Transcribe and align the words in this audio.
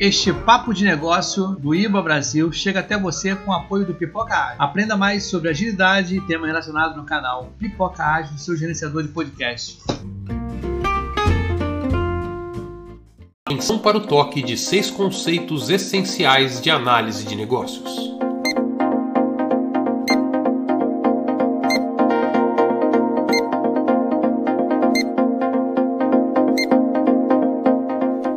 Este 0.00 0.32
papo 0.32 0.72
de 0.72 0.82
negócio 0.82 1.48
do 1.56 1.74
IBA 1.74 2.00
Brasil 2.00 2.50
chega 2.50 2.80
até 2.80 2.98
você 2.98 3.36
com 3.36 3.50
o 3.50 3.54
apoio 3.54 3.84
do 3.84 3.92
Pipoca 3.92 4.34
Ágil. 4.34 4.56
Aprenda 4.58 4.96
mais 4.96 5.24
sobre 5.24 5.50
agilidade 5.50 6.16
e 6.16 6.20
temas 6.22 6.46
relacionados 6.46 6.96
no 6.96 7.04
canal 7.04 7.52
Pipoca 7.58 8.02
Ágil, 8.02 8.38
seu 8.38 8.56
gerenciador 8.56 9.02
de 9.02 9.10
podcast. 9.10 9.78
Atenção 13.46 13.78
para 13.78 13.98
o 13.98 14.00
toque 14.00 14.40
de 14.42 14.56
seis 14.56 14.90
conceitos 14.90 15.68
essenciais 15.68 16.62
de 16.62 16.70
análise 16.70 17.26
de 17.26 17.36
negócios. 17.36 18.10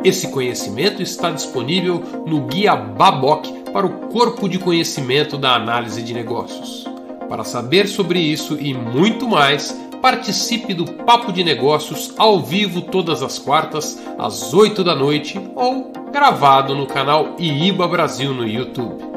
Esse 0.04 0.28
conhecimento 0.28 1.02
está 1.02 1.30
disponível 1.30 2.02
no 2.26 2.42
Guia 2.42 2.76
Baboc 2.76 3.46
para 3.72 3.86
o 3.86 4.08
Corpo 4.08 4.46
de 4.46 4.58
Conhecimento 4.58 5.38
da 5.38 5.54
Análise 5.54 6.02
de 6.02 6.12
Negócios. 6.12 6.84
Para 7.26 7.42
saber 7.42 7.88
sobre 7.88 8.20
isso 8.20 8.58
e 8.60 8.74
muito 8.74 9.26
mais, 9.26 9.72
participe 10.02 10.74
do 10.74 10.84
Papo 10.84 11.32
de 11.32 11.42
Negócios 11.42 12.12
ao 12.18 12.38
vivo 12.38 12.82
todas 12.82 13.22
as 13.22 13.38
quartas, 13.38 13.98
às 14.18 14.52
8 14.52 14.84
da 14.84 14.94
noite 14.94 15.40
ou 15.56 15.90
gravado 16.12 16.74
no 16.74 16.86
canal 16.86 17.34
IIBA 17.38 17.88
Brasil 17.88 18.34
no 18.34 18.46
YouTube. 18.46 19.13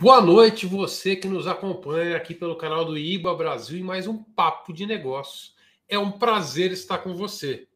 Boa 0.00 0.22
noite, 0.22 0.64
você 0.64 1.14
que 1.14 1.28
nos 1.28 1.46
acompanha 1.46 2.16
aqui 2.16 2.32
pelo 2.32 2.56
canal 2.56 2.86
do 2.86 2.96
IBA 2.96 3.34
Brasil 3.34 3.78
e 3.78 3.82
mais 3.82 4.06
um 4.06 4.16
papo 4.16 4.72
de 4.72 4.86
negócios. 4.86 5.54
É 5.86 5.98
um 5.98 6.10
prazer 6.10 6.72
estar 6.72 6.96
com 6.96 7.14
você. 7.14 7.68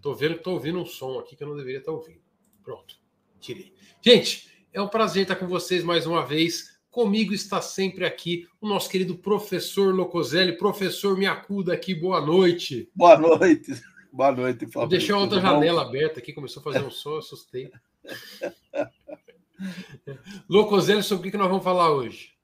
Tô 0.00 0.14
vendo 0.14 0.36
que 0.36 0.44
tô 0.44 0.52
ouvindo 0.52 0.78
um 0.78 0.86
som 0.86 1.18
aqui 1.18 1.34
que 1.34 1.42
eu 1.42 1.48
não 1.48 1.56
deveria 1.56 1.80
estar 1.80 1.90
ouvindo. 1.90 2.20
Pronto, 2.62 2.94
tirei. 3.40 3.74
Gente, 4.00 4.48
é 4.72 4.80
um 4.80 4.86
prazer 4.86 5.22
estar 5.22 5.34
com 5.34 5.48
vocês 5.48 5.82
mais 5.82 6.06
uma 6.06 6.24
vez. 6.24 6.78
Comigo 6.92 7.34
está 7.34 7.60
sempre 7.60 8.06
aqui 8.06 8.46
o 8.60 8.68
nosso 8.68 8.88
querido 8.88 9.16
professor 9.16 9.92
Locoselli. 9.92 10.56
Professor, 10.56 11.18
me 11.18 11.26
acuda 11.26 11.74
aqui, 11.74 11.92
boa 11.92 12.20
noite. 12.20 12.88
Boa 12.94 13.18
noite. 13.18 13.72
Boa 14.12 14.30
noite, 14.30 14.64
Fábio. 14.68 14.90
Deixei 14.90 15.12
outra 15.12 15.40
janela 15.40 15.82
aberta 15.82 16.20
aqui, 16.20 16.32
começou 16.32 16.60
a 16.60 16.62
fazer 16.62 16.84
um 16.84 16.90
som, 16.92 17.18
assustei. 17.18 17.72
Locoselli, 20.48 21.02
sobre 21.02 21.28
o 21.28 21.30
que 21.30 21.38
nós 21.38 21.48
vamos 21.48 21.64
falar 21.64 21.90
hoje? 21.90 22.34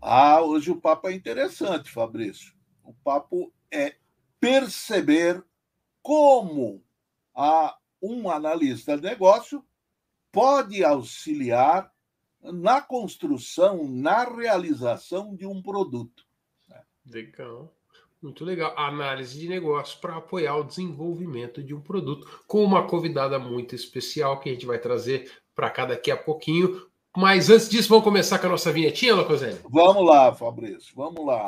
Ah, 0.00 0.40
hoje 0.40 0.70
o 0.70 0.80
papo 0.80 1.08
é 1.08 1.12
interessante, 1.12 1.90
Fabrício. 1.90 2.54
O 2.82 2.94
papo 2.94 3.52
é 3.70 3.96
perceber 4.40 5.44
como 6.02 6.82
a, 7.34 7.76
um 8.00 8.30
analista 8.30 8.96
de 8.96 9.02
negócio 9.02 9.64
pode 10.32 10.84
auxiliar 10.84 11.92
na 12.40 12.80
construção, 12.80 13.88
na 13.88 14.24
realização 14.24 15.34
de 15.34 15.46
um 15.46 15.60
produto. 15.60 16.24
Legal. 17.04 17.74
Muito 18.20 18.44
legal. 18.44 18.74
Análise 18.76 19.38
de 19.38 19.48
negócios 19.48 19.98
para 19.98 20.16
apoiar 20.16 20.56
o 20.56 20.64
desenvolvimento 20.64 21.62
de 21.62 21.74
um 21.74 21.80
produto, 21.80 22.42
com 22.46 22.64
uma 22.64 22.86
convidada 22.86 23.38
muito 23.38 23.74
especial 23.74 24.40
que 24.40 24.48
a 24.48 24.52
gente 24.52 24.66
vai 24.66 24.78
trazer 24.78 25.30
para 25.58 25.70
cá 25.70 25.84
daqui 25.84 26.08
a 26.08 26.16
pouquinho. 26.16 26.82
Mas 27.16 27.50
antes 27.50 27.68
disso, 27.68 27.88
vamos 27.88 28.04
começar 28.04 28.38
com 28.38 28.46
a 28.46 28.50
nossa 28.50 28.70
vinhetinha, 28.70 29.16
Locoselli? 29.16 29.58
Vamos 29.68 30.06
lá, 30.06 30.32
Fabrício, 30.32 30.92
vamos 30.94 31.26
lá. 31.26 31.46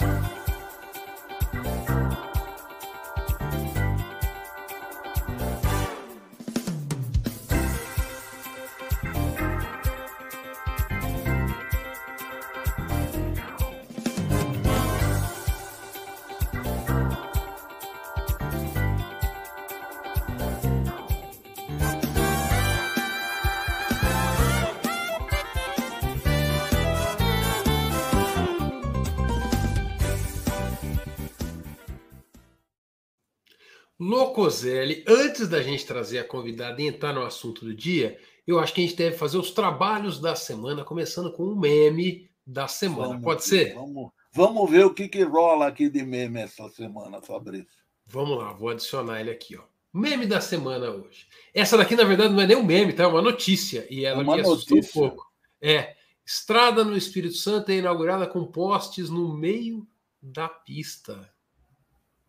Locoselli, 34.10 35.04
antes 35.06 35.48
da 35.48 35.62
gente 35.62 35.86
trazer 35.86 36.18
a 36.18 36.24
convidada 36.24 36.82
e 36.82 36.86
entrar 36.88 37.12
no 37.12 37.22
assunto 37.22 37.64
do 37.64 37.72
dia, 37.72 38.18
eu 38.44 38.58
acho 38.58 38.74
que 38.74 38.80
a 38.80 38.84
gente 38.84 38.96
deve 38.96 39.16
fazer 39.16 39.38
os 39.38 39.52
trabalhos 39.52 40.18
da 40.18 40.34
semana, 40.34 40.84
começando 40.84 41.32
com 41.32 41.44
o 41.44 41.54
meme 41.56 42.28
da 42.44 42.66
semana. 42.66 43.10
Vamos, 43.10 43.22
Pode 43.22 43.44
ser? 43.44 43.72
Vamos, 43.72 44.10
vamos 44.32 44.68
ver 44.68 44.84
o 44.84 44.92
que, 44.92 45.08
que 45.08 45.22
rola 45.22 45.68
aqui 45.68 45.88
de 45.88 46.02
meme 46.02 46.40
essa 46.40 46.68
semana, 46.70 47.22
Fabrício. 47.22 47.68
Vamos 48.04 48.36
lá, 48.36 48.52
vou 48.52 48.70
adicionar 48.70 49.20
ele 49.20 49.30
aqui, 49.30 49.56
ó. 49.56 49.62
Meme 49.92 50.26
da 50.26 50.40
semana 50.40 50.90
hoje. 50.90 51.28
Essa 51.54 51.76
daqui, 51.76 51.94
na 51.94 52.02
verdade, 52.02 52.34
não 52.34 52.42
é 52.42 52.46
nem 52.48 52.56
um 52.56 52.64
meme, 52.64 52.92
tá? 52.92 53.04
É 53.04 53.06
uma 53.06 53.22
notícia. 53.22 53.86
E 53.88 54.04
ela 54.04 54.22
é 54.22 54.24
me 54.24 54.40
assustou 54.40 54.78
um 54.78 54.82
pouco. 54.82 55.32
É. 55.62 55.94
Estrada 56.26 56.84
no 56.84 56.96
Espírito 56.96 57.36
Santo 57.36 57.70
é 57.70 57.76
inaugurada 57.76 58.26
com 58.26 58.44
postes 58.44 59.08
no 59.08 59.32
meio 59.32 59.86
da 60.20 60.48
pista. 60.48 61.32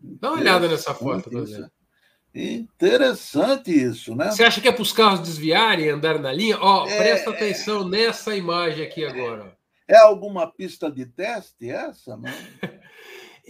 Dá 0.02 0.32
uma 0.32 0.40
olhada 0.40 0.68
nessa 0.68 0.94
foto. 0.94 1.30
Interessante 2.34 3.72
isso, 3.72 4.16
né? 4.16 4.32
Você 4.32 4.44
acha 4.44 4.62
que 4.62 4.68
é 4.68 4.72
para 4.72 4.82
os 4.82 4.94
carros 4.94 5.20
desviarem 5.20 5.86
e 5.86 5.90
andar 5.90 6.18
na 6.18 6.32
linha? 6.32 6.58
Ó, 6.60 6.88
é, 6.88 6.98
presta 6.98 7.30
atenção 7.30 7.88
nessa 7.88 8.36
imagem 8.36 8.86
aqui 8.86 9.04
agora. 9.06 9.56
É 9.88 9.98
alguma 9.98 10.50
pista 10.50 10.90
de 10.90 11.06
teste 11.06 11.70
essa, 11.70 12.16
não? 12.16 12.32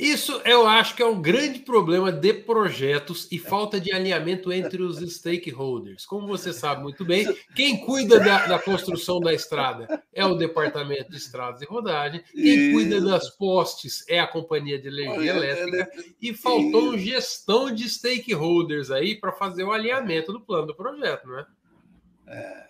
Isso 0.01 0.41
eu 0.45 0.65
acho 0.65 0.95
que 0.95 1.03
é 1.03 1.05
um 1.05 1.21
grande 1.21 1.59
problema 1.59 2.11
de 2.11 2.33
projetos 2.33 3.27
e 3.31 3.37
falta 3.37 3.79
de 3.79 3.93
alinhamento 3.93 4.51
entre 4.51 4.81
os 4.81 4.97
stakeholders. 4.97 6.07
Como 6.07 6.25
você 6.25 6.51
sabe 6.51 6.81
muito 6.81 7.05
bem, 7.05 7.31
quem 7.55 7.85
cuida 7.85 8.19
da, 8.19 8.47
da 8.47 8.57
construção 8.57 9.19
da 9.19 9.31
estrada 9.31 10.03
é 10.11 10.25
o 10.25 10.33
Departamento 10.33 11.11
de 11.11 11.17
Estradas 11.17 11.61
e 11.61 11.65
Rodagem, 11.65 12.23
quem 12.33 12.71
cuida 12.73 12.99
das 12.99 13.29
postes 13.29 14.03
é 14.09 14.19
a 14.19 14.25
Companhia 14.25 14.79
de 14.79 14.87
Energia 14.87 15.35
Elétrica, 15.35 15.91
e 16.19 16.33
faltou 16.33 16.97
gestão 16.97 17.71
de 17.71 17.87
stakeholders 17.87 18.89
aí 18.89 19.19
para 19.19 19.31
fazer 19.31 19.65
o 19.65 19.71
alinhamento 19.71 20.33
do 20.33 20.41
plano 20.41 20.65
do 20.65 20.75
projeto, 20.75 21.27
não 21.27 21.37
é? 21.37 21.45
é? 22.27 22.67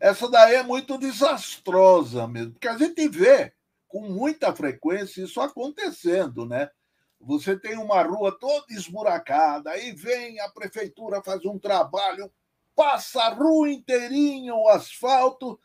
Essa 0.00 0.30
daí 0.30 0.54
é 0.54 0.62
muito 0.62 0.96
desastrosa 0.96 2.26
mesmo, 2.26 2.52
porque 2.52 2.68
a 2.68 2.78
gente 2.78 3.06
vê 3.06 3.52
com 3.90 4.08
muita 4.08 4.54
frequência 4.54 5.22
isso 5.22 5.40
acontecendo, 5.40 6.46
né? 6.46 6.70
Você 7.20 7.58
tem 7.58 7.76
uma 7.76 8.02
rua 8.02 8.34
toda 8.38 8.64
esburacada, 8.70 9.70
aí 9.70 9.92
vem 9.92 10.40
a 10.40 10.48
prefeitura 10.48 11.22
faz 11.22 11.44
um 11.44 11.58
trabalho, 11.58 12.32
passa 12.74 13.24
a 13.24 13.34
rua 13.34 13.70
inteirinha 13.70 14.54
o 14.54 14.68
asfalto, 14.68 15.60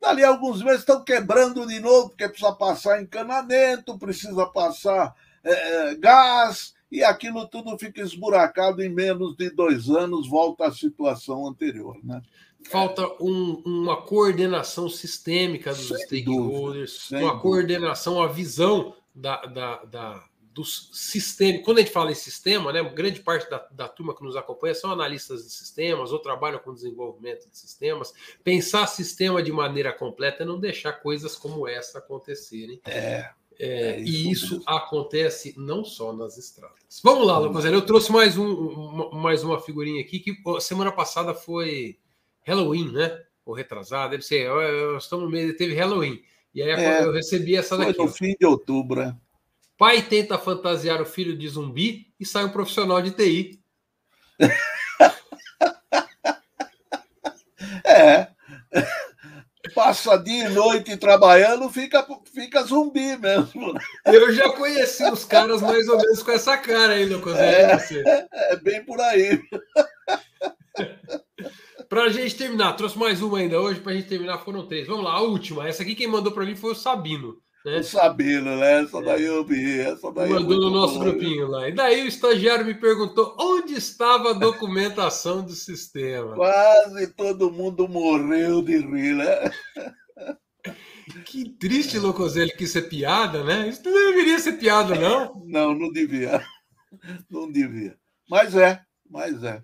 dali 0.00 0.22
alguns 0.22 0.62
meses 0.62 0.80
estão 0.80 1.02
quebrando 1.02 1.66
de 1.66 1.80
novo, 1.80 2.10
porque 2.10 2.28
precisa 2.28 2.52
passar 2.52 3.00
encanamento, 3.00 3.98
precisa 3.98 4.44
passar 4.46 5.14
é, 5.42 5.94
gás, 5.94 6.74
e 6.90 7.04
aquilo 7.04 7.46
tudo 7.46 7.78
fica 7.78 8.02
esburacado 8.02 8.82
em 8.82 8.88
menos 8.88 9.36
de 9.36 9.48
dois 9.48 9.88
anos, 9.88 10.28
volta 10.28 10.66
à 10.66 10.72
situação 10.72 11.46
anterior, 11.46 11.96
né? 12.04 12.20
Falta 12.64 13.06
um, 13.20 13.62
uma 13.64 14.02
coordenação 14.02 14.88
sistêmica 14.88 15.72
dos 15.74 15.88
sem 15.88 15.96
stakeholders, 15.98 17.08
dúvida, 17.08 17.16
uma 17.16 17.32
dúvida. 17.32 17.42
coordenação, 17.42 18.22
a 18.22 18.26
visão 18.26 18.94
da, 19.14 19.44
da, 19.46 19.84
da, 19.84 20.24
dos 20.52 20.90
sistemas. 20.92 21.64
Quando 21.64 21.78
a 21.78 21.80
gente 21.80 21.92
fala 21.92 22.10
em 22.10 22.14
sistema, 22.14 22.72
né, 22.72 22.82
grande 22.82 23.20
parte 23.20 23.48
da, 23.48 23.66
da 23.70 23.88
turma 23.88 24.14
que 24.14 24.22
nos 24.22 24.36
acompanha 24.36 24.74
são 24.74 24.90
analistas 24.90 25.44
de 25.44 25.50
sistemas 25.50 26.12
ou 26.12 26.18
trabalham 26.18 26.58
com 26.58 26.74
desenvolvimento 26.74 27.48
de 27.48 27.56
sistemas. 27.56 28.12
Pensar 28.44 28.86
sistema 28.86 29.42
de 29.42 29.52
maneira 29.52 29.92
completa 29.92 30.42
é 30.42 30.46
não 30.46 30.58
deixar 30.58 30.92
coisas 30.94 31.36
como 31.36 31.66
essa 31.66 31.98
acontecerem. 31.98 32.80
É. 32.84 33.30
É, 33.62 33.90
é 33.90 34.00
isso 34.00 34.10
e 34.10 34.30
isso 34.30 34.54
mesmo. 34.56 34.64
acontece 34.70 35.54
não 35.54 35.84
só 35.84 36.14
nas 36.14 36.38
estradas. 36.38 36.78
Vamos 37.04 37.26
lá, 37.26 37.38
rapaziada. 37.38 37.76
Eu 37.76 37.84
trouxe 37.84 38.10
mais, 38.10 38.38
um, 38.38 39.10
mais 39.12 39.44
uma 39.44 39.60
figurinha 39.60 40.00
aqui 40.00 40.18
que 40.18 40.34
semana 40.60 40.90
passada 40.90 41.34
foi 41.34 41.98
Halloween, 42.44 42.92
né? 42.92 43.18
Ou 43.44 43.54
retrasado, 43.54 44.10
deve 44.10 44.22
ser. 44.22 44.48
Estamos 44.96 45.26
no 45.26 45.30
meio, 45.30 45.56
teve 45.56 45.74
Halloween. 45.74 46.22
E 46.54 46.62
aí 46.62 46.70
é, 46.70 47.04
eu 47.04 47.12
recebi 47.12 47.56
essa 47.56 47.76
daqui. 47.76 47.94
Foi 47.94 48.06
no 48.06 48.12
fim 48.12 48.36
de 48.38 48.46
outubro, 48.46 49.00
né? 49.00 49.16
Pai 49.78 50.02
tenta 50.02 50.36
fantasiar 50.36 51.00
o 51.00 51.06
filho 51.06 51.36
de 51.36 51.48
zumbi 51.48 52.12
e 52.18 52.26
sai 52.26 52.44
um 52.44 52.50
profissional 52.50 53.00
de 53.00 53.12
TI. 53.12 53.60
é. 57.84 58.28
passa 59.74 60.16
dia 60.18 60.46
e 60.46 60.48
noite 60.50 60.96
trabalhando, 60.96 61.68
fica, 61.70 62.06
fica 62.32 62.62
zumbi 62.62 63.16
mesmo. 63.16 63.74
Eu 64.04 64.32
já 64.34 64.50
conheci 64.50 65.04
os 65.10 65.24
caras 65.24 65.62
mais 65.62 65.88
ou 65.88 65.96
menos 65.96 66.22
com 66.22 66.32
essa 66.32 66.58
cara 66.58 66.92
aí, 66.94 67.06
Lucas. 67.06 67.38
É, 67.38 67.72
é, 67.72 68.28
é 68.52 68.56
bem 68.56 68.84
por 68.84 69.00
aí. 69.00 69.40
Para 71.90 72.04
a 72.04 72.08
gente 72.08 72.36
terminar, 72.36 72.74
trouxe 72.74 72.96
mais 72.96 73.20
uma 73.20 73.38
ainda 73.38 73.60
hoje, 73.60 73.80
para 73.80 73.90
a 73.90 73.94
gente 73.96 74.06
terminar 74.06 74.38
foram 74.38 74.64
três. 74.64 74.86
Vamos 74.86 75.02
lá, 75.02 75.14
a 75.14 75.22
última. 75.22 75.66
Essa 75.66 75.82
aqui 75.82 75.96
quem 75.96 76.06
mandou 76.06 76.30
para 76.30 76.46
mim 76.46 76.54
foi 76.54 76.70
o 76.70 76.76
Sabino. 76.76 77.36
Né? 77.66 77.78
O 77.78 77.82
Sabino, 77.82 78.56
né? 78.56 78.84
Essa 78.84 79.02
daí 79.02 79.24
eu 79.24 79.44
vi. 79.44 79.80
Essa 79.80 80.12
daí 80.12 80.30
Mandou 80.30 80.60
no 80.60 80.70
nosso 80.70 80.94
bom. 80.94 81.00
grupinho 81.00 81.48
lá. 81.48 81.68
E 81.68 81.72
daí 81.72 82.04
o 82.04 82.06
estagiário 82.06 82.64
me 82.64 82.74
perguntou 82.74 83.34
onde 83.40 83.74
estava 83.74 84.30
a 84.30 84.34
documentação 84.34 85.42
do 85.42 85.50
sistema. 85.50 86.36
Quase 86.36 87.08
todo 87.08 87.50
mundo 87.50 87.88
morreu 87.88 88.62
de 88.62 88.78
rir, 88.78 89.16
né? 89.16 89.50
Que 91.24 91.48
triste, 91.58 91.98
Locoselli, 91.98 92.52
que 92.56 92.64
isso 92.64 92.78
é 92.78 92.82
piada, 92.82 93.42
né? 93.42 93.68
Isso 93.68 93.82
não 93.84 93.92
deveria 93.92 94.38
ser 94.38 94.52
piada, 94.52 94.94
não? 94.94 95.42
Não, 95.44 95.74
não 95.74 95.90
devia. 95.90 96.40
Não 97.28 97.50
devia. 97.50 97.96
Mas 98.28 98.54
é, 98.54 98.80
mas 99.10 99.42
é. 99.42 99.60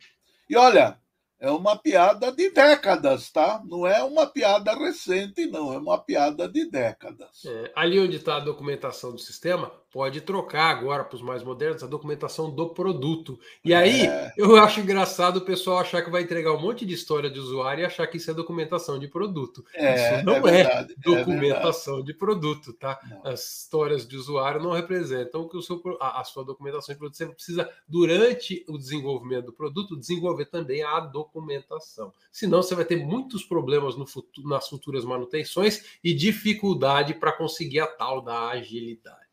E 0.51 0.57
olha, 0.57 0.99
é 1.39 1.51
uma 1.51 1.77
piada 1.77 2.33
de 2.33 2.51
décadas, 2.51 3.31
tá? 3.31 3.63
Não 3.65 3.87
é 3.87 4.03
uma 4.03 4.27
piada 4.27 4.75
recente, 4.75 5.47
não, 5.47 5.73
é 5.73 5.79
uma 5.79 5.99
piada 5.99 6.49
de 6.49 6.71
décadas. 6.71 7.45
É, 7.45 7.73
ali 7.77 7.99
onde 7.99 8.17
está 8.17 8.37
a 8.37 8.41
documentação 8.41 9.13
do 9.13 9.19
sistema, 9.19 9.71
pode 9.91 10.21
trocar 10.21 10.71
agora 10.71 11.05
para 11.05 11.17
os 11.17 11.23
mais 11.23 11.43
modernos 11.43 11.83
a 11.83 11.87
documentação 11.87 12.51
do 12.51 12.71
produto. 12.71 13.39
E 13.65 13.73
aí 13.73 14.07
é. 14.07 14.33
eu 14.37 14.57
acho 14.57 14.81
engraçado 14.81 15.39
o 15.39 15.45
pessoal 15.45 15.79
achar 15.79 16.03
que 16.03 16.11
vai 16.11 16.23
entregar 16.23 16.53
um 16.53 16.61
monte 16.61 16.85
de 16.85 16.95
história 16.95 17.31
de 17.31 17.39
usuário 17.39 17.83
e 17.83 17.87
achar 17.87 18.07
que 18.07 18.17
isso 18.17 18.31
é 18.31 18.35
documentação 18.35 18.99
de 18.99 19.09
produto. 19.09 19.65
É, 19.75 20.17
isso 20.17 20.25
não 20.27 20.47
é, 20.47 20.61
é 20.61 20.87
documentação 20.99 22.03
de 22.03 22.13
produto, 22.13 22.73
tá? 22.73 23.01
Não. 23.09 23.33
As 23.33 23.63
histórias 23.63 24.07
de 24.07 24.17
usuário 24.17 24.63
não 24.63 24.73
representam 24.73 25.49
que 25.49 25.57
o 25.57 25.63
seu, 25.63 25.81
a, 26.01 26.21
a 26.21 26.25
sua 26.25 26.45
documentação 26.45 26.95
de 26.95 26.99
produto. 26.99 27.17
Você 27.17 27.27
precisa, 27.27 27.71
durante 27.89 28.65
o 28.69 28.77
desenvolvimento 28.77 29.47
do 29.47 29.53
produto, 29.53 29.97
desenvolver 29.97 30.47
também 30.47 30.83
a 30.83 31.01
documentação. 31.01 32.13
Senão 32.31 32.63
você 32.63 32.75
vai 32.75 32.85
ter 32.85 32.97
muitos 32.97 33.45
problemas 33.45 33.97
no 33.97 34.07
futuro, 34.07 34.49
nas 34.49 34.69
futuras 34.69 35.05
manutenções 35.05 35.99
e 36.03 36.13
dificuldade 36.13 37.15
para 37.15 37.33
conseguir 37.33 37.81
a 37.81 37.87
tal 37.87 38.21
da 38.21 38.49
agilidade. 38.49 39.26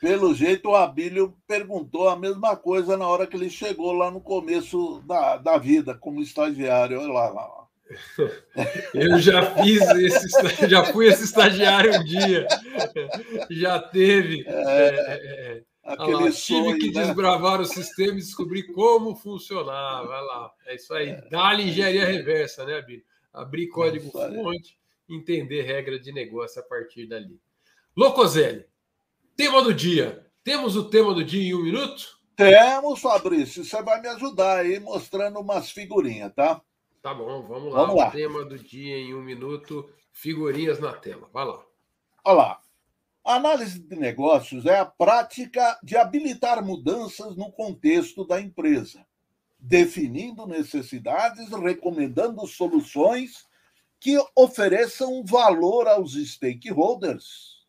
Pelo 0.00 0.34
jeito, 0.34 0.70
o 0.70 0.76
Abílio 0.76 1.36
perguntou 1.46 2.08
a 2.08 2.16
mesma 2.16 2.56
coisa 2.56 2.96
na 2.96 3.06
hora 3.06 3.26
que 3.26 3.36
ele 3.36 3.50
chegou 3.50 3.92
lá 3.92 4.10
no 4.10 4.20
começo 4.20 5.02
da, 5.06 5.36
da 5.36 5.58
vida, 5.58 5.94
como 5.94 6.22
estagiário. 6.22 6.98
Olha 6.98 7.12
lá, 7.12 7.28
lá. 7.28 7.60
Eu 8.94 9.18
já 9.18 9.54
fiz 9.56 9.82
esse, 9.82 10.68
já 10.68 10.84
fui 10.84 11.06
esse 11.06 11.24
estagiário 11.24 12.00
um 12.00 12.04
dia. 12.04 12.46
Já 13.50 13.78
teve. 13.78 14.44
É, 14.46 14.52
é, 14.52 15.58
é, 15.58 15.62
aquele 15.84 16.24
lá, 16.24 16.30
tive 16.30 16.78
que 16.78 16.92
né? 16.92 17.04
desbravar 17.04 17.60
o 17.60 17.66
sistema 17.66 18.14
e 18.14 18.22
descobrir 18.22 18.72
como 18.72 19.14
funcionava. 19.16 20.06
Vai 20.06 20.22
lá. 20.22 20.50
É 20.66 20.74
isso 20.76 20.94
aí. 20.94 21.10
É. 21.10 21.28
Dá-lhe 21.30 21.64
engenharia 21.64 22.06
reversa, 22.06 22.64
né, 22.64 22.78
Abílio? 22.78 23.04
Abrir 23.34 23.68
código 23.68 24.10
fonte, 24.10 24.78
entender 25.08 25.62
regra 25.62 25.98
de 25.98 26.10
negócio 26.10 26.60
a 26.60 26.64
partir 26.64 27.06
dali. 27.06 27.38
Locoselli, 27.96 28.64
Tema 29.40 29.62
do 29.62 29.72
dia. 29.72 30.26
Temos 30.44 30.76
o 30.76 30.90
tema 30.90 31.14
do 31.14 31.24
dia 31.24 31.42
em 31.42 31.54
um 31.54 31.62
minuto? 31.62 32.20
Temos, 32.36 33.00
Fabrício. 33.00 33.64
Você 33.64 33.82
vai 33.82 33.98
me 33.98 34.08
ajudar 34.08 34.58
aí 34.58 34.78
mostrando 34.78 35.40
umas 35.40 35.70
figurinhas, 35.70 36.30
tá? 36.34 36.60
Tá 37.00 37.14
bom, 37.14 37.40
vamos 37.48 37.72
lá. 37.72 37.80
Vamos 37.80 37.96
lá. 37.96 38.08
O 38.08 38.12
tema 38.12 38.44
do 38.44 38.58
dia 38.58 38.98
em 38.98 39.14
um 39.14 39.22
minuto, 39.22 39.88
figurinhas 40.12 40.78
na 40.78 40.92
tela. 40.92 41.26
Vai 41.32 41.46
lá. 41.46 41.64
Olha 42.22 42.36
lá. 42.36 42.60
análise 43.24 43.78
de 43.78 43.96
negócios 43.96 44.66
é 44.66 44.78
a 44.78 44.84
prática 44.84 45.78
de 45.82 45.96
habilitar 45.96 46.62
mudanças 46.62 47.34
no 47.34 47.50
contexto 47.50 48.26
da 48.26 48.38
empresa, 48.38 49.06
definindo 49.58 50.46
necessidades, 50.46 51.48
recomendando 51.48 52.46
soluções 52.46 53.46
que 53.98 54.22
ofereçam 54.36 55.24
valor 55.24 55.88
aos 55.88 56.12
stakeholders 56.12 57.59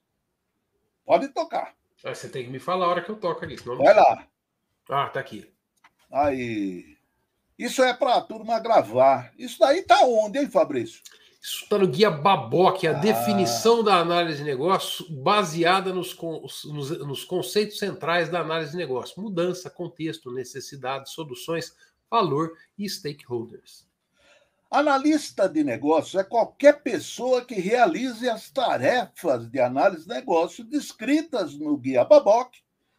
Pode 1.05 1.29
tocar. 1.29 1.73
Ah, 2.03 2.13
você 2.15 2.29
tem 2.29 2.45
que 2.45 2.49
me 2.49 2.59
falar 2.59 2.85
a 2.85 2.89
hora 2.89 3.01
que 3.03 3.09
eu 3.09 3.15
toco 3.15 3.43
ali. 3.43 3.57
Senão... 3.57 3.77
Vai 3.77 3.93
lá. 3.93 4.27
Ah, 4.89 5.09
tá 5.09 5.19
aqui. 5.19 5.51
Aí. 6.11 6.97
Isso 7.57 7.83
é 7.83 7.93
para 7.93 8.15
a 8.15 8.21
turma 8.21 8.59
gravar. 8.59 9.31
Isso 9.37 9.59
daí 9.59 9.83
tá 9.83 10.01
onde, 10.03 10.39
hein, 10.39 10.49
Fabrício? 10.49 11.01
Isso 11.41 11.63
está 11.63 11.77
no 11.77 11.87
Guia 11.87 12.11
Baboc, 12.11 12.85
a 12.85 12.91
ah. 12.91 12.93
definição 12.93 13.83
da 13.83 13.95
análise 13.95 14.39
de 14.39 14.43
negócio 14.43 15.05
baseada 15.09 15.91
nos, 15.91 16.15
nos, 16.65 16.89
nos, 16.99 17.23
conceitos 17.23 17.79
centrais 17.79 18.29
da 18.29 18.41
análise 18.41 18.71
de 18.71 18.77
negócio: 18.77 19.21
mudança, 19.21 19.69
contexto, 19.69 20.31
necessidade, 20.31 21.11
soluções, 21.11 21.75
valor 22.09 22.53
e 22.77 22.87
stakeholders. 22.87 23.87
Analista 24.71 25.49
de 25.49 25.65
negócios 25.65 26.15
é 26.15 26.23
qualquer 26.23 26.81
pessoa 26.81 27.43
que 27.43 27.55
realize 27.55 28.29
as 28.29 28.49
tarefas 28.49 29.49
de 29.49 29.59
análise 29.59 30.03
de 30.03 30.13
negócio 30.13 30.63
descritas 30.63 31.53
no 31.55 31.75
Guia 31.75 32.05
Baboc, 32.05 32.55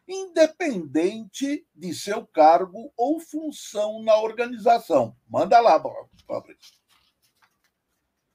independente 0.07 1.65
de 1.75 1.95
seu 1.95 2.27
cargo 2.27 2.93
ou 2.95 3.19
função 3.19 4.03
na 4.03 4.21
organização. 4.21 5.17
Manda 5.27 5.59
lá, 5.61 5.83
Fabrício. 6.27 6.75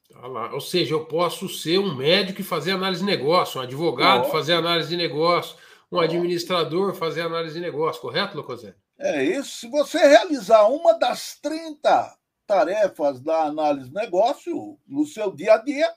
Tá 0.10 0.26
lá. 0.26 0.52
Ou 0.52 0.62
seja, 0.62 0.96
eu 0.96 1.06
posso 1.06 1.48
ser 1.48 1.78
um 1.78 1.94
médico 1.94 2.42
e 2.42 2.44
fazer 2.44 2.72
análise 2.72 3.02
de 3.02 3.06
negócio, 3.06 3.60
um 3.62 3.64
advogado 3.64 4.32
fazer 4.32 4.54
análise 4.54 4.90
de 4.90 4.98
negócio, 4.98 5.56
um 5.92 6.00
administrador 6.00 6.96
fazer 6.96 7.22
análise 7.22 7.54
de 7.54 7.62
negócio, 7.62 8.02
correto, 8.02 8.36
Locosé? 8.36 8.74
É 8.98 9.24
isso. 9.24 9.60
Se 9.60 9.70
você 9.70 10.00
realizar 10.00 10.66
uma 10.66 10.98
das 10.98 11.40
30 11.40 12.18
tarefas 12.48 13.20
da 13.20 13.44
análise 13.44 13.90
de 13.90 13.94
negócio 13.94 14.80
no 14.88 15.06
seu 15.06 15.32
dia 15.32 15.56
a 15.56 15.58
dia, 15.58 15.94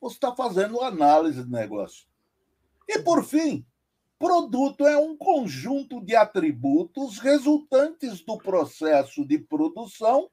você 0.00 0.14
está 0.14 0.34
fazendo 0.34 0.80
análise 0.80 1.42
de 1.42 1.50
negócio. 1.50 2.06
E, 2.88 3.00
por 3.00 3.24
fim, 3.24 3.66
produto 4.18 4.86
é 4.86 4.96
um 4.96 5.16
conjunto 5.16 6.00
de 6.00 6.14
atributos 6.14 7.18
resultantes 7.18 8.20
do 8.20 8.38
processo 8.38 9.26
de 9.26 9.38
produção 9.38 10.30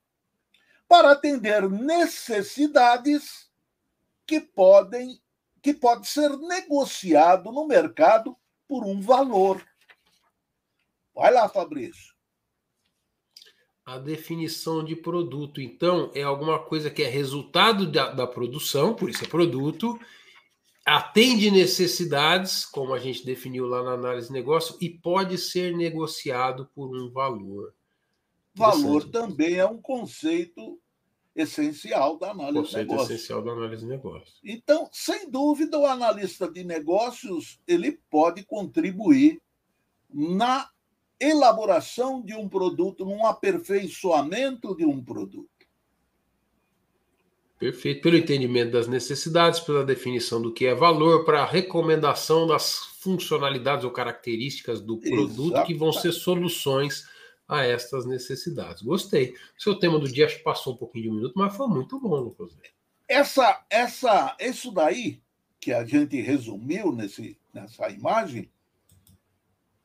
para 0.88 1.12
atender 1.12 1.68
necessidades 1.68 3.50
que 4.26 4.40
podem 4.40 5.20
que 5.62 5.74
pode 5.74 6.08
ser 6.08 6.30
negociado 6.38 7.52
no 7.52 7.66
mercado 7.66 8.38
por 8.68 8.86
um 8.86 9.02
valor. 9.02 9.66
Vai 11.16 11.34
lá, 11.34 11.50
Fabrício 11.50 12.15
a 13.86 14.00
definição 14.00 14.84
de 14.84 14.96
produto. 14.96 15.62
Então, 15.62 16.12
é 16.16 16.24
alguma 16.24 16.58
coisa 16.58 16.90
que 16.90 17.04
é 17.04 17.08
resultado 17.08 17.86
da, 17.86 18.12
da, 18.12 18.26
produção, 18.26 18.96
por 18.96 19.10
isso 19.10 19.24
é 19.24 19.28
produto, 19.28 20.00
atende 20.84 21.52
necessidades, 21.52 22.66
como 22.66 22.94
a 22.94 23.00
gente 23.00 23.24
definiu 23.24 23.68
lá 23.68 23.84
na 23.84 23.92
análise 23.92 24.28
de 24.28 24.34
negócio, 24.34 24.76
e 24.82 24.90
pode 24.90 25.38
ser 25.38 25.76
negociado 25.76 26.68
por 26.74 26.96
um 26.96 27.12
valor. 27.12 27.76
Valor 28.56 29.08
também 29.10 29.56
é 29.56 29.66
um 29.66 29.82
conceito 29.82 30.80
essencial 31.36 32.18
da 32.18 32.32
análise 32.32 32.60
conceito 32.60 32.88
de 32.88 32.92
negócio. 32.92 33.14
essencial 33.14 33.44
da 33.44 33.52
análise 33.52 33.84
de 33.84 33.90
negócio. 33.90 34.34
Então, 34.44 34.90
sem 34.92 35.30
dúvida, 35.30 35.78
o 35.78 35.86
analista 35.86 36.50
de 36.50 36.64
negócios 36.64 37.60
ele 37.68 38.00
pode 38.10 38.44
contribuir 38.46 39.42
na 40.10 40.70
elaboração 41.20 42.22
de 42.22 42.34
um 42.34 42.48
produto, 42.48 43.06
num 43.06 43.26
aperfeiçoamento 43.26 44.76
de 44.76 44.86
um 44.86 45.04
produto. 45.04 45.50
Perfeito. 47.58 48.02
Pelo 48.02 48.18
entendimento 48.18 48.72
das 48.72 48.88
necessidades, 48.88 49.60
pela 49.60 49.86
definição 49.86 50.42
do 50.42 50.54
que 50.54 50.66
é 50.66 50.76
valor, 50.76 51.24
para 51.24 51.42
a 51.42 51.46
recomendação 51.46 52.46
das 52.46 52.80
funcionalidades 53.00 53.86
ou 53.86 53.92
características 53.92 54.82
do 54.82 54.98
produto 54.98 55.54
Exato. 55.54 55.66
que 55.66 55.74
vão 55.74 55.94
ser 55.94 56.12
soluções 56.12 57.08
a 57.48 57.64
estas 57.64 58.06
necessidades. 58.06 58.82
Gostei. 58.82 59.36
O 59.58 59.62
seu 59.62 59.76
tema 59.76 60.00
do 60.00 60.12
dia 60.12 60.26
acho 60.26 60.38
que 60.38 60.44
passou 60.44 60.74
um 60.74 60.78
pouquinho 60.78 61.04
de 61.04 61.10
um 61.12 61.14
minuto, 61.14 61.34
mas 61.36 61.56
foi 61.56 61.68
muito 61.68 62.00
bom, 62.00 62.16
Lucas. 62.16 62.58
Essa, 63.08 63.64
essa, 63.70 64.36
isso 64.40 64.72
daí 64.72 65.22
que 65.60 65.72
a 65.72 65.86
gente 65.86 66.20
resumiu 66.22 66.92
nesse, 66.92 67.38
nessa 67.54 67.90
imagem 67.90 68.52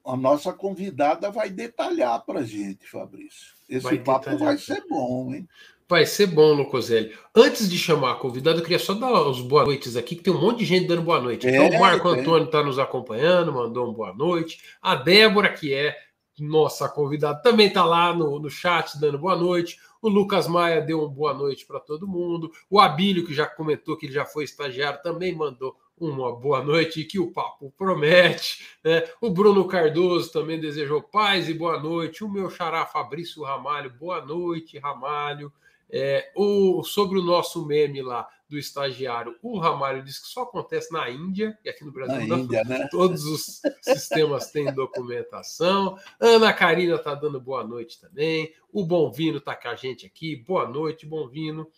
a 0.05 0.17
nossa 0.17 0.53
convidada 0.53 1.31
vai 1.31 1.51
detalhar 1.51 2.25
para 2.25 2.41
a 2.41 2.45
gente, 2.45 2.87
Fabrício. 2.87 3.55
Esse 3.69 3.85
vai 3.85 3.99
papo 3.99 4.37
vai 4.39 4.59
ser 4.59 4.85
bom, 4.89 5.33
hein? 5.33 5.49
Vai 5.89 6.07
ser 6.07 6.27
bom, 6.29 6.53
Lucoselli. 6.55 7.13
Antes 7.35 7.69
de 7.69 7.77
chamar 7.77 8.13
a 8.13 8.15
convidada, 8.15 8.59
eu 8.59 8.63
queria 8.63 8.79
só 8.79 8.95
dar 8.95 9.11
os 9.23 9.41
boas 9.41 9.67
noites 9.67 9.97
aqui, 9.97 10.15
que 10.15 10.23
tem 10.23 10.33
um 10.33 10.41
monte 10.41 10.61
de 10.61 10.65
gente 10.65 10.87
dando 10.87 11.03
boa 11.03 11.21
noite. 11.21 11.49
Então, 11.49 11.65
é, 11.65 11.77
o 11.77 11.81
Marco 11.81 12.09
é. 12.09 12.21
Antônio 12.21 12.45
está 12.45 12.63
nos 12.63 12.79
acompanhando, 12.79 13.53
mandou 13.53 13.87
uma 13.87 13.93
boa 13.93 14.15
noite. 14.15 14.61
A 14.81 14.95
Débora, 14.95 15.53
que 15.53 15.75
é 15.75 15.97
nossa 16.39 16.89
convidada, 16.89 17.43
também 17.43 17.67
está 17.67 17.85
lá 17.85 18.15
no, 18.15 18.39
no 18.39 18.49
chat 18.49 19.01
dando 19.01 19.19
boa 19.19 19.35
noite. 19.35 19.79
O 20.01 20.09
Lucas 20.09 20.47
Maia 20.47 20.81
deu 20.81 21.01
uma 21.01 21.09
boa 21.09 21.35
noite 21.35 21.67
para 21.67 21.81
todo 21.81 22.07
mundo. 22.07 22.53
O 22.71 22.79
Abílio, 22.79 23.27
que 23.27 23.35
já 23.35 23.45
comentou 23.45 23.97
que 23.97 24.07
ele 24.07 24.13
já 24.13 24.25
foi 24.25 24.45
estagiário, 24.45 25.03
também 25.03 25.35
mandou 25.35 25.77
uma 26.01 26.35
boa 26.35 26.65
noite 26.65 27.01
e 27.01 27.05
que 27.05 27.19
o 27.19 27.31
papo 27.31 27.73
promete. 27.77 28.67
Né? 28.83 29.05
O 29.21 29.29
Bruno 29.29 29.67
Cardoso 29.67 30.33
também 30.33 30.59
desejou 30.59 31.03
paz 31.03 31.49
e 31.49 31.55
boa 31.55 31.79
noite. 31.79 32.25
O 32.25 32.29
meu 32.29 32.49
xará 32.49 32.87
Fabrício 32.87 33.43
Ramalho, 33.43 33.93
boa 34.01 34.25
noite, 34.25 34.79
Ramalho. 34.79 35.53
É, 35.93 36.33
o, 36.35 36.83
sobre 36.85 37.19
o 37.19 37.23
nosso 37.23 37.67
meme 37.67 38.01
lá 38.01 38.27
do 38.49 38.57
estagiário, 38.57 39.37
o 39.43 39.59
Ramalho 39.59 40.03
disse 40.03 40.23
que 40.23 40.29
só 40.29 40.43
acontece 40.43 40.93
na 40.93 41.09
Índia, 41.11 41.57
e 41.65 41.69
aqui 41.69 41.85
no 41.85 41.93
Brasil 41.93 42.17
na 42.17 42.27
não, 42.27 42.39
Índia, 42.39 42.65
né? 42.65 42.89
todos 42.91 43.25
os 43.25 43.61
sistemas 43.83 44.51
têm 44.51 44.73
documentação. 44.73 45.99
Ana 46.19 46.53
Karina 46.53 46.97
está 46.97 47.15
dando 47.15 47.41
boa 47.41 47.63
noite 47.65 48.01
também. 48.01 48.53
O 48.73 48.85
Bonvino 48.85 49.39
está 49.39 49.55
com 49.55 49.69
a 49.69 49.75
gente 49.77 50.07
aqui. 50.07 50.37
Boa 50.37 50.67
noite, 50.67 51.07
Bonvino. 51.07 51.69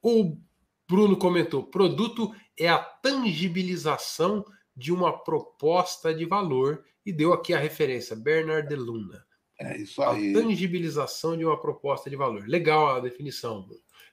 O 0.00 0.36
Bruno 0.88 1.16
comentou: 1.16 1.64
produto 1.64 2.34
é 2.58 2.68
a 2.68 2.78
tangibilização 2.78 4.44
de 4.76 4.92
uma 4.92 5.12
proposta 5.12 6.14
de 6.14 6.24
valor, 6.24 6.84
e 7.04 7.12
deu 7.12 7.32
aqui 7.32 7.54
a 7.54 7.58
referência, 7.58 8.16
Bernard 8.16 8.68
de 8.68 8.74
Luna. 8.74 9.24
É 9.58 9.76
isso 9.78 10.02
aí. 10.02 10.30
A 10.30 10.40
tangibilização 10.40 11.36
de 11.36 11.44
uma 11.44 11.58
proposta 11.58 12.10
de 12.10 12.16
valor. 12.16 12.46
Legal 12.46 12.88
a 12.88 13.00
definição. 13.00 13.66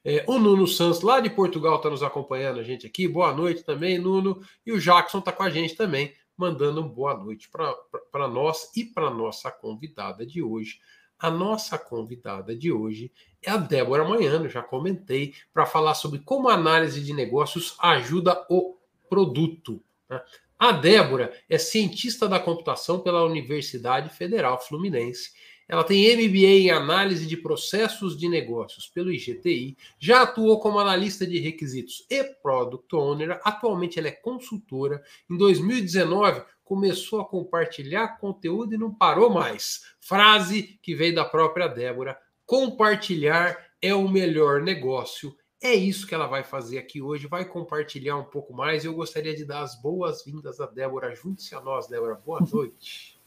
É, 0.06 0.24
o 0.28 0.38
Nuno 0.38 0.68
Santos, 0.68 1.02
lá 1.02 1.20
de 1.20 1.30
Portugal, 1.30 1.78
está 1.78 1.90
nos 1.90 2.04
acompanhando 2.04 2.60
a 2.60 2.64
gente 2.64 2.86
aqui. 2.86 3.08
Boa 3.08 3.34
noite 3.34 3.64
também, 3.64 3.98
Nuno. 3.98 4.42
E 4.66 4.72
o 4.72 4.80
Jackson 4.80 5.20
está 5.20 5.32
com 5.32 5.44
a 5.44 5.50
gente 5.50 5.76
também, 5.76 6.14
mandando 6.38 6.84
boa 6.84 7.18
noite 7.18 7.50
para 7.50 8.28
nós 8.28 8.72
e 8.76 8.86
para 8.86 9.10
nossa 9.10 9.52
convidada 9.52 10.26
de 10.26 10.42
hoje. 10.42 10.80
A 11.20 11.30
nossa 11.30 11.78
convidada 11.78 12.56
de 12.56 12.72
hoje 12.72 13.12
é 13.42 13.50
a 13.50 13.58
Débora 13.58 14.08
Manhano, 14.08 14.50
já 14.50 14.62
comentei, 14.62 15.34
para 15.54 15.66
falar 15.66 15.96
sobre 15.96 16.20
como 16.20 16.50
a 16.50 16.54
análise 16.54 17.02
de 17.02 17.14
negócios 17.14 17.76
ajuda 17.80 18.46
o 18.50 18.78
produto. 19.10 19.82
Né? 20.10 20.22
A 20.60 20.72
Débora 20.72 21.34
é 21.50 21.58
cientista 21.58 22.28
da 22.28 22.40
computação 22.40 23.00
pela 23.00 23.24
Universidade 23.24 24.10
Federal 24.10 24.62
Fluminense. 24.62 25.32
Ela 25.68 25.84
tem 25.84 26.16
MBA 26.16 26.48
em 26.48 26.72
análise 26.72 27.26
de 27.26 27.38
processos 27.38 28.18
de 28.18 28.28
negócios 28.28 28.88
pelo 28.88 29.12
IGTI, 29.12 29.78
já 29.98 30.24
atuou 30.24 30.60
como 30.60 30.78
analista 30.78 31.26
de 31.26 31.40
requisitos 31.40 32.06
e 32.10 32.24
product 32.24 32.94
owner. 32.96 33.40
Atualmente 33.44 33.98
ela 33.98 34.10
é 34.10 34.12
consultora. 34.12 35.02
Em 35.30 35.38
2019 35.38 36.44
começou 36.64 37.22
a 37.22 37.26
compartilhar 37.26 38.18
conteúdo 38.20 38.74
e 38.74 38.78
não 38.78 38.94
parou 38.94 39.30
mais. 39.30 39.82
Frase 40.00 40.80
que 40.82 40.96
veio 40.96 41.16
da 41.16 41.26
própria 41.26 41.68
Débora: 41.68 42.18
compartilhar 42.46 43.58
é 43.82 43.94
o 43.94 44.08
melhor 44.08 44.62
negócio 44.62 45.36
é 45.64 45.74
isso 45.74 46.06
que 46.06 46.14
ela 46.14 46.28
vai 46.28 46.44
fazer 46.44 46.78
aqui 46.78 47.02
hoje, 47.02 47.26
vai 47.26 47.46
compartilhar 47.46 48.18
um 48.18 48.26
pouco 48.26 48.54
mais. 48.54 48.84
Eu 48.84 48.94
gostaria 48.94 49.34
de 49.34 49.46
dar 49.46 49.62
as 49.62 49.82
boas-vindas 49.82 50.60
a 50.60 50.66
Débora. 50.66 51.16
Junte-se 51.16 51.56
a 51.56 51.62
nós, 51.62 51.88
Débora. 51.88 52.20
Boa 52.26 52.42
noite. 52.52 53.18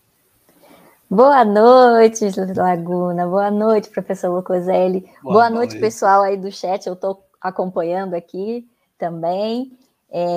Boa 1.08 1.46
noite, 1.46 2.26
Laguna. 2.54 3.26
Boa 3.26 3.50
noite, 3.50 3.88
professor 3.88 4.28
Lucoselli. 4.28 5.00
Boa, 5.22 5.32
Boa 5.32 5.50
noite, 5.50 5.70
noite, 5.70 5.80
pessoal 5.80 6.20
aí 6.20 6.36
do 6.36 6.52
chat. 6.52 6.86
Eu 6.86 6.92
estou 6.92 7.24
acompanhando 7.40 8.12
aqui 8.12 8.68
também. 8.98 9.72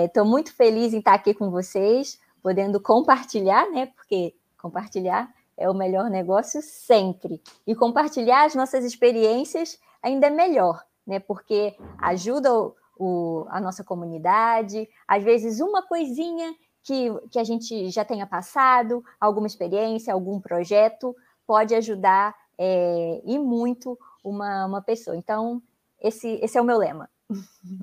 Estou 0.06 0.24
é, 0.24 0.28
muito 0.28 0.56
feliz 0.56 0.94
em 0.94 1.00
estar 1.00 1.16
aqui 1.16 1.34
com 1.34 1.52
vocês, 1.52 2.18
podendo 2.42 2.80
compartilhar, 2.82 3.70
né? 3.72 3.88
Porque 3.88 4.36
compartilhar 4.62 5.34
é 5.58 5.70
o 5.70 5.74
melhor 5.74 6.10
negócio 6.10 6.62
sempre. 6.62 7.42
E 7.68 7.76
compartilhar 7.76 8.46
as 8.46 8.56
nossas 8.56 8.84
experiências 8.86 9.80
ainda 10.02 10.28
é 10.28 10.30
melhor 10.30 10.84
né? 11.10 11.20
Porque 11.20 11.76
ajuda 11.98 12.54
o, 12.54 12.76
o, 12.98 13.46
a 13.50 13.60
nossa 13.60 13.84
comunidade, 13.84 14.88
às 15.08 15.24
vezes 15.24 15.60
uma 15.60 15.82
coisinha 15.82 16.54
que, 16.84 17.10
que 17.32 17.40
a 17.40 17.44
gente 17.44 17.90
já 17.90 18.06
tenha 18.06 18.28
passado, 18.28 19.04
alguma 19.20 19.48
experiência, 19.48 20.14
algum 20.14 20.40
projeto, 20.40 21.16
pode 21.48 21.74
ajudar 21.74 22.36
é, 22.58 23.22
e 23.26 23.40
muito 23.40 23.98
uma, 24.24 24.68
uma 24.68 24.82
pessoa. 24.84 25.18
Então, 25.18 25.62
esse, 26.00 26.40
esse 26.44 26.58
é 26.58 26.62
o 26.62 26.66
meu 26.66 26.78
lema. 26.78 27.10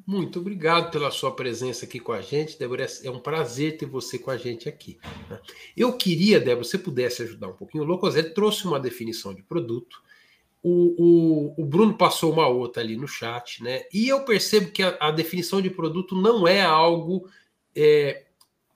Muito 0.07 0.41
obrigado 0.41 0.91
pela 0.91 1.11
sua 1.11 1.35
presença 1.35 1.85
aqui 1.85 2.01
com 2.01 2.13
a 2.13 2.21
gente, 2.21 2.59
Débora. 2.59 2.87
É 3.05 3.11
um 3.11 3.21
prazer 3.21 3.77
ter 3.77 3.87
você 3.87 4.19
com 4.19 4.31
a 4.31 4.37
gente 4.37 4.69
aqui. 4.69 4.99
Né? 5.31 5.41
Eu 5.77 5.93
queria, 5.93 6.41
Débora, 6.41 6.65
se 6.65 6.71
você 6.71 6.79
pudesse 6.79 7.23
ajudar 7.23 7.49
um 7.49 7.53
pouquinho. 7.53 7.85
O 7.85 7.87
Locoselli 7.87 8.31
trouxe 8.31 8.67
uma 8.67 8.81
definição 8.81 9.33
de 9.33 9.43
produto 9.43 10.03
o, 10.69 11.55
o, 11.57 11.63
o, 11.63 11.65
Bruno 11.65 11.97
passou 11.97 12.33
uma 12.33 12.49
outra 12.49 12.83
ali 12.83 12.97
no 12.97 13.07
chat, 13.07 13.63
né? 13.63 13.85
E 13.93 14.09
eu 14.09 14.25
percebo 14.25 14.73
que 14.73 14.83
a, 14.83 14.97
a 15.01 15.11
definição 15.13 15.63
de 15.63 15.71
produto 15.71 16.21
não 16.21 16.49
é 16.49 16.61
algo 16.61 17.29
é, 17.73 18.25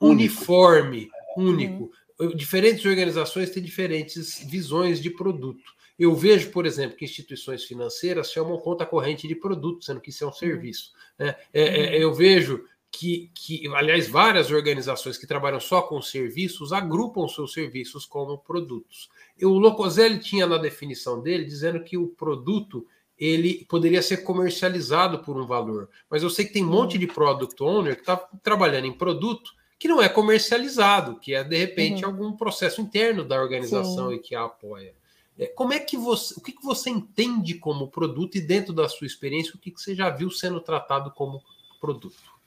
uniforme, 0.01 1.11
único. 1.37 1.91
Uhum. 2.21 2.37
Diferentes 2.37 2.85
organizações 2.85 3.51
têm 3.51 3.61
diferentes 3.61 4.39
visões 4.49 5.03
de 5.03 5.11
produto. 5.11 5.75
Eu 6.01 6.15
vejo, 6.15 6.51
por 6.51 6.67
exemplo, 6.67 6.97
que 6.97 7.05
instituições 7.05 7.65
financeiras 7.65 8.33
chamam 8.33 8.59
conta 8.59 8.87
corrente 8.87 9.29
de 9.29 9.35
produto, 9.35 9.85
sendo 9.85 10.01
que 10.01 10.11
isso 10.11 10.25
é 10.25 10.27
um 10.27 10.33
serviço. 10.33 10.93
Né? 11.19 11.37
É, 11.53 11.63
é, 11.63 11.97
uhum. 11.97 12.03
eu 12.03 12.15
vejo 12.15 12.65
que, 12.91 13.31
que, 13.35 13.69
aliás, 13.75 14.09
várias 14.09 14.51
organizações 14.51 15.17
que 15.17 15.27
trabalham 15.27 15.61
só 15.61 15.83
com 15.83 16.03
serviços 16.03 16.73
agrupam 16.73 17.29
seus 17.29 17.53
serviços 17.53 18.05
como 18.05 18.39
produtos 18.39 19.09
o 19.47 19.59
Locoselli 19.59 20.19
tinha 20.19 20.47
na 20.47 20.59
definição 20.59 21.21
dele 21.21 21.45
dizendo 21.45 21.83
que 21.83 21.97
o 21.97 22.09
produto 22.09 22.87
ele 23.19 23.67
poderia 23.69 24.01
ser 24.01 24.19
comercializado 24.19 25.19
por 25.21 25.37
um 25.37 25.47
valor. 25.47 25.91
Mas 26.09 26.23
eu 26.23 26.31
sei 26.31 26.47
que 26.47 26.55
tem 26.55 26.65
um 26.65 26.71
monte 26.71 26.97
de 26.97 27.07
product 27.07 27.63
owner 27.63 27.95
que 27.95 28.01
está 28.01 28.17
trabalhando 28.43 28.87
em 28.87 28.93
produto 28.93 29.53
que 29.79 29.89
não 29.89 30.01
é 30.01 30.09
comercializado, 30.09 31.19
que 31.19 31.35
é 31.35 31.43
de 31.43 31.57
repente 31.57 32.05
uhum. 32.05 32.11
algum 32.11 32.33
processo 32.33 32.81
interno 32.81 33.25
da 33.25 33.41
organização 33.41 34.11
Sim. 34.11 34.17
e 34.17 34.19
que 34.19 34.35
a 34.35 34.45
apoia. 34.45 34.95
É, 35.39 35.47
como 35.47 35.73
é 35.73 35.79
que 35.79 35.97
você, 35.97 36.35
o 36.37 36.41
que, 36.41 36.53
que 36.53 36.65
você 36.65 36.91
entende 36.91 37.55
como 37.55 37.89
produto 37.89 38.37
e 38.37 38.41
dentro 38.41 38.73
da 38.73 38.89
sua 38.89 39.07
experiência, 39.07 39.55
o 39.55 39.59
que, 39.59 39.71
que 39.71 39.81
você 39.81 39.95
já 39.95 40.11
viu 40.11 40.31
sendo 40.31 40.61
tratado 40.61 41.11
como 41.11 41.43
produto? 41.81 42.41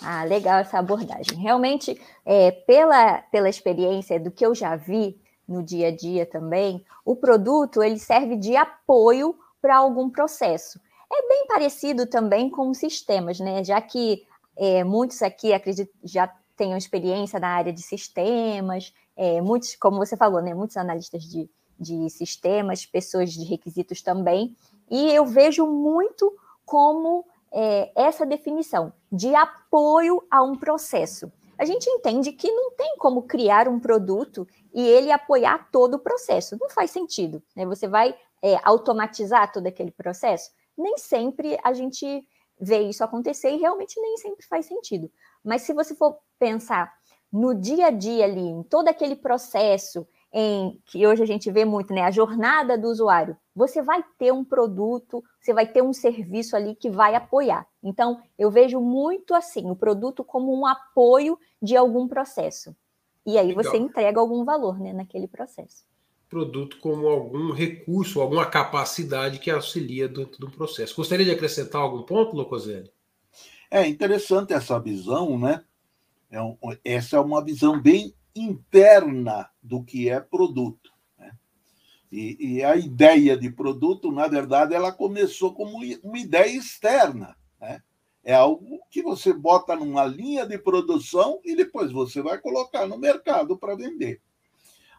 Ah, 0.00 0.24
legal 0.24 0.58
essa 0.58 0.78
abordagem. 0.78 1.38
Realmente, 1.38 2.00
é, 2.26 2.50
pela, 2.50 3.18
pela 3.22 3.48
experiência 3.48 4.18
do 4.18 4.30
que 4.30 4.44
eu 4.44 4.54
já 4.54 4.74
vi, 4.74 5.20
no 5.46 5.62
dia 5.62 5.88
a 5.88 5.96
dia 5.96 6.26
também, 6.26 6.84
o 7.04 7.14
produto 7.16 7.82
ele 7.82 7.98
serve 7.98 8.36
de 8.36 8.56
apoio 8.56 9.36
para 9.60 9.76
algum 9.76 10.10
processo. 10.10 10.80
É 11.12 11.28
bem 11.28 11.46
parecido 11.46 12.06
também 12.06 12.48
com 12.48 12.72
sistemas, 12.72 13.38
né? 13.38 13.62
Já 13.62 13.80
que 13.80 14.26
é, 14.56 14.82
muitos 14.82 15.22
aqui 15.22 15.52
acredito 15.52 15.92
já 16.02 16.32
tenham 16.56 16.76
experiência 16.76 17.38
na 17.38 17.48
área 17.48 17.72
de 17.72 17.82
sistemas, 17.82 18.92
é, 19.16 19.40
muitos, 19.40 19.76
como 19.76 19.98
você 19.98 20.16
falou, 20.16 20.40
né? 20.40 20.54
Muitos 20.54 20.76
analistas 20.76 21.22
de, 21.24 21.48
de 21.78 22.08
sistemas, 22.10 22.86
pessoas 22.86 23.32
de 23.32 23.44
requisitos 23.44 24.02
também, 24.02 24.56
e 24.90 25.10
eu 25.10 25.26
vejo 25.26 25.66
muito 25.66 26.34
como 26.64 27.24
é, 27.52 27.92
essa 27.94 28.24
definição 28.24 28.92
de 29.10 29.34
apoio 29.34 30.22
a 30.30 30.42
um 30.42 30.56
processo. 30.56 31.30
A 31.58 31.64
gente 31.64 31.88
entende 31.88 32.32
que 32.32 32.50
não 32.50 32.72
tem 32.72 32.96
como 32.98 33.22
criar 33.22 33.68
um 33.68 33.78
produto 33.78 34.46
e 34.74 34.82
ele 34.82 35.12
apoiar 35.12 35.70
todo 35.70 35.94
o 35.94 35.98
processo. 35.98 36.56
Não 36.60 36.68
faz 36.70 36.90
sentido. 36.90 37.42
Né? 37.54 37.64
Você 37.66 37.86
vai 37.86 38.16
é, 38.42 38.58
automatizar 38.64 39.52
todo 39.52 39.66
aquele 39.66 39.90
processo? 39.90 40.50
Nem 40.76 40.96
sempre 40.98 41.58
a 41.62 41.72
gente 41.72 42.26
vê 42.60 42.80
isso 42.80 43.04
acontecer 43.04 43.50
e 43.50 43.58
realmente 43.58 44.00
nem 44.00 44.16
sempre 44.16 44.46
faz 44.46 44.66
sentido. 44.66 45.10
Mas 45.44 45.62
se 45.62 45.72
você 45.72 45.94
for 45.94 46.18
pensar 46.38 46.92
no 47.32 47.54
dia 47.54 47.86
a 47.86 47.90
dia 47.90 48.24
ali, 48.24 48.46
em 48.46 48.62
todo 48.62 48.88
aquele 48.88 49.16
processo, 49.16 50.06
em 50.32 50.80
que 50.86 51.06
hoje 51.06 51.22
a 51.22 51.26
gente 51.26 51.50
vê 51.50 51.64
muito, 51.64 51.92
né, 51.92 52.02
a 52.02 52.10
jornada 52.10 52.78
do 52.78 52.88
usuário, 52.88 53.36
você 53.54 53.82
vai 53.82 54.02
ter 54.18 54.32
um 54.32 54.42
produto, 54.42 55.22
você 55.38 55.52
vai 55.52 55.66
ter 55.66 55.82
um 55.82 55.92
serviço 55.92 56.56
ali 56.56 56.74
que 56.74 56.88
vai 56.88 57.14
apoiar. 57.14 57.66
Então, 57.82 58.20
eu 58.38 58.50
vejo 58.50 58.80
muito 58.80 59.34
assim, 59.34 59.70
o 59.70 59.76
produto 59.76 60.24
como 60.24 60.58
um 60.58 60.66
apoio 60.66 61.38
de 61.60 61.76
algum 61.76 62.08
processo. 62.08 62.74
E 63.26 63.36
aí 63.36 63.48
Legal. 63.48 63.62
você 63.62 63.76
entrega 63.76 64.18
algum 64.18 64.44
valor 64.44 64.80
né, 64.80 64.92
naquele 64.92 65.28
processo. 65.28 65.84
Produto 66.30 66.78
como 66.80 67.08
algum 67.08 67.52
recurso, 67.52 68.22
alguma 68.22 68.46
capacidade 68.46 69.38
que 69.38 69.50
auxilia 69.50 70.08
dentro 70.08 70.40
do 70.40 70.50
processo. 70.50 70.96
Gostaria 70.96 71.26
de 71.26 71.30
acrescentar 71.30 71.82
algum 71.82 72.02
ponto, 72.04 72.34
Locoselli? 72.34 72.90
É 73.70 73.86
interessante 73.86 74.54
essa 74.54 74.78
visão, 74.80 75.38
né? 75.38 75.62
É 76.30 76.40
um, 76.40 76.56
essa 76.82 77.16
é 77.16 77.20
uma 77.20 77.44
visão 77.44 77.80
bem 77.80 78.14
interna 78.34 79.50
do 79.62 79.82
que 79.82 80.08
é 80.08 80.20
produto. 80.20 80.90
Né? 81.18 81.32
E, 82.10 82.56
e, 82.56 82.64
a 82.64 82.76
ideia 82.76 83.36
de 83.36 83.50
produto, 83.50 84.10
na 84.10 84.26
verdade, 84.26 84.74
ela 84.74 84.92
começou 84.92 85.54
como 85.54 85.78
uma 86.02 86.18
ideia 86.18 86.56
externa. 86.56 87.36
Né? 87.60 87.82
É 88.24 88.34
algo 88.34 88.80
que 88.90 89.02
você 89.02 89.32
bota 89.32 89.74
numa 89.74 90.04
linha 90.04 90.46
de 90.46 90.58
produção 90.58 91.40
e 91.44 91.56
depois 91.56 91.90
você 91.90 92.22
vai 92.22 92.38
colocar 92.38 92.86
no 92.86 92.98
mercado 92.98 93.56
para 93.58 93.74
vender. 93.74 94.20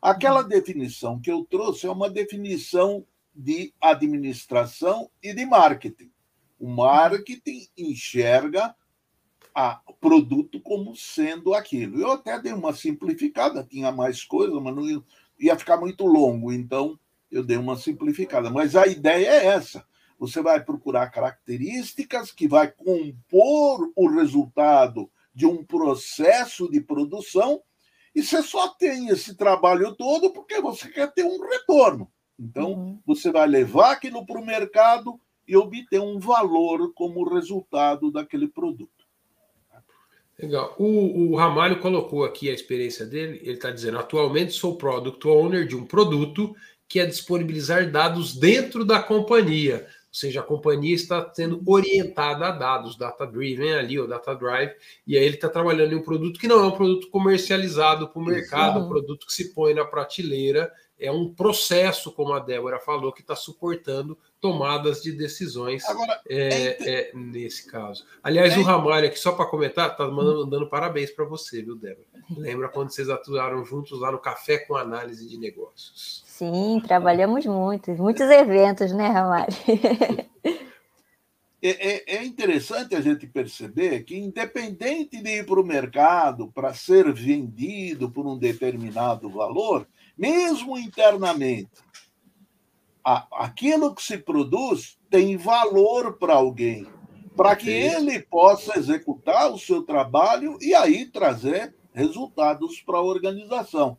Aquela 0.02 0.42
uhum. 0.42 0.48
definição 0.50 1.20
que 1.20 1.32
eu 1.32 1.46
trouxe 1.46 1.88
é 1.88 1.92
uma 1.92 2.10
definição 2.10 3.06
de 3.34 3.74
administração 3.80 5.10
e 5.22 5.34
de 5.34 5.46
marketing. 5.46 6.12
O 6.60 6.68
marketing 6.68 7.68
enxerga 7.78 8.76
o 9.56 9.94
produto 9.94 10.60
como 10.60 10.96
sendo 10.96 11.54
aquilo. 11.54 12.02
Eu 12.02 12.12
até 12.12 12.40
dei 12.40 12.54
uma 12.54 12.74
simplificada, 12.74 13.64
tinha 13.64 13.92
mais 13.92 14.24
coisa, 14.24 14.60
mas 14.60 14.76
não 14.76 14.90
ia, 14.90 15.04
ia 15.40 15.58
ficar 15.58 15.78
muito 15.78 16.06
longo, 16.06 16.52
então 16.52 16.98
eu 17.32 17.44
dei 17.44 17.58
uma 17.58 17.76
simplificada. 17.76 18.50
Mas 18.50 18.76
a 18.76 18.88
ideia 18.88 19.28
é 19.28 19.46
essa. 19.48 19.86
Você 20.20 20.42
vai 20.42 20.64
procurar 20.64 21.10
características 21.10 22.32
que 22.32 22.48
vai 22.48 22.72
compor 22.72 23.92
o 23.96 24.08
resultado 24.08 25.10
de 25.34 25.46
um 25.46 25.64
processo 25.64 26.70
de 26.70 26.80
produção 26.80 27.62
e 28.16 28.22
você 28.22 28.44
só 28.44 28.70
tem 28.70 29.10
esse 29.10 29.36
trabalho 29.36 29.96
todo 29.96 30.32
porque 30.32 30.62
você 30.62 30.88
quer 30.88 31.12
ter 31.12 31.24
um 31.24 31.42
retorno. 31.42 32.12
Então, 32.40 32.72
uhum. 32.74 33.00
você 33.06 33.32
vai 33.32 33.48
levar 33.48 33.94
aquilo 33.94 34.26
para 34.26 34.40
o 34.40 34.46
mercado 34.46 35.20
e 35.48 35.58
obter 35.58 36.00
um 36.00 36.20
valor 36.20 36.94
como 36.94 37.28
resultado 37.28 38.12
daquele 38.12 38.48
produto. 38.48 39.03
Legal. 40.44 40.76
O, 40.78 41.32
o 41.32 41.36
Ramalho 41.38 41.80
colocou 41.80 42.26
aqui 42.26 42.50
a 42.50 42.54
experiência 42.54 43.06
dele. 43.06 43.40
Ele 43.44 43.54
está 43.54 43.72
dizendo: 43.72 43.98
atualmente 43.98 44.52
sou 44.52 44.76
product 44.76 45.26
owner 45.26 45.66
de 45.66 45.74
um 45.74 45.86
produto 45.86 46.54
que 46.86 47.00
é 47.00 47.06
disponibilizar 47.06 47.90
dados 47.90 48.36
dentro 48.36 48.84
da 48.84 49.02
companhia. 49.02 49.88
Ou 49.88 50.16
seja, 50.16 50.42
a 50.42 50.44
companhia 50.44 50.94
está 50.94 51.32
sendo 51.34 51.62
orientada 51.66 52.48
a 52.48 52.52
dados, 52.52 52.98
data 52.98 53.26
driven 53.26 53.74
ali, 53.74 53.98
ou 53.98 54.08
data 54.08 54.36
drive, 54.36 54.72
e 55.08 55.18
aí 55.18 55.24
ele 55.24 55.36
está 55.36 55.50
trabalhando 55.50 55.94
em 55.94 55.96
um 55.96 56.04
produto 56.04 56.40
que 56.40 56.48
não 56.48 56.64
é 56.64 56.68
um 56.68 56.72
produto 56.72 57.10
comercializado 57.10 58.10
para 58.10 58.22
o 58.22 58.26
mercado, 58.26 58.80
um 58.80 58.88
produto 58.88 59.26
que 59.26 59.34
se 59.34 59.56
põe 59.56 59.74
na 59.74 59.86
prateleira, 59.86 60.72
é 61.00 61.12
um 61.12 61.34
processo, 61.34 62.12
como 62.12 62.34
a 62.34 62.40
Débora 62.40 62.80
falou, 62.80 63.12
que 63.12 63.22
está 63.22 63.36
suportando 63.36 64.18
tomadas 64.40 65.02
de 65.02 65.12
decisões 65.12 65.88
Agora, 65.88 66.22
é, 66.30 67.10
é, 67.10 67.12
nesse 67.14 67.70
caso. 67.70 68.06
Aliás, 68.22 68.54
é... 68.54 68.60
o 68.60 68.64
Ramalho 68.64 69.08
aqui, 69.08 69.18
só 69.18 69.32
para 69.32 69.46
comentar, 69.46 69.92
está 69.92 70.08
mandando 70.08 70.70
parabéns 70.70 71.12
para 71.12 71.26
você, 71.26 71.62
viu, 71.62 71.76
Débora? 71.76 72.08
Lembra 72.38 72.70
quando 72.70 72.92
vocês 72.92 73.10
atuaram 73.10 73.64
juntos 73.66 74.00
lá 74.00 74.12
no 74.12 74.20
Café 74.20 74.58
com 74.60 74.76
Análise 74.76 75.28
de 75.28 75.38
Negócios? 75.38 76.24
Sim, 76.26 76.82
trabalhamos 76.86 77.46
muitos, 77.46 77.98
muitos 77.98 78.30
eventos, 78.30 78.92
né, 78.92 79.08
Ramalho? 79.08 79.54
É, 81.66 81.94
é, 81.94 82.16
é, 82.18 82.26
interessante 82.26 82.94
a 82.94 83.00
gente 83.00 83.26
perceber 83.26 84.04
que, 84.04 84.18
independente 84.18 85.22
de 85.22 85.30
ir 85.30 85.46
para 85.46 85.62
o 85.62 85.66
mercado 85.66 86.52
para 86.52 86.74
ser 86.74 87.10
vendido 87.14 88.12
por 88.12 88.28
um 88.28 88.38
determinado 88.38 89.30
valor, 89.30 89.88
mesmo 90.18 90.78
internamente, 90.78 91.72
aquilo 93.04 93.94
que 93.94 94.02
se 94.02 94.18
produz 94.18 94.98
tem 95.10 95.36
valor 95.36 96.18
para 96.18 96.36
alguém, 96.36 96.88
para 97.36 97.56
que 97.56 97.70
ele 97.70 98.22
possa 98.22 98.78
executar 98.78 99.52
o 99.52 99.60
seu 99.60 99.84
trabalho 99.84 100.58
e 100.62 100.74
aí 100.74 101.06
trazer 101.06 101.76
resultados 101.92 102.82
para 102.82 102.98
a 102.98 103.04
organização. 103.04 103.98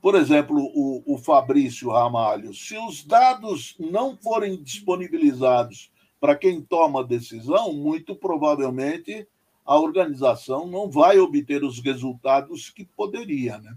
Por 0.00 0.16
exemplo, 0.16 0.58
o, 0.74 1.14
o 1.14 1.18
Fabrício 1.18 1.90
Ramalho, 1.90 2.52
se 2.52 2.76
os 2.76 3.04
dados 3.04 3.76
não 3.78 4.16
forem 4.16 4.60
disponibilizados 4.60 5.92
para 6.20 6.34
quem 6.34 6.60
toma 6.60 7.00
a 7.00 7.04
decisão, 7.04 7.72
muito 7.72 8.16
provavelmente 8.16 9.26
a 9.64 9.78
organização 9.78 10.66
não 10.66 10.90
vai 10.90 11.18
obter 11.18 11.62
os 11.62 11.78
resultados 11.80 12.68
que 12.68 12.84
poderia, 12.84 13.58
né? 13.58 13.76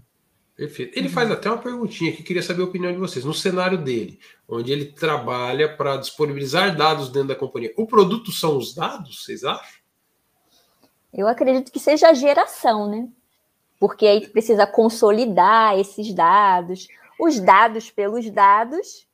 Perfeito. 0.56 0.98
Ele 0.98 1.08
faz 1.10 1.30
até 1.30 1.50
uma 1.50 1.58
perguntinha 1.58 2.12
que 2.12 2.22
queria 2.22 2.42
saber 2.42 2.62
a 2.62 2.64
opinião 2.64 2.90
de 2.90 2.98
vocês. 2.98 3.26
No 3.26 3.34
cenário 3.34 3.76
dele, 3.76 4.18
onde 4.48 4.72
ele 4.72 4.86
trabalha 4.86 5.76
para 5.76 5.98
disponibilizar 5.98 6.74
dados 6.74 7.10
dentro 7.10 7.28
da 7.28 7.34
companhia, 7.34 7.74
o 7.76 7.86
produto 7.86 8.32
são 8.32 8.56
os 8.56 8.74
dados, 8.74 9.22
vocês 9.22 9.44
acham? 9.44 9.80
Eu 11.12 11.28
acredito 11.28 11.70
que 11.70 11.78
seja 11.78 12.08
a 12.08 12.14
geração, 12.14 12.88
né? 12.88 13.06
Porque 13.78 14.06
aí 14.06 14.26
precisa 14.26 14.66
consolidar 14.66 15.78
esses 15.78 16.12
dados. 16.14 16.88
Os 17.20 17.38
dados 17.38 17.90
pelos 17.90 18.28
dados, 18.30 19.06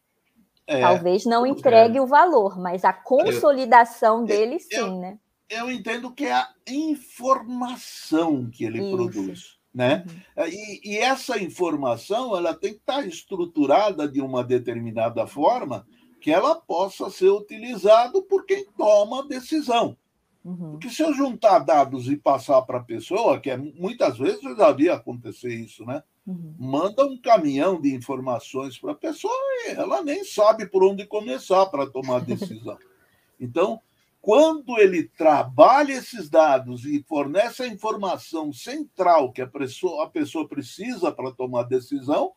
é, 0.64 0.80
talvez 0.80 1.24
não 1.24 1.44
entregue 1.44 1.98
é. 1.98 2.00
o 2.00 2.06
valor, 2.06 2.56
mas 2.58 2.84
a 2.84 2.92
consolidação 2.92 4.20
eu, 4.20 4.26
dele, 4.26 4.60
sim, 4.60 4.76
eu, 4.76 4.96
né? 4.96 5.18
Eu 5.48 5.70
entendo 5.70 6.12
que 6.12 6.24
é 6.24 6.32
a 6.32 6.48
informação 6.68 8.48
que 8.48 8.64
ele 8.64 8.80
Isso. 8.80 8.96
produz. 8.96 9.61
Né? 9.74 10.04
Uhum. 10.36 10.44
E, 10.48 10.92
e, 10.92 10.98
essa 10.98 11.42
informação 11.42 12.36
ela 12.36 12.52
tem 12.52 12.74
que 12.74 12.80
estar 12.80 13.06
estruturada 13.06 14.06
de 14.06 14.20
uma 14.20 14.44
determinada 14.44 15.26
forma 15.26 15.86
que 16.20 16.30
ela 16.30 16.54
possa 16.54 17.08
ser 17.10 17.30
utilizada 17.30 18.20
por 18.22 18.44
quem 18.44 18.66
toma 18.76 19.20
a 19.20 19.26
decisão. 19.26 19.96
Uhum. 20.44 20.72
Porque 20.72 20.90
se 20.90 21.02
eu 21.02 21.14
juntar 21.14 21.60
dados 21.60 22.08
e 22.08 22.16
passar 22.16 22.62
para 22.62 22.78
a 22.78 22.84
pessoa, 22.84 23.40
que 23.40 23.50
é, 23.50 23.56
muitas 23.56 24.18
vezes 24.18 24.42
eu 24.42 24.56
já 24.56 24.72
vi 24.72 24.88
acontecer 24.88 25.54
isso, 25.54 25.84
né? 25.84 26.02
Uhum. 26.26 26.54
Manda 26.58 27.04
um 27.04 27.20
caminhão 27.20 27.80
de 27.80 27.94
informações 27.94 28.78
para 28.78 28.92
a 28.92 28.96
pessoa 28.96 29.32
e 29.66 29.70
ela 29.70 30.02
nem 30.02 30.24
sabe 30.24 30.66
por 30.66 30.84
onde 30.84 31.06
começar 31.06 31.66
para 31.66 31.86
tomar 31.86 32.16
a 32.16 32.20
decisão. 32.20 32.76
então, 33.40 33.80
quando 34.22 34.78
ele 34.78 35.02
trabalha 35.02 35.94
esses 35.94 36.30
dados 36.30 36.84
e 36.84 37.04
fornece 37.08 37.64
a 37.64 37.66
informação 37.66 38.52
central 38.52 39.32
que 39.32 39.42
a 39.42 39.48
pessoa, 39.48 40.04
a 40.04 40.08
pessoa 40.08 40.46
precisa 40.46 41.10
para 41.10 41.32
tomar 41.32 41.64
decisão, 41.64 42.32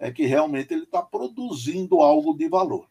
é 0.00 0.10
que 0.10 0.26
realmente 0.26 0.74
ele 0.74 0.82
está 0.82 1.00
produzindo 1.00 2.00
algo 2.00 2.36
de 2.36 2.48
valor. 2.48 2.88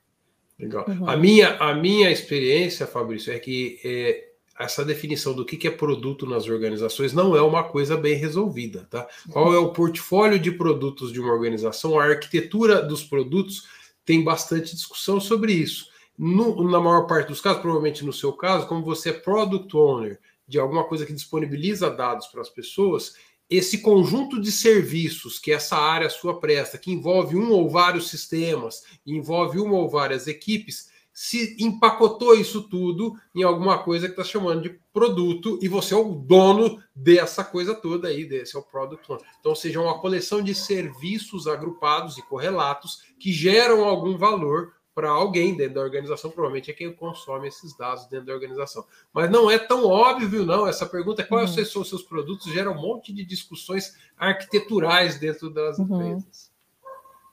Legal. 0.57 0.85
Uhum. 0.87 1.09
A, 1.09 1.17
minha, 1.17 1.57
a 1.57 1.75
minha 1.75 2.09
experiência, 2.09 2.87
Fabrício, 2.87 3.33
é 3.33 3.37
que 3.37 3.81
é, 3.83 4.29
essa 4.57 4.83
definição 4.85 5.33
do 5.33 5.45
que 5.45 5.67
é 5.67 5.71
produto 5.71 6.25
nas 6.25 6.47
organizações 6.47 7.11
não 7.11 7.35
é 7.35 7.41
uma 7.41 7.65
coisa 7.65 7.97
bem 7.97 8.15
resolvida. 8.15 8.87
Tá? 8.89 9.05
Qual 9.29 9.53
é 9.53 9.57
o 9.57 9.73
portfólio 9.73 10.39
de 10.39 10.51
produtos 10.51 11.11
de 11.11 11.19
uma 11.19 11.33
organização? 11.33 11.99
A 11.99 12.05
arquitetura 12.05 12.81
dos 12.81 13.03
produtos 13.03 13.67
tem 14.05 14.23
bastante 14.23 14.73
discussão 14.73 15.19
sobre 15.19 15.51
isso. 15.51 15.96
No, 16.17 16.63
na 16.63 16.79
maior 16.79 17.05
parte 17.05 17.27
dos 17.27 17.39
casos, 17.39 17.61
provavelmente 17.61 18.03
no 18.03 18.11
seu 18.11 18.33
caso, 18.33 18.67
como 18.67 18.83
você 18.83 19.09
é 19.09 19.13
product 19.13 19.75
owner 19.77 20.19
de 20.47 20.57
alguma 20.57 20.83
coisa 20.85 21.05
que 21.05 21.13
disponibiliza 21.13 21.89
dados 21.89 22.27
para 22.27 22.41
as 22.41 22.49
pessoas, 22.49 23.13
esse 23.49 23.79
conjunto 23.79 24.41
de 24.41 24.51
serviços 24.51 25.39
que 25.39 25.51
essa 25.51 25.77
área 25.77 26.09
sua 26.09 26.39
presta, 26.39 26.77
que 26.77 26.91
envolve 26.91 27.35
um 27.35 27.51
ou 27.51 27.69
vários 27.69 28.09
sistemas, 28.09 28.83
envolve 29.05 29.59
uma 29.59 29.75
ou 29.75 29.89
várias 29.89 30.27
equipes, 30.27 30.89
se 31.13 31.55
empacotou 31.59 32.35
isso 32.35 32.61
tudo 32.69 33.15
em 33.33 33.41
alguma 33.41 33.79
coisa 33.79 34.05
que 34.05 34.11
está 34.11 34.23
chamando 34.23 34.61
de 34.61 34.79
produto 34.93 35.57
e 35.61 35.67
você 35.67 35.95
é 35.95 35.97
o 35.97 36.13
dono 36.13 36.79
dessa 36.95 37.43
coisa 37.43 37.73
toda 37.73 38.07
aí, 38.07 38.23
desse 38.23 38.55
é 38.55 38.59
o 38.59 38.63
product 38.63 39.11
owner. 39.11 39.25
Então, 39.39 39.55
seja 39.55 39.81
uma 39.81 39.99
coleção 39.99 40.43
de 40.43 40.53
serviços 40.53 41.47
agrupados 41.47 42.17
e 42.19 42.21
correlatos 42.21 43.01
que 43.19 43.31
geram 43.31 43.83
algum 43.83 44.15
valor 44.15 44.73
para 44.97 45.11
alguém 45.11 45.55
dentro 45.55 45.75
da 45.75 45.81
organização, 45.81 46.31
provavelmente 46.31 46.71
é 46.71 46.73
quem 46.73 46.91
consome 46.91 47.47
esses 47.47 47.77
dados 47.77 48.07
dentro 48.07 48.25
da 48.25 48.33
organização. 48.33 48.83
Mas 49.13 49.29
não 49.29 49.47
é 49.51 49.59
tão 49.59 49.85
óbvio, 49.85 50.43
não. 50.43 50.65
Essa 50.65 50.87
pergunta, 50.87 51.23
qual 51.23 51.41
uhum. 51.41 51.47
são 51.47 51.83
os 51.83 51.89
seus 51.89 52.01
produtos, 52.01 52.51
gera 52.51 52.71
um 52.71 52.81
monte 52.81 53.13
de 53.13 53.23
discussões 53.23 53.95
arquiteturais 54.17 55.19
dentro 55.19 55.51
das 55.51 55.77
uhum. 55.77 55.85
empresas. 55.85 56.51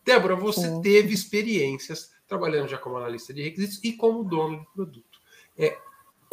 Débora, 0.04 0.36
você 0.36 0.78
teve 0.82 1.14
experiências 1.14 2.12
trabalhando 2.28 2.68
já 2.68 2.76
como 2.76 2.98
analista 2.98 3.32
de 3.32 3.42
requisitos 3.42 3.82
e 3.82 3.94
como 3.94 4.22
dono 4.24 4.60
de 4.60 4.66
produto. 4.74 5.18
É, 5.56 5.78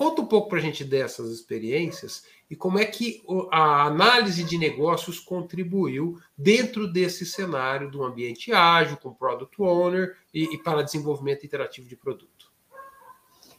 conta 0.02 0.20
um 0.24 0.26
pouco 0.26 0.50
para 0.50 0.58
a 0.58 0.62
gente 0.62 0.84
dessas 0.84 1.30
experiências 1.30 2.24
e 2.50 2.56
como 2.56 2.80
é 2.80 2.86
que 2.86 3.22
a 3.52 3.86
análise 3.86 4.44
de 4.44 4.58
negócios 4.58 5.20
contribuiu 5.20 6.18
dentro 6.36 6.92
desse 6.92 7.24
cenário 7.24 7.92
do 7.92 8.04
ambiente 8.04 8.52
ágil, 8.52 8.98
com 8.98 9.14
product 9.14 9.62
owner 9.62 10.18
e, 10.34 10.56
e 10.56 10.58
para 10.58 10.82
desenvolvimento 10.82 11.46
interativo 11.46 11.88
de 11.88 11.96
produto. 11.96 12.52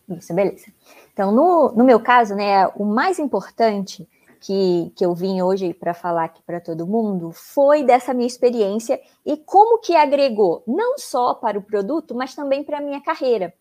Isso, 0.09 0.35
beleza. 0.35 0.67
Então, 1.13 1.31
no, 1.31 1.71
no 1.77 1.85
meu 1.85 2.01
caso, 2.01 2.35
né, 2.35 2.67
o 2.75 2.85
mais 2.85 3.21
importante 3.21 4.09
que, 4.41 4.93
que 4.97 5.07
eu 5.07 5.15
vim 5.15 5.41
hoje 5.43 5.73
para 5.73 5.95
falar 5.95 6.25
aqui 6.25 6.43
para 6.43 6.61
todo 6.61 6.89
mundo 6.89 7.31
foi 7.31 7.85
dessa 7.85 8.13
minha 8.13 8.27
experiência 8.27 9.01
e 9.25 9.37
como 9.37 9.79
que 9.79 9.95
agregou, 9.95 10.65
não 10.67 10.99
só 10.99 11.35
para 11.35 11.57
o 11.57 11.63
produto, 11.63 12.17
mas 12.17 12.35
também 12.35 12.65
para 12.65 12.79
a 12.79 12.83
minha 12.83 13.01
carreira. 13.01 13.55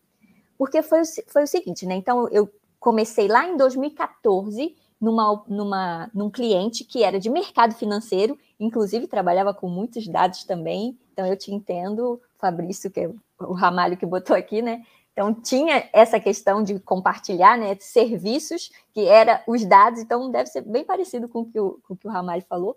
Porque 0.58 0.82
foi, 0.82 1.02
foi 1.28 1.44
o 1.44 1.46
seguinte, 1.46 1.86
né? 1.86 1.94
Então, 1.94 2.28
eu 2.30 2.50
comecei 2.82 3.28
lá 3.28 3.48
em 3.48 3.56
2014 3.56 4.74
numa, 5.00 5.44
numa, 5.46 6.10
num 6.12 6.28
cliente 6.28 6.84
que 6.84 7.04
era 7.04 7.18
de 7.18 7.30
mercado 7.30 7.74
financeiro, 7.76 8.36
inclusive 8.58 9.06
trabalhava 9.06 9.54
com 9.54 9.68
muitos 9.68 10.06
dados 10.08 10.42
também, 10.42 10.98
então 11.12 11.24
eu 11.24 11.36
te 11.36 11.54
entendo, 11.54 12.20
Fabrício, 12.38 12.90
que 12.90 13.00
é 13.00 13.10
o 13.38 13.52
ramalho 13.52 13.96
que 13.96 14.04
botou 14.04 14.34
aqui, 14.34 14.60
né? 14.60 14.84
Então 15.12 15.32
tinha 15.32 15.88
essa 15.92 16.18
questão 16.18 16.62
de 16.62 16.80
compartilhar 16.80 17.56
né, 17.56 17.76
serviços, 17.78 18.72
que 18.92 19.06
era 19.06 19.44
os 19.46 19.64
dados, 19.64 20.00
então 20.00 20.28
deve 20.30 20.48
ser 20.48 20.62
bem 20.62 20.84
parecido 20.84 21.28
com 21.28 21.42
o 21.42 21.46
que 21.46 21.60
o, 21.60 21.78
com 21.86 21.94
o, 21.94 21.96
que 21.96 22.08
o 22.08 22.10
Ramalho 22.10 22.44
falou. 22.48 22.76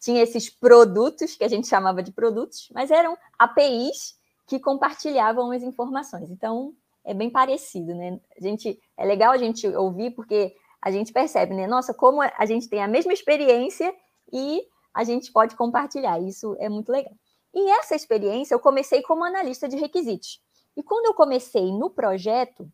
Tinha 0.00 0.22
esses 0.22 0.50
produtos, 0.50 1.36
que 1.36 1.44
a 1.44 1.48
gente 1.48 1.68
chamava 1.68 2.02
de 2.02 2.10
produtos, 2.10 2.68
mas 2.74 2.90
eram 2.90 3.16
APIs 3.38 4.16
que 4.46 4.58
compartilhavam 4.58 5.52
as 5.52 5.62
informações. 5.62 6.30
Então, 6.30 6.74
é 7.04 7.12
bem 7.12 7.30
parecido, 7.30 7.94
né? 7.94 8.18
A 8.36 8.40
gente, 8.40 8.80
é 8.96 9.04
legal 9.04 9.32
a 9.32 9.38
gente 9.38 9.66
ouvir 9.68 10.12
porque 10.12 10.54
a 10.80 10.90
gente 10.90 11.12
percebe, 11.12 11.54
né? 11.54 11.66
Nossa, 11.66 11.92
como 11.94 12.22
a 12.22 12.46
gente 12.46 12.68
tem 12.68 12.82
a 12.82 12.88
mesma 12.88 13.12
experiência 13.12 13.94
e 14.32 14.62
a 14.92 15.04
gente 15.04 15.32
pode 15.32 15.56
compartilhar. 15.56 16.20
Isso 16.20 16.56
é 16.58 16.68
muito 16.68 16.90
legal. 16.90 17.12
E 17.52 17.70
essa 17.70 17.94
experiência 17.94 18.54
eu 18.54 18.60
comecei 18.60 19.02
como 19.02 19.24
analista 19.24 19.68
de 19.68 19.76
requisitos. 19.76 20.40
E 20.76 20.82
quando 20.82 21.06
eu 21.06 21.14
comecei 21.14 21.72
no 21.72 21.88
projeto, 21.88 22.70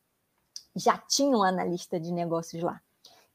já 0.75 0.97
tinha 0.97 1.37
um 1.37 1.43
analista 1.43 2.01
de 2.01 2.13
negócios 2.13 2.63
lá. 2.63 2.81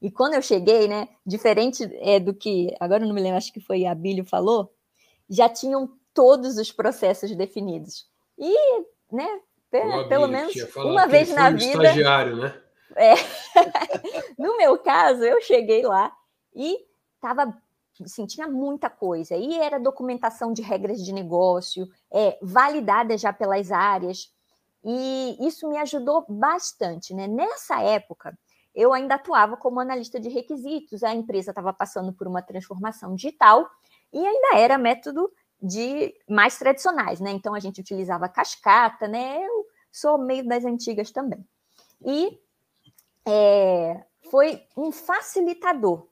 E 0.00 0.10
quando 0.10 0.34
eu 0.34 0.42
cheguei, 0.42 0.88
né, 0.88 1.08
diferente 1.24 1.84
é, 2.00 2.20
do 2.20 2.34
que, 2.34 2.74
agora 2.80 3.02
eu 3.02 3.08
não 3.08 3.14
me 3.14 3.20
lembro, 3.20 3.38
acho 3.38 3.52
que 3.52 3.60
foi 3.60 3.86
a 3.86 3.94
Bílio 3.94 4.24
falou, 4.24 4.72
já 5.28 5.48
tinham 5.48 5.90
todos 6.12 6.58
os 6.58 6.72
processos 6.72 7.34
definidos. 7.34 8.06
E, 8.38 8.84
né, 9.10 9.40
pelo, 9.70 10.08
pelo 10.08 10.28
menos 10.28 10.54
uma 10.76 11.06
vez 11.06 11.32
na 11.32 11.50
vida. 11.50 11.82
Estagiário, 11.82 12.36
né? 12.36 12.60
É, 12.94 13.14
no 14.38 14.56
meu 14.56 14.78
caso, 14.78 15.22
eu 15.22 15.40
cheguei 15.40 15.82
lá 15.82 16.12
e 16.54 16.78
estava 17.14 17.54
assim, 18.04 18.26
tinha 18.26 18.48
muita 18.48 18.90
coisa. 18.90 19.36
E 19.36 19.54
era 19.54 19.78
documentação 19.78 20.52
de 20.52 20.62
regras 20.62 21.04
de 21.04 21.12
negócio, 21.12 21.88
é, 22.12 22.38
validada 22.42 23.16
já 23.16 23.32
pelas 23.32 23.72
áreas. 23.72 24.32
E 24.84 25.36
isso 25.40 25.68
me 25.68 25.78
ajudou 25.78 26.24
bastante. 26.28 27.14
Né? 27.14 27.26
Nessa 27.26 27.82
época, 27.82 28.38
eu 28.74 28.92
ainda 28.92 29.14
atuava 29.14 29.56
como 29.56 29.80
analista 29.80 30.20
de 30.20 30.28
requisitos, 30.28 31.02
a 31.02 31.14
empresa 31.14 31.50
estava 31.50 31.72
passando 31.72 32.12
por 32.12 32.28
uma 32.28 32.42
transformação 32.42 33.14
digital 33.14 33.68
e 34.12 34.24
ainda 34.24 34.58
era 34.58 34.78
método 34.78 35.30
de 35.62 36.14
mais 36.28 36.58
tradicionais, 36.58 37.20
né? 37.20 37.30
Então 37.30 37.54
a 37.54 37.60
gente 37.60 37.80
utilizava 37.80 38.28
cascata, 38.28 39.08
né? 39.08 39.44
Eu 39.44 39.66
sou 39.90 40.18
meio 40.18 40.46
das 40.46 40.64
antigas 40.64 41.10
também. 41.10 41.44
E 42.04 42.38
é, 43.26 44.04
foi 44.30 44.62
um 44.76 44.92
facilitador. 44.92 46.06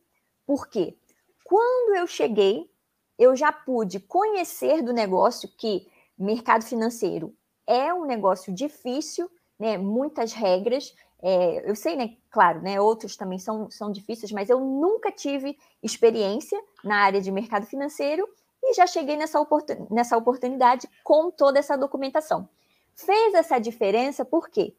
Por 0.46 0.68
quê? 0.68 0.96
Quando 1.44 1.96
eu 1.96 2.07
cheguei, 2.07 2.70
eu 3.18 3.37
já 3.37 3.52
pude 3.52 4.00
conhecer 4.00 4.83
do 4.83 4.92
negócio 4.92 5.48
que 5.57 5.87
mercado 6.18 6.64
financeiro 6.64 7.35
é 7.66 7.92
um 7.92 8.04
negócio 8.04 8.52
difícil, 8.52 9.30
né? 9.59 9.78
Muitas 9.78 10.33
regras. 10.33 10.94
É, 11.22 11.70
eu 11.70 11.74
sei, 11.74 11.96
né? 11.96 12.16
Claro, 12.30 12.61
né? 12.62 12.80
Outros 12.80 13.16
também 13.16 13.38
são, 13.38 13.70
são 13.70 13.90
difíceis, 13.90 14.33
mas 14.33 14.50
eu 14.50 14.61
nunca 14.61 15.12
tive 15.12 15.57
experiência 15.83 16.61
na 16.83 16.96
área 16.96 17.20
de 17.20 17.30
mercado 17.30 17.66
financeiro 17.66 18.28
e 18.64 18.74
já 18.74 18.87
cheguei 18.87 19.16
nessa, 19.16 19.40
oportun 19.40 19.87
nessa 19.90 20.16
oportunidade 20.16 20.88
com 21.03 21.31
toda 21.31 21.59
essa 21.59 21.77
documentação. 21.77 22.48
Fez 22.94 23.35
essa 23.35 23.59
diferença 23.59 24.24
por 24.24 24.48
quê? 24.48 24.74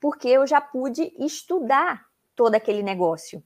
Porque 0.00 0.28
eu 0.28 0.46
já 0.46 0.60
pude 0.60 1.12
estudar 1.18 2.06
todo 2.34 2.54
aquele 2.54 2.82
negócio 2.82 3.42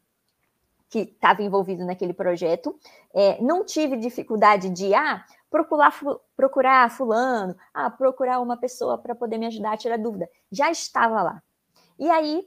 que 0.89 1.01
estava 1.01 1.43
envolvido 1.43 1.85
naquele 1.85 2.13
projeto. 2.13 2.79
É, 3.13 3.41
não 3.43 3.65
tive 3.65 3.97
dificuldade 3.97 4.71
de 4.71 4.95
ah, 4.95 5.25
procurar, 5.51 5.93
procurar 6.37 6.91
fulano, 6.91 7.57
ah, 7.73 7.91
procurar 7.91 8.41
uma 8.41 8.57
pessoa 8.57 8.97
para 8.99 9.15
poder 9.15 9.39
me 9.39 9.47
ajudar 9.47 9.73
a 9.73 9.77
tirar 9.77 9.99
dúvida. 9.99 10.29
Já 10.51 10.71
estava 10.71 11.23
lá. 11.23 11.43
E 11.99 12.11
aí 12.11 12.47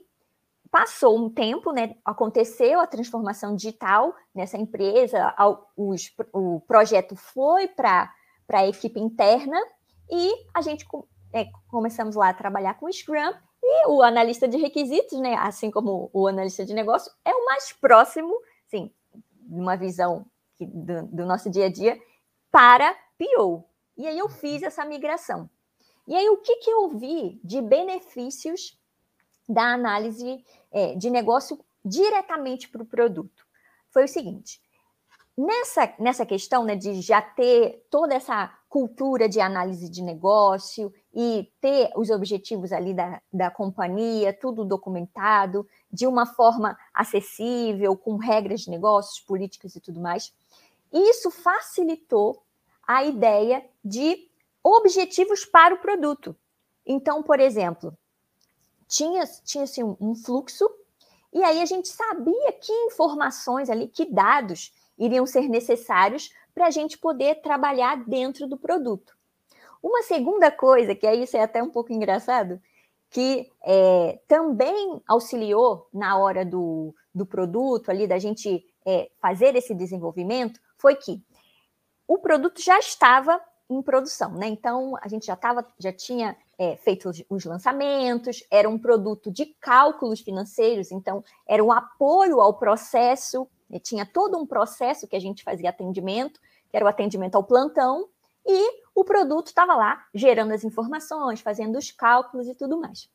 passou 0.71 1.17
um 1.17 1.29
tempo, 1.29 1.71
né, 1.71 1.95
aconteceu 2.03 2.79
a 2.79 2.87
transformação 2.87 3.55
digital 3.55 4.15
nessa 4.33 4.57
empresa, 4.57 5.33
os, 5.75 6.11
o 6.33 6.61
projeto 6.61 7.15
foi 7.15 7.67
para 7.67 8.11
a 8.51 8.67
equipe 8.67 8.99
interna 8.99 9.57
e 10.09 10.33
a 10.53 10.61
gente 10.61 10.85
é, 11.33 11.45
começamos 11.67 12.15
lá 12.15 12.29
a 12.29 12.33
trabalhar 12.33 12.75
com 12.75 12.85
o 12.85 12.93
Scrum 12.93 13.33
e 13.61 13.87
o 13.87 14.01
analista 14.01 14.47
de 14.47 14.57
requisitos, 14.57 15.19
né, 15.19 15.35
assim 15.35 15.69
como 15.71 16.09
o 16.13 16.27
analista 16.27 16.65
de 16.65 16.73
negócio, 16.73 17.11
é 17.25 17.33
o 17.33 17.45
mais 17.45 17.73
próximo, 17.73 18.33
sim, 18.67 18.91
de 19.13 19.59
uma 19.59 19.75
visão 19.75 20.25
do, 20.59 21.05
do 21.07 21.25
nosso 21.25 21.49
dia 21.49 21.65
a 21.65 21.69
dia 21.71 21.99
para 22.51 22.95
PO. 23.17 23.63
E 23.97 24.07
aí 24.07 24.17
eu 24.17 24.29
fiz 24.29 24.63
essa 24.63 24.85
migração. 24.85 25.49
E 26.07 26.15
aí 26.15 26.29
o 26.29 26.37
que, 26.37 26.55
que 26.57 26.69
eu 26.69 26.89
vi 26.89 27.39
de 27.43 27.61
benefícios 27.61 28.79
da 29.47 29.73
análise 29.73 30.43
é, 30.71 30.95
de 30.95 31.09
negócio 31.09 31.59
diretamente 31.83 32.69
para 32.69 32.83
o 32.83 32.85
produto? 32.85 33.45
Foi 33.89 34.03
o 34.03 34.07
seguinte: 34.07 34.61
nessa, 35.37 35.93
nessa 35.99 36.25
questão 36.25 36.63
né, 36.63 36.75
de 36.75 37.01
já 37.01 37.21
ter 37.21 37.85
toda 37.89 38.15
essa 38.15 38.51
cultura 38.67 39.29
de 39.29 39.39
análise 39.39 39.89
de 39.89 40.01
negócio 40.03 40.93
e 41.13 41.49
ter 41.61 41.91
os 41.95 42.09
objetivos 42.09 42.71
ali 42.71 42.93
da, 42.93 43.21
da 43.31 43.49
companhia, 43.49 44.33
tudo 44.33 44.65
documentado, 44.65 45.67
de 45.91 46.05
uma 46.05 46.25
forma 46.25 46.77
acessível, 46.93 47.95
com 47.95 48.17
regras 48.17 48.61
de 48.61 48.69
negócios, 48.69 49.19
políticas 49.19 49.75
e 49.75 49.79
tudo 49.79 50.01
mais. 50.01 50.33
Isso 50.91 51.29
facilitou 51.31 52.43
a 52.85 53.03
ideia 53.03 53.63
de 53.83 54.29
objetivos 54.63 55.45
para 55.45 55.75
o 55.75 55.79
produto. 55.79 56.35
Então, 56.85 57.21
por 57.21 57.39
exemplo, 57.39 57.97
tinha, 58.87 59.23
tinha 59.43 59.63
assim, 59.63 59.83
um 59.99 60.15
fluxo, 60.15 60.69
e 61.33 61.43
aí 61.43 61.61
a 61.61 61.65
gente 61.65 61.87
sabia 61.89 62.51
que 62.53 62.71
informações 62.71 63.69
ali, 63.69 63.87
que 63.87 64.05
dados 64.05 64.73
iriam 64.97 65.25
ser 65.25 65.47
necessários 65.47 66.31
para 66.53 66.67
a 66.67 66.71
gente 66.71 66.97
poder 66.97 67.41
trabalhar 67.41 68.03
dentro 68.05 68.47
do 68.47 68.57
produto. 68.57 69.15
Uma 69.83 70.01
segunda 70.03 70.49
coisa, 70.49 70.95
que 70.95 71.05
aí 71.05 71.23
isso 71.23 71.37
é 71.37 71.43
até 71.43 71.61
um 71.61 71.69
pouco 71.69 71.93
engraçado, 71.93 72.59
que 73.09 73.49
é, 73.63 74.19
também 74.27 75.01
auxiliou 75.07 75.87
na 75.93 76.17
hora 76.17 76.43
do, 76.43 76.95
do 77.13 77.25
produto, 77.25 77.89
ali, 77.89 78.07
da 78.07 78.17
gente 78.17 78.65
é, 78.85 79.09
fazer 79.21 79.55
esse 79.55 79.75
desenvolvimento, 79.75 80.59
foi 80.77 80.95
que 80.95 81.21
o 82.07 82.17
produto 82.17 82.61
já 82.61 82.79
estava 82.79 83.39
em 83.69 83.81
produção, 83.81 84.31
né? 84.31 84.47
Então 84.47 84.95
a 85.01 85.07
gente 85.07 85.25
já 85.25 85.33
estava, 85.33 85.65
já 85.77 85.91
tinha 85.91 86.35
é, 86.57 86.75
feito 86.77 87.09
os, 87.09 87.23
os, 87.29 87.45
lançamentos, 87.45 88.43
era 88.49 88.67
um 88.67 88.79
produto 88.79 89.29
de 89.31 89.45
cálculos 89.59 90.21
financeiros, 90.21 90.91
então 90.91 91.23
era 91.47 91.63
um 91.63 91.71
apoio 91.71 92.41
ao 92.41 92.53
processo, 92.53 93.47
né? 93.69 93.79
tinha 93.79 94.05
todo 94.05 94.37
um 94.37 94.45
processo 94.45 95.07
que 95.07 95.15
a 95.15 95.19
gente 95.19 95.43
fazia 95.43 95.69
atendimento, 95.69 96.39
que 96.69 96.75
era 96.75 96.85
o 96.85 96.89
atendimento 96.89 97.35
ao 97.35 97.43
plantão, 97.43 98.09
e 98.45 98.81
o 98.95 99.03
produto 99.03 99.47
estava 99.47 99.75
lá 99.75 100.05
gerando 100.13 100.53
as 100.53 100.63
informações, 100.63 101.41
fazendo 101.41 101.77
os 101.77 101.91
cálculos 101.91 102.47
e 102.47 102.55
tudo 102.55 102.79
mais. 102.79 103.09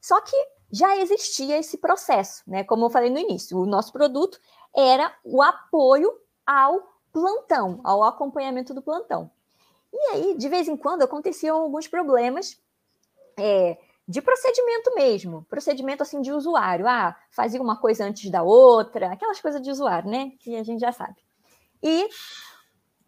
Só 0.00 0.20
que 0.20 0.36
já 0.72 0.96
existia 0.96 1.58
esse 1.58 1.76
processo, 1.76 2.42
né? 2.46 2.64
Como 2.64 2.86
eu 2.86 2.90
falei 2.90 3.10
no 3.10 3.18
início, 3.18 3.58
o 3.58 3.66
nosso 3.66 3.92
produto 3.92 4.40
era 4.74 5.12
o 5.22 5.42
apoio 5.42 6.10
ao 6.46 6.80
plantão, 7.12 7.80
ao 7.84 8.02
acompanhamento 8.02 8.72
do 8.72 8.80
plantão. 8.80 9.30
E 9.92 9.98
aí, 10.12 10.34
de 10.36 10.48
vez 10.48 10.68
em 10.68 10.76
quando, 10.76 11.02
aconteciam 11.02 11.58
alguns 11.58 11.86
problemas 11.88 12.58
é, 13.40 13.78
de 14.06 14.20
procedimento 14.20 14.94
mesmo, 14.94 15.46
procedimento 15.48 16.02
assim 16.02 16.20
de 16.20 16.32
usuário. 16.32 16.86
Ah, 16.86 17.16
fazia 17.30 17.62
uma 17.62 17.76
coisa 17.76 18.04
antes 18.04 18.30
da 18.30 18.42
outra, 18.42 19.12
aquelas 19.12 19.40
coisas 19.40 19.62
de 19.62 19.70
usuário, 19.70 20.10
né? 20.10 20.32
Que 20.40 20.56
a 20.56 20.62
gente 20.62 20.80
já 20.80 20.92
sabe. 20.92 21.16
E 21.82 22.08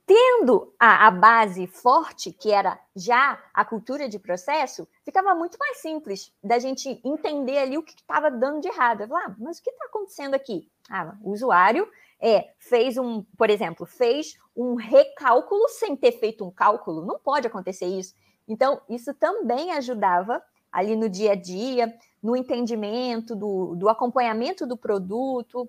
tendo 0.06 0.72
a, 0.78 1.06
a, 1.06 1.10
base 1.10 1.66
forte, 1.66 2.32
que 2.32 2.50
era 2.50 2.78
já 2.94 3.42
a 3.52 3.64
cultura 3.64 4.08
de 4.08 4.18
processo, 4.18 4.86
ficava 5.04 5.34
muito 5.34 5.56
mais 5.58 5.78
simples 5.78 6.32
da 6.42 6.58
gente 6.58 7.00
entender 7.04 7.58
ali 7.58 7.78
o 7.78 7.82
que 7.82 7.94
estava 7.94 8.30
dando 8.30 8.60
de 8.60 8.68
errado. 8.68 9.06
Falar, 9.08 9.26
ah, 9.26 9.36
mas 9.38 9.58
o 9.58 9.62
que 9.62 9.70
está 9.70 9.86
acontecendo 9.86 10.34
aqui? 10.34 10.68
Ah, 10.90 11.16
o 11.22 11.32
usuário 11.32 11.88
é, 12.20 12.52
fez 12.58 12.96
um, 12.96 13.22
por 13.36 13.50
exemplo, 13.50 13.86
fez 13.86 14.38
um 14.54 14.74
recálculo 14.74 15.68
sem 15.68 15.96
ter 15.96 16.12
feito 16.12 16.44
um 16.44 16.50
cálculo. 16.50 17.04
Não 17.04 17.18
pode 17.18 17.46
acontecer 17.46 17.86
isso. 17.86 18.14
Então, 18.52 18.82
isso 18.86 19.14
também 19.14 19.72
ajudava 19.72 20.42
ali 20.70 20.94
no 20.94 21.08
dia 21.08 21.32
a 21.32 21.34
dia, 21.34 21.90
no 22.22 22.36
entendimento 22.36 23.34
do, 23.34 23.74
do 23.74 23.88
acompanhamento 23.88 24.66
do 24.66 24.76
produto, 24.76 25.66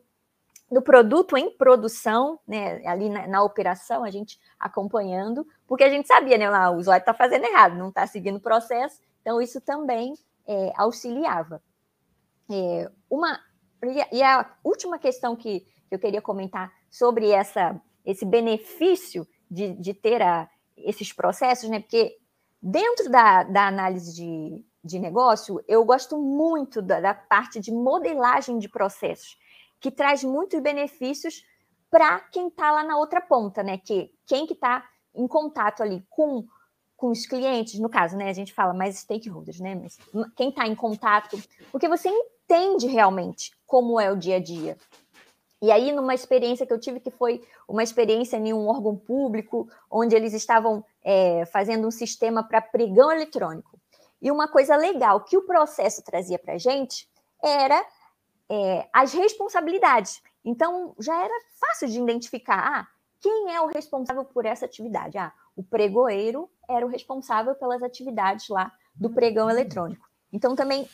do 0.69 0.81
produto 0.81 1.37
em 1.37 1.49
produção, 1.49 2.37
né, 2.45 2.85
ali 2.85 3.07
na, 3.09 3.25
na, 3.25 3.41
operação, 3.41 4.03
a 4.03 4.11
gente 4.11 4.37
acompanhando, 4.59 5.47
porque 5.65 5.85
a 5.85 5.89
gente 5.89 6.05
sabia, 6.05 6.37
né, 6.37 6.49
lá, 6.49 6.69
o 6.71 6.75
usuário 6.75 7.01
está 7.01 7.13
fazendo 7.13 7.45
errado, 7.45 7.77
não 7.77 7.87
está 7.87 8.05
seguindo 8.05 8.35
o 8.35 8.41
processo, 8.41 8.99
então 9.21 9.41
isso 9.41 9.61
também 9.61 10.13
é, 10.45 10.73
auxiliava. 10.75 11.63
É, 12.51 12.91
uma, 13.09 13.39
e 14.11 14.21
a 14.21 14.57
última 14.61 14.99
questão 14.99 15.37
que, 15.37 15.65
eu 15.89 15.99
queria 15.99 16.21
comentar 16.21 16.73
sobre 16.89 17.29
essa, 17.29 17.79
esse 18.03 18.25
benefício 18.25 19.25
de, 19.49 19.73
de 19.73 19.93
ter 19.93 20.21
a, 20.21 20.49
esses 20.75 21.13
processos, 21.13 21.69
né, 21.69 21.79
porque 21.79 22.17
dentro 22.63 23.09
da, 23.09 23.43
da 23.43 23.67
análise 23.67 24.15
de, 24.15 24.65
de 24.81 24.97
negócio, 24.97 25.61
eu 25.67 25.83
gosto 25.83 26.17
muito 26.17 26.81
da, 26.81 27.01
da 27.01 27.13
parte 27.13 27.59
de 27.59 27.71
modelagem 27.73 28.57
de 28.57 28.69
processos, 28.69 29.37
que 29.81 29.91
traz 29.91 30.23
muitos 30.23 30.61
benefícios 30.61 31.43
para 31.91 32.21
quem 32.31 32.47
está 32.47 32.71
lá 32.71 32.83
na 32.83 32.97
outra 32.97 33.19
ponta, 33.19 33.61
né? 33.61 33.77
Que 33.77 34.09
quem 34.25 34.47
que 34.47 34.53
está 34.53 34.87
em 35.13 35.27
contato 35.27 35.83
ali 35.83 36.05
com 36.09 36.45
com 36.95 37.09
os 37.09 37.25
clientes, 37.25 37.77
no 37.81 37.89
caso, 37.89 38.15
né? 38.15 38.29
A 38.29 38.33
gente 38.33 38.53
fala 38.53 38.73
mais 38.73 38.99
stakeholders, 38.99 39.59
né? 39.59 39.75
Mas 39.75 39.97
quem 40.37 40.47
está 40.47 40.65
em 40.65 40.73
contato, 40.73 41.37
porque 41.69 41.89
você 41.89 42.07
entende 42.07 42.87
realmente 42.87 43.51
como 43.67 43.99
é 43.99 44.09
o 44.09 44.15
dia 44.15 44.37
a 44.37 44.39
dia. 44.39 44.77
E 45.63 45.71
aí, 45.71 45.93
numa 45.93 46.13
experiência 46.13 46.65
que 46.67 46.73
eu 46.73 46.79
tive, 46.79 46.99
que 46.99 47.09
foi 47.09 47.41
uma 47.65 47.81
experiência 47.81 48.35
em 48.35 48.53
um 48.53 48.67
órgão 48.67 48.97
público, 48.97 49.65
onde 49.89 50.13
eles 50.13 50.33
estavam 50.33 50.83
é, 51.01 51.45
fazendo 51.45 51.87
um 51.87 51.91
sistema 51.91 52.43
para 52.43 52.61
pregão 52.61 53.09
eletrônico. 53.09 53.79
E 54.21 54.29
uma 54.29 54.45
coisa 54.45 54.75
legal 54.75 55.21
que 55.21 55.37
o 55.37 55.45
processo 55.45 56.03
trazia 56.03 56.37
para 56.37 56.55
a 56.55 56.57
gente 56.57 57.07
era 57.41 57.81
é, 58.51 58.89
as 58.91 59.13
responsabilidades. 59.13 60.21
Então, 60.43 60.93
já 60.99 61.17
era 61.23 61.33
fácil 61.57 61.87
de 61.87 61.97
identificar 61.97 62.59
ah, 62.59 62.87
quem 63.21 63.55
é 63.55 63.61
o 63.61 63.67
responsável 63.67 64.25
por 64.25 64.45
essa 64.45 64.65
atividade. 64.65 65.17
Ah, 65.17 65.31
o 65.55 65.63
pregoeiro 65.63 66.49
era 66.69 66.85
o 66.85 66.89
responsável 66.89 67.55
pelas 67.55 67.81
atividades 67.81 68.49
lá 68.49 68.69
do 68.93 69.09
pregão 69.09 69.49
eletrônico. 69.49 70.05
Então, 70.29 70.57
também, 70.57 70.89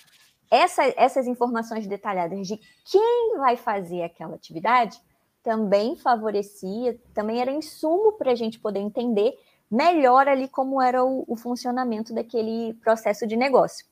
essa, 0.49 0.83
essas 0.97 1.27
informações 1.27 1.87
detalhadas 1.87 2.47
de 2.47 2.59
quem 2.85 3.37
vai 3.37 3.55
fazer 3.55 4.03
aquela 4.03 4.35
atividade 4.35 4.99
também 5.43 5.95
favorecia, 5.95 6.99
também 7.13 7.39
era 7.39 7.51
insumo 7.51 8.13
para 8.13 8.31
a 8.31 8.35
gente 8.35 8.59
poder 8.59 8.79
entender 8.79 9.33
melhor 9.69 10.27
ali 10.27 10.47
como 10.47 10.81
era 10.81 11.03
o, 11.03 11.23
o 11.27 11.35
funcionamento 11.35 12.13
daquele 12.13 12.73
processo 12.75 13.25
de 13.27 13.35
negócio. 13.35 13.85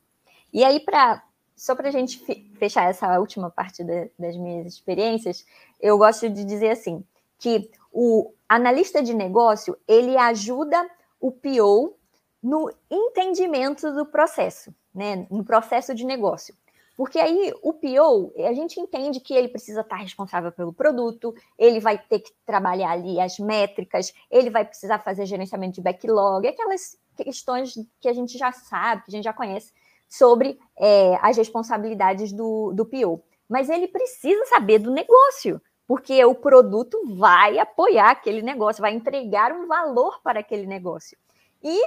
E 0.51 0.63
aí, 0.63 0.79
para 0.79 1.23
só 1.55 1.75
para 1.75 1.87
a 1.87 1.91
gente 1.91 2.19
fechar 2.59 2.87
essa 2.87 3.19
última 3.19 3.49
parte 3.49 3.83
da, 3.83 4.07
das 4.17 4.37
minhas 4.37 4.67
experiências, 4.67 5.43
eu 5.81 5.97
gosto 5.97 6.29
de 6.29 6.45
dizer 6.45 6.69
assim 6.69 7.03
que 7.39 7.71
o 7.91 8.31
analista 8.47 9.01
de 9.01 9.13
negócio 9.13 9.75
ele 9.87 10.15
ajuda 10.15 10.87
o 11.19 11.31
PO 11.31 11.95
no 12.41 12.71
entendimento 12.89 13.91
do 13.91 14.05
processo, 14.05 14.71
né, 14.97 15.27
no 15.29 15.43
processo 15.43 15.93
de 15.93 16.03
negócio. 16.03 16.55
Porque 16.97 17.19
aí 17.19 17.53
o 17.61 17.73
PO, 17.73 18.33
a 18.43 18.53
gente 18.53 18.79
entende 18.79 19.19
que 19.19 19.31
ele 19.31 19.47
precisa 19.47 19.81
estar 19.81 19.97
responsável 19.97 20.51
pelo 20.51 20.73
produto, 20.73 21.35
ele 21.55 21.79
vai 21.79 21.99
ter 21.99 22.21
que 22.21 22.31
trabalhar 22.43 22.89
ali 22.89 23.19
as 23.19 23.37
métricas, 23.37 24.11
ele 24.31 24.49
vai 24.49 24.65
precisar 24.65 24.97
fazer 24.97 25.27
gerenciamento 25.27 25.75
de 25.75 25.81
backlog, 25.81 26.47
aquelas 26.47 26.97
questões 27.15 27.75
que 28.01 28.09
a 28.09 28.13
gente 28.13 28.35
já 28.35 28.51
sabe, 28.51 29.03
que 29.03 29.11
a 29.11 29.15
gente 29.15 29.25
já 29.25 29.33
conhece 29.33 29.71
sobre 30.09 30.59
é, 30.75 31.19
as 31.21 31.37
responsabilidades 31.37 32.31
do, 32.31 32.73
do 32.73 32.83
PO. 32.83 33.21
Mas 33.47 33.69
ele 33.69 33.87
precisa 33.87 34.45
saber 34.47 34.79
do 34.79 34.89
negócio, 34.89 35.61
porque 35.85 36.25
o 36.25 36.33
produto 36.33 36.99
vai 37.15 37.59
apoiar 37.59 38.09
aquele 38.09 38.41
negócio, 38.41 38.81
vai 38.81 38.93
entregar 38.93 39.51
um 39.51 39.67
valor 39.67 40.19
para 40.23 40.39
aquele 40.39 40.65
negócio. 40.65 41.15
E 41.63 41.79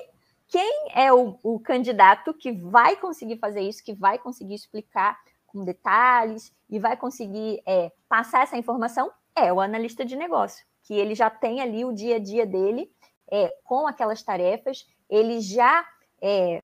quem 0.50 0.88
é 0.94 1.12
o, 1.12 1.38
o 1.42 1.60
candidato 1.60 2.34
que 2.34 2.50
vai 2.50 2.96
conseguir 2.96 3.38
fazer 3.38 3.60
isso, 3.60 3.84
que 3.84 3.94
vai 3.94 4.18
conseguir 4.18 4.54
explicar 4.54 5.16
com 5.46 5.64
detalhes 5.64 6.52
e 6.68 6.78
vai 6.78 6.96
conseguir 6.96 7.62
é, 7.66 7.92
passar 8.08 8.42
essa 8.42 8.56
informação 8.56 9.10
é 9.34 9.52
o 9.52 9.60
analista 9.60 10.04
de 10.04 10.16
negócio, 10.16 10.64
que 10.82 10.94
ele 10.94 11.14
já 11.14 11.30
tem 11.30 11.60
ali 11.60 11.84
o 11.84 11.92
dia 11.92 12.16
a 12.16 12.18
dia 12.18 12.44
dele 12.44 12.92
é, 13.30 13.48
com 13.64 13.86
aquelas 13.86 14.22
tarefas, 14.22 14.86
ele 15.08 15.40
já 15.40 15.86
é, 16.20 16.60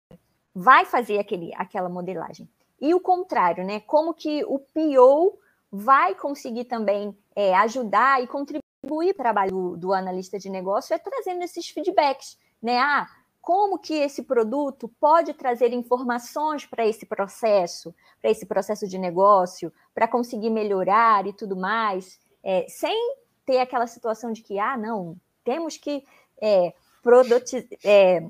vai 0.55 0.85
fazer 0.85 1.19
aquele, 1.19 1.53
aquela 1.55 1.89
modelagem. 1.89 2.49
E 2.81 2.93
o 2.93 3.01
contrário, 3.01 3.65
né? 3.65 3.81
Como 3.81 4.13
que 4.13 4.45
o 4.45 4.59
PO 4.59 5.39
vai 5.71 6.15
conseguir 6.15 6.65
também 6.65 7.17
é, 7.35 7.55
ajudar 7.55 8.23
e 8.23 8.27
contribuir 8.27 8.63
para 8.83 9.11
o 9.11 9.15
trabalho 9.15 9.51
do, 9.51 9.77
do, 9.77 9.93
analista 9.93 10.39
de 10.39 10.51
negócio 10.51 10.95
é 10.95 10.99
trazendo 10.99 11.43
esses 11.43 11.69
feedbacks, 11.69 12.39
né? 12.63 12.79
Ah, 12.79 13.09
como 13.47 13.79
que 13.79 13.95
esse 13.95 14.25
produto 14.25 14.91
pode 14.99 15.33
trazer 15.33 15.73
informações 15.73 16.67
para 16.67 16.85
esse 16.85 17.07
processo, 17.07 17.95
para 18.21 18.29
esse 18.29 18.45
processo 18.45 18.89
de 18.89 18.99
negócio, 18.99 19.73
para 19.95 20.09
conseguir 20.09 20.51
melhorar 20.51 21.25
e 21.29 21.33
tudo 21.33 21.55
mais, 21.55 22.19
é, 22.43 22.67
sem 22.69 23.15
ter 23.47 23.59
aquela 23.59 23.87
situação 23.87 24.33
de 24.33 24.43
que, 24.43 24.59
ah, 24.59 24.77
não, 24.77 25.17
temos 25.45 25.77
que 25.77 26.03
é, 26.43 26.75
é, 27.85 28.29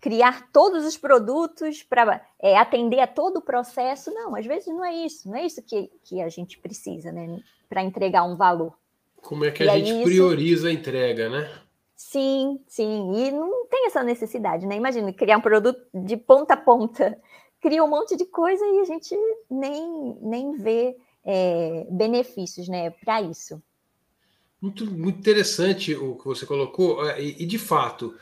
criar 0.00 0.48
todos 0.52 0.86
os 0.86 0.96
produtos 0.96 1.82
para 1.82 2.24
é, 2.40 2.56
atender 2.56 3.00
a 3.00 3.08
todo 3.08 3.38
o 3.38 3.42
processo. 3.42 4.12
Não, 4.12 4.36
às 4.36 4.46
vezes 4.46 4.68
não 4.68 4.84
é 4.84 4.94
isso, 5.04 5.28
não 5.28 5.36
é 5.36 5.44
isso 5.44 5.60
que, 5.62 5.90
que 6.04 6.22
a 6.22 6.28
gente 6.28 6.60
precisa, 6.60 7.10
né? 7.10 7.40
Para 7.68 7.82
entregar 7.82 8.22
um 8.22 8.36
valor. 8.36 8.72
Como 9.16 9.44
é 9.44 9.50
que 9.50 9.64
e 9.64 9.68
a 9.68 9.78
gente 9.80 10.04
prioriza 10.04 10.68
a 10.68 10.72
entrega, 10.72 11.28
né? 11.28 11.61
Sim, 12.04 12.60
sim. 12.66 13.14
E 13.14 13.30
não 13.30 13.64
tem 13.68 13.86
essa 13.86 14.02
necessidade, 14.02 14.66
né? 14.66 14.76
Imagina, 14.76 15.12
criar 15.12 15.38
um 15.38 15.40
produto 15.40 15.80
de 15.94 16.16
ponta 16.16 16.54
a 16.54 16.56
ponta. 16.56 17.16
Cria 17.60 17.82
um 17.82 17.88
monte 17.88 18.16
de 18.16 18.26
coisa 18.26 18.64
e 18.66 18.80
a 18.80 18.84
gente 18.84 19.16
nem, 19.48 20.18
nem 20.20 20.52
vê 20.56 20.96
é, 21.24 21.86
benefícios 21.90 22.68
né, 22.68 22.90
para 22.90 23.22
isso. 23.22 23.62
Muito, 24.60 24.84
muito 24.84 25.20
interessante 25.20 25.94
o 25.94 26.16
que 26.16 26.24
você 26.24 26.44
colocou, 26.44 27.08
é, 27.08 27.22
e, 27.22 27.44
e 27.44 27.46
de 27.46 27.56
fato, 27.56 28.16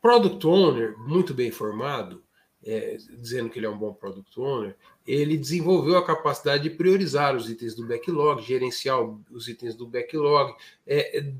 Product 0.00 0.46
Owner, 0.46 0.96
muito 1.00 1.34
bem 1.34 1.50
formado, 1.50 2.22
é, 2.64 2.96
dizendo 3.18 3.50
que 3.50 3.58
ele 3.58 3.66
é 3.66 3.70
um 3.70 3.76
bom 3.76 3.92
Product 3.92 4.40
Owner, 4.40 4.76
ele 5.04 5.36
desenvolveu 5.36 5.98
a 5.98 6.06
capacidade 6.06 6.62
de 6.62 6.70
priorizar 6.70 7.34
os 7.34 7.50
itens 7.50 7.74
do 7.74 7.86
backlog, 7.86 8.40
gerenciar 8.42 9.00
os 9.30 9.48
itens 9.48 9.74
do 9.74 9.88
backlog, 9.88 10.54
é, 10.86 11.32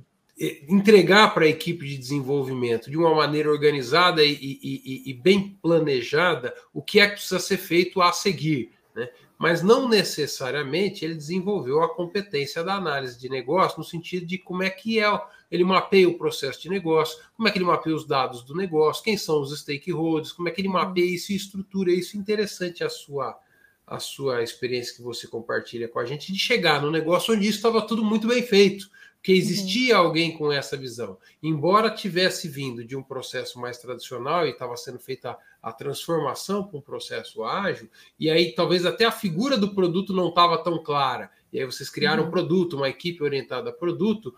entregar 0.69 1.33
para 1.33 1.45
a 1.45 1.49
equipe 1.49 1.87
de 1.87 1.97
desenvolvimento 1.97 2.91
de 2.91 2.97
uma 2.97 3.15
maneira 3.15 3.51
organizada 3.51 4.25
e, 4.25 4.33
e, 4.33 5.03
e, 5.07 5.15
bem 5.15 5.57
planejada 5.63 6.53
o 6.73 6.83
que 6.83 6.99
é 6.99 7.07
que 7.07 7.15
precisa 7.15 7.39
ser 7.39 7.57
feito 7.57 8.03
a 8.03 8.13
seguir. 8.13 8.73
Né? 8.95 9.09
Mas 9.39 9.63
não 9.63 9.89
necessariamente 9.89 11.05
ele 11.05 11.15
desenvolveu 11.15 11.83
a 11.83 11.95
competência 11.95 12.65
da 12.65 12.75
análise 12.75 13.19
de 13.19 13.29
negócio 13.29 13.79
no 13.79 13.85
sentido 13.85 14.27
de 14.27 14.37
como 14.37 14.65
é 14.65 14.71
que 14.71 14.99
é 14.99 15.21
ele 15.51 15.63
mapeia 15.63 16.09
o 16.09 16.19
processo 16.19 16.61
de 16.63 16.69
negócio, 16.69 17.23
como 17.37 17.47
é 17.47 17.51
que 17.53 17.59
ele 17.59 17.65
mapeia 17.65 17.95
os 17.95 18.05
dados 18.05 18.43
do 18.43 18.57
negócio, 18.57 19.05
quem 19.05 19.17
são 19.17 19.41
os 19.41 19.57
stakeholders, 19.57 20.33
como 20.33 20.49
é 20.49 20.51
que 20.51 20.61
ele 20.61 20.69
uhum. 20.69 20.75
mapeia 20.75 21.15
isso 21.15 21.31
e 21.31 21.37
estrutura 21.37 21.93
isso. 21.93 22.17
Interessante 22.17 22.83
a 22.83 22.89
sua, 22.89 23.39
a 23.87 24.01
sua 24.01 24.43
experiência 24.43 24.97
que 24.97 25.03
você 25.03 25.29
compartilha 25.29 25.87
com 25.87 26.01
a 26.01 26.05
gente 26.05 26.33
de 26.33 26.39
chegar 26.41 26.83
no 26.83 26.91
negócio 26.91 27.33
onde 27.33 27.47
isso 27.47 27.59
estava 27.59 27.87
tudo 27.87 28.05
muito 28.05 28.27
bem 28.27 28.43
feito, 28.43 28.91
porque 29.25 29.33
uhum. 29.33 29.39
existia 29.39 29.99
uhum. 29.99 30.07
alguém 30.07 30.37
com 30.37 30.53
essa 30.53 30.77
visão. 30.77 31.17
Embora 31.43 31.91
tivesse 31.91 32.47
vindo 32.47 32.85
de 32.85 32.95
um 32.95 33.03
processo 33.03 33.59
mais 33.59 33.79
tradicional 33.79 34.47
e 34.47 34.51
estava 34.51 34.77
sendo 34.77 34.99
feita 34.99 35.35
a 35.63 35.73
transformação 35.73 36.63
para 36.63 36.77
um 36.77 36.83
processo 36.83 37.43
ágil, 37.43 37.89
e 38.21 38.29
aí 38.29 38.55
talvez 38.55 38.85
até 38.85 39.07
a 39.07 39.11
figura 39.11 39.57
do 39.57 39.75
produto 39.75 40.13
não 40.13 40.29
estava 40.29 40.63
tão 40.63 40.83
clara. 40.83 41.31
E 41.51 41.59
aí 41.59 41.65
vocês 41.65 41.89
criaram 41.89 42.25
uhum. 42.25 42.29
um 42.29 42.33
produto, 42.33 42.77
uma 42.77 42.91
equipe 42.91 43.25
orientada 43.25 43.71
a 43.71 43.73
produto, 43.73 44.35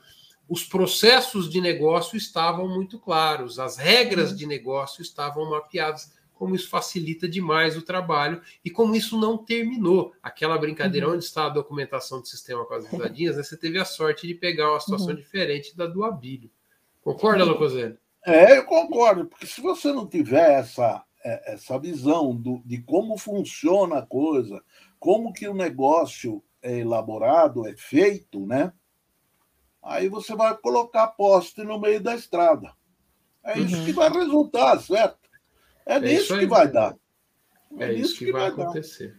os 0.48 0.62
processos 0.62 1.50
de 1.50 1.60
negócio 1.60 2.16
estavam 2.16 2.68
muito 2.68 2.96
claros, 3.00 3.58
as 3.58 3.76
regras 3.76 4.38
de 4.38 4.46
negócio 4.46 5.02
estavam 5.02 5.50
mapeadas, 5.50 6.12
como 6.36 6.54
isso 6.54 6.68
facilita 6.68 7.28
demais 7.28 7.76
o 7.76 7.82
trabalho 7.82 8.40
e 8.64 8.70
como 8.70 8.94
isso 8.94 9.18
não 9.18 9.38
terminou. 9.38 10.12
Aquela 10.22 10.58
brincadeira 10.58 11.08
uhum. 11.08 11.14
onde 11.14 11.24
está 11.24 11.46
a 11.46 11.50
documentação 11.50 12.20
do 12.20 12.26
sistema 12.26 12.64
com 12.64 12.74
as 12.74 12.86
risadinhas, 12.86 13.36
né, 13.36 13.42
você 13.42 13.56
teve 13.56 13.78
a 13.78 13.84
sorte 13.84 14.26
de 14.26 14.34
pegar 14.34 14.70
uma 14.70 14.80
situação 14.80 15.08
uhum. 15.08 15.16
diferente 15.16 15.76
da 15.76 15.86
do 15.86 16.04
Abílio. 16.04 16.50
Concorda, 17.02 17.44
Locoselli? 17.44 17.96
É, 18.24 18.58
eu 18.58 18.64
concordo, 18.66 19.26
porque 19.26 19.46
se 19.46 19.60
você 19.60 19.92
não 19.92 20.06
tiver 20.06 20.58
essa, 20.58 21.04
é, 21.24 21.54
essa 21.54 21.78
visão 21.78 22.34
do, 22.34 22.60
de 22.64 22.82
como 22.82 23.16
funciona 23.16 23.98
a 23.98 24.06
coisa, 24.06 24.62
como 24.98 25.32
que 25.32 25.48
o 25.48 25.54
negócio 25.54 26.42
é 26.60 26.78
elaborado, 26.78 27.66
é 27.66 27.74
feito, 27.76 28.44
né? 28.44 28.72
Aí 29.82 30.08
você 30.08 30.34
vai 30.34 30.56
colocar 30.56 31.06
poste 31.08 31.62
no 31.62 31.78
meio 31.78 32.00
da 32.00 32.16
estrada. 32.16 32.74
É 33.44 33.56
isso 33.60 33.84
que 33.84 33.90
uhum. 33.90 33.96
vai 33.96 34.10
resultar, 34.10 34.80
certo? 34.80 35.25
É, 35.86 35.94
é 35.94 36.00
nisso 36.00 36.36
que 36.36 36.46
vai 36.46 36.68
dar. 36.68 36.94
É, 37.78 37.84
é 37.84 37.92
isso 37.92 38.18
que, 38.18 38.26
que 38.26 38.32
vai, 38.32 38.50
vai 38.50 38.64
acontecer. 38.64 39.16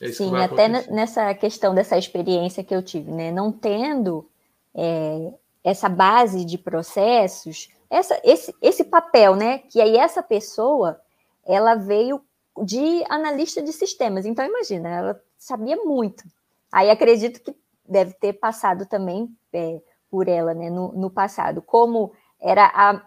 É 0.00 0.12
Sim, 0.12 0.30
vai 0.30 0.44
até 0.44 0.66
acontecer. 0.66 0.90
nessa 0.92 1.34
questão 1.34 1.74
dessa 1.74 1.98
experiência 1.98 2.64
que 2.64 2.74
eu 2.74 2.82
tive, 2.82 3.10
né? 3.10 3.32
Não 3.32 3.50
tendo 3.50 4.28
é, 4.74 5.32
essa 5.62 5.88
base 5.88 6.44
de 6.44 6.56
processos, 6.58 7.68
essa, 7.90 8.20
esse, 8.24 8.54
esse 8.62 8.84
papel, 8.84 9.34
né? 9.34 9.58
Que 9.58 9.80
aí 9.80 9.96
essa 9.96 10.22
pessoa 10.22 11.00
ela 11.44 11.74
veio 11.74 12.20
de 12.62 13.04
analista 13.08 13.62
de 13.62 13.72
sistemas. 13.72 14.24
Então, 14.24 14.44
imagina, 14.44 14.88
ela 14.88 15.22
sabia 15.36 15.76
muito. 15.76 16.24
Aí 16.70 16.90
acredito 16.90 17.40
que 17.40 17.56
deve 17.86 18.14
ter 18.14 18.34
passado 18.34 18.86
também 18.86 19.28
é, 19.52 19.80
por 20.10 20.28
ela 20.28 20.54
né, 20.54 20.70
no, 20.70 20.92
no 20.92 21.10
passado, 21.10 21.60
como 21.60 22.12
era 22.40 22.70
a, 22.74 23.02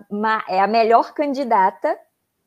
é 0.48 0.60
a 0.60 0.67
melhor 0.67 1.13
candidata 1.13 1.98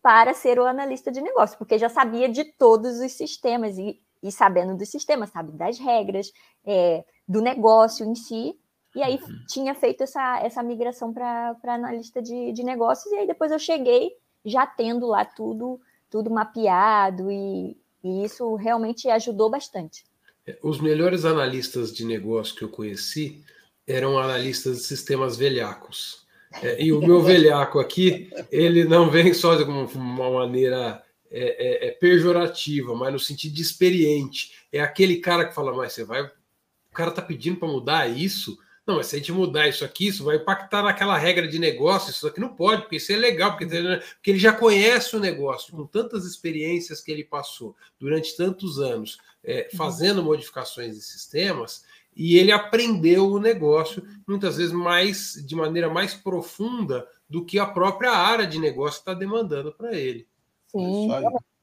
para 0.03 0.33
ser 0.35 0.59
o 0.59 0.65
analista 0.65 1.11
de 1.11 1.21
negócio, 1.21 1.59
porque 1.59 1.79
já 1.79 1.89
sabia 1.89 2.29
de 2.29 2.45
todos 2.45 2.99
os 3.01 3.13
sistemas 3.13 3.77
e, 3.77 4.01
e 4.23 4.33
sabendo 4.33 4.77
dos 4.77 4.89
sistemas, 4.89 5.31
sabe 5.31 5.53
das 5.53 5.79
regras, 5.79 6.33
é, 6.65 7.05
do 7.29 7.41
negócio 7.41 8.07
em 8.07 8.15
si, 8.15 8.59
e 8.95 9.03
aí 9.03 9.17
uhum. 9.17 9.45
tinha 9.47 9.75
feito 9.75 10.03
essa, 10.03 10.41
essa 10.41 10.63
migração 10.63 11.13
para 11.13 11.57
analista 11.65 12.21
de, 12.21 12.53
de 12.53 12.65
negócios, 12.65 13.13
e 13.13 13.19
aí 13.19 13.27
depois 13.27 13.53
eu 13.53 13.59
cheguei 13.59 14.13
já 14.45 14.67
tendo 14.67 15.07
lá 15.07 15.25
tudo, 15.25 15.81
tudo 16.09 16.31
mapeado 16.31 17.31
e, 17.31 17.77
e 18.03 18.25
isso 18.25 18.55
realmente 18.55 19.09
ajudou 19.09 19.51
bastante. 19.51 20.05
É, 20.47 20.59
os 20.63 20.81
melhores 20.81 21.25
analistas 21.25 21.93
de 21.93 22.05
negócio 22.05 22.57
que 22.57 22.65
eu 22.65 22.69
conheci 22.69 23.45
eram 23.87 24.19
analistas 24.19 24.79
de 24.79 24.83
sistemas 24.85 25.37
velhacos. 25.37 26.27
É, 26.63 26.83
e 26.83 26.93
o 26.93 27.01
meu 27.01 27.23
velhaco 27.23 27.79
aqui, 27.79 28.29
ele 28.51 28.85
não 28.85 29.09
vem 29.11 29.33
só 29.33 29.55
de 29.55 29.63
uma 29.63 30.31
maneira 30.31 31.03
é, 31.31 31.87
é, 31.87 31.89
é, 31.89 31.91
pejorativa, 31.93 32.95
mas 32.97 33.13
no 33.13 33.19
sentido 33.19 33.55
de 33.55 33.63
experiente. 33.63 34.53
É 34.73 34.81
aquele 34.81 35.19
cara 35.19 35.45
que 35.45 35.55
fala, 35.55 35.73
mas 35.73 35.93
você 35.93 36.05
vai. 36.05 36.23
O 36.23 36.93
cara 36.93 37.13
tá 37.13 37.23
pedindo 37.23 37.57
para 37.57 37.69
mudar 37.69 38.09
isso? 38.09 38.59
Não, 38.85 38.97
mas 38.97 39.07
se 39.07 39.15
a 39.15 39.19
gente 39.19 39.31
mudar 39.31 39.69
isso 39.69 39.85
aqui, 39.85 40.09
isso 40.09 40.25
vai 40.25 40.37
impactar 40.37 40.83
naquela 40.83 41.17
regra 41.17 41.47
de 41.47 41.61
negócio, 41.61 42.11
isso 42.11 42.27
aqui 42.27 42.41
não 42.41 42.49
pode, 42.49 42.83
porque 42.83 42.97
isso 42.97 43.13
é 43.13 43.17
legal, 43.17 43.57
porque, 43.57 43.67
porque 43.67 44.31
ele 44.31 44.39
já 44.39 44.53
conhece 44.53 45.15
o 45.15 45.21
negócio, 45.21 45.73
com 45.73 45.87
tantas 45.87 46.25
experiências 46.25 47.01
que 47.01 47.13
ele 47.13 47.23
passou 47.23 47.77
durante 48.01 48.37
tantos 48.37 48.81
anos, 48.81 49.19
é, 49.45 49.69
uhum. 49.71 49.79
fazendo 49.79 50.25
modificações 50.25 50.97
de 50.97 51.03
sistemas, 51.03 51.85
e 52.23 52.37
ele 52.37 52.53
aprendeu 52.53 53.31
o 53.31 53.41
negócio, 53.41 54.07
muitas 54.29 54.59
vezes 54.59 54.75
mais 54.75 55.33
de 55.47 55.57
maneira 55.57 55.89
mais 55.89 56.13
profunda 56.13 57.09
do 57.27 57.47
que 57.47 57.59
a 57.59 57.65
própria 57.65 58.13
área 58.13 58.47
de 58.47 58.59
negócio 58.59 58.99
está 58.99 59.15
demandando 59.15 59.73
para 59.73 59.97
ele. 59.97 60.29
Sim, 60.67 61.09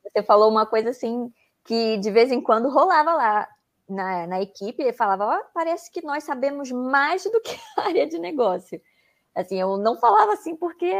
você 0.01 0.23
falou 0.23 0.49
uma 0.49 0.65
coisa 0.65 0.89
assim 0.89 1.31
que 1.63 1.97
de 1.97 2.09
vez 2.09 2.31
em 2.31 2.41
quando 2.41 2.71
rolava 2.71 3.13
lá 3.13 3.47
na, 3.87 4.25
na 4.25 4.41
equipe, 4.41 4.81
ele 4.81 4.93
falava, 4.93 5.39
oh, 5.39 5.45
parece 5.53 5.91
que 5.91 6.03
nós 6.03 6.23
sabemos 6.23 6.71
mais 6.71 7.23
do 7.25 7.39
que 7.39 7.55
a 7.77 7.83
área 7.83 8.07
de 8.07 8.17
negócio. 8.17 8.81
Assim, 9.35 9.61
eu 9.61 9.77
não 9.77 9.99
falava 9.99 10.33
assim 10.33 10.55
porque 10.55 10.91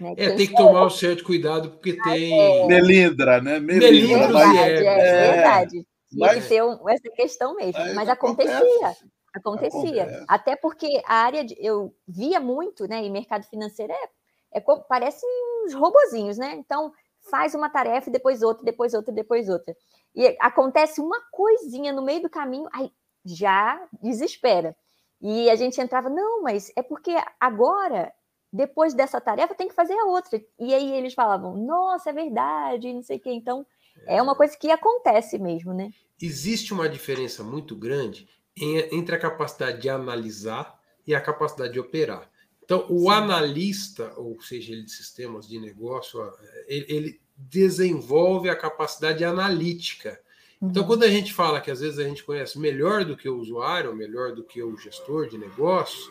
né, 0.00 0.14
é, 0.16 0.30
tem 0.30 0.46
que 0.46 0.54
tomar 0.54 0.86
um 0.86 0.90
certo 0.90 1.24
cuidado, 1.24 1.72
porque 1.72 1.92
tem. 2.02 2.40
É... 2.40 2.66
Melindra, 2.66 3.38
né? 3.42 3.60
Melindra, 3.60 4.28
verdade, 4.28 4.58
é, 4.58 4.86
é, 4.86 5.32
verdade. 5.32 5.86
Mas... 6.14 6.48
ter 6.48 6.62
um, 6.62 6.88
essa 6.88 7.10
questão 7.14 7.54
mesmo. 7.54 7.94
Mas 7.94 8.08
acontecia. 8.08 8.54
Acontece. 8.56 9.04
Acontecia. 9.34 10.02
Acontece. 10.02 10.24
Até 10.28 10.56
porque 10.56 11.02
a 11.06 11.14
área 11.14 11.44
de, 11.44 11.56
eu 11.58 11.94
via 12.06 12.38
muito, 12.38 12.86
né? 12.86 13.02
E 13.04 13.10
mercado 13.10 13.44
financeiro 13.44 13.92
é, 13.92 14.58
é 14.58 14.60
parece 14.88 15.24
uns 15.64 15.74
robozinhos, 15.74 16.36
né? 16.36 16.54
Então, 16.54 16.92
faz 17.30 17.54
uma 17.54 17.70
tarefa, 17.70 18.10
depois 18.10 18.42
outra, 18.42 18.64
depois 18.64 18.94
outra, 18.94 19.12
depois 19.12 19.48
outra. 19.48 19.74
E 20.14 20.36
acontece 20.40 21.00
uma 21.00 21.18
coisinha 21.30 21.92
no 21.92 22.02
meio 22.02 22.22
do 22.22 22.30
caminho, 22.30 22.68
aí 22.72 22.90
já 23.24 23.80
desespera. 24.02 24.76
E 25.20 25.48
a 25.48 25.54
gente 25.54 25.80
entrava, 25.80 26.10
não, 26.10 26.42
mas 26.42 26.72
é 26.76 26.82
porque 26.82 27.14
agora, 27.38 28.12
depois 28.52 28.92
dessa 28.92 29.20
tarefa, 29.20 29.54
tem 29.54 29.68
que 29.68 29.74
fazer 29.74 29.94
a 29.94 30.06
outra. 30.06 30.42
E 30.58 30.74
aí 30.74 30.92
eles 30.92 31.14
falavam, 31.14 31.56
nossa, 31.56 32.10
é 32.10 32.12
verdade, 32.12 32.92
não 32.92 33.02
sei 33.02 33.18
o 33.18 33.20
quê. 33.20 33.30
Então, 33.30 33.64
é 34.06 34.20
uma 34.20 34.34
coisa 34.34 34.56
que 34.56 34.70
acontece 34.70 35.38
mesmo, 35.38 35.72
né? 35.72 35.90
Existe 36.20 36.72
uma 36.72 36.88
diferença 36.88 37.42
muito 37.42 37.74
grande 37.74 38.28
entre 38.56 39.14
a 39.14 39.18
capacidade 39.18 39.80
de 39.80 39.88
analisar 39.88 40.78
e 41.06 41.14
a 41.14 41.20
capacidade 41.20 41.72
de 41.72 41.80
operar. 41.80 42.30
Então, 42.64 42.86
o 42.88 43.00
Sim. 43.00 43.10
analista, 43.10 44.12
ou 44.16 44.40
seja, 44.40 44.72
ele 44.72 44.84
de 44.84 44.92
sistemas 44.92 45.48
de 45.48 45.58
negócio, 45.58 46.20
ele, 46.66 46.86
ele 46.88 47.20
desenvolve 47.36 48.48
a 48.48 48.56
capacidade 48.56 49.24
analítica. 49.24 50.20
Então, 50.60 50.82
uhum. 50.82 50.88
quando 50.88 51.02
a 51.02 51.08
gente 51.08 51.34
fala 51.34 51.60
que 51.60 51.70
às 51.70 51.80
vezes 51.80 51.98
a 51.98 52.04
gente 52.04 52.22
conhece 52.22 52.58
melhor 52.58 53.04
do 53.04 53.16
que 53.16 53.28
o 53.28 53.36
usuário, 53.36 53.94
melhor 53.94 54.32
do 54.32 54.44
que 54.44 54.62
o 54.62 54.76
gestor 54.76 55.28
de 55.28 55.36
negócios, 55.36 56.08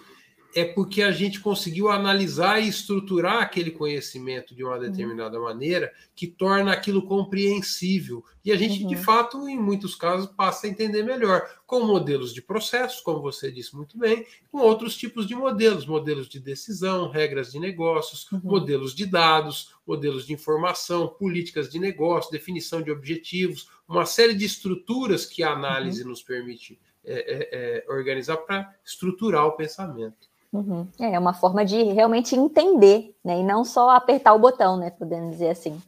é 0.55 0.65
porque 0.65 1.01
a 1.01 1.11
gente 1.11 1.39
conseguiu 1.39 1.89
analisar 1.89 2.59
e 2.59 2.67
estruturar 2.67 3.41
aquele 3.41 3.71
conhecimento 3.71 4.53
de 4.53 4.63
uma 4.63 4.75
uhum. 4.75 4.81
determinada 4.81 5.37
uhum. 5.37 5.45
maneira 5.45 5.91
que 6.15 6.27
torna 6.27 6.71
aquilo 6.71 7.03
compreensível. 7.03 8.23
E 8.43 8.51
a 8.51 8.57
gente, 8.57 8.83
uhum. 8.83 8.89
de 8.89 8.95
fato, 8.95 9.47
em 9.47 9.57
muitos 9.57 9.95
casos, 9.95 10.27
passa 10.27 10.67
a 10.67 10.69
entender 10.69 11.03
melhor, 11.03 11.47
com 11.65 11.85
modelos 11.85 12.33
de 12.33 12.41
processos, 12.41 13.01
como 13.01 13.21
você 13.21 13.51
disse 13.51 13.75
muito 13.75 13.97
bem, 13.97 14.25
com 14.51 14.59
outros 14.59 14.95
tipos 14.97 15.27
de 15.27 15.35
modelos, 15.35 15.85
modelos 15.85 16.27
de 16.27 16.39
decisão, 16.39 17.09
regras 17.09 17.51
de 17.51 17.59
negócios, 17.59 18.29
uhum. 18.31 18.41
modelos 18.43 18.93
de 18.93 19.05
dados, 19.05 19.73
modelos 19.85 20.25
de 20.25 20.33
informação, 20.33 21.07
políticas 21.07 21.69
de 21.69 21.79
negócio, 21.79 22.31
definição 22.31 22.81
de 22.81 22.91
objetivos, 22.91 23.69
uma 23.87 24.05
série 24.05 24.33
de 24.33 24.45
estruturas 24.45 25.25
que 25.25 25.43
a 25.43 25.51
análise 25.51 26.03
uhum. 26.03 26.09
nos 26.09 26.21
permite 26.21 26.79
é, 27.03 27.13
é, 27.13 27.49
é, 27.51 27.91
organizar 27.91 28.37
para 28.37 28.75
estruturar 28.85 29.47
o 29.47 29.53
pensamento. 29.53 30.30
Uhum. 30.51 30.85
É 30.99 31.17
uma 31.17 31.33
forma 31.33 31.63
de 31.63 31.81
realmente 31.81 32.35
entender, 32.35 33.15
né? 33.23 33.39
E 33.39 33.43
não 33.43 33.63
só 33.63 33.89
apertar 33.91 34.33
o 34.33 34.39
botão, 34.39 34.77
né? 34.77 34.89
Podemos 34.89 35.31
dizer 35.31 35.49
assim. 35.49 35.81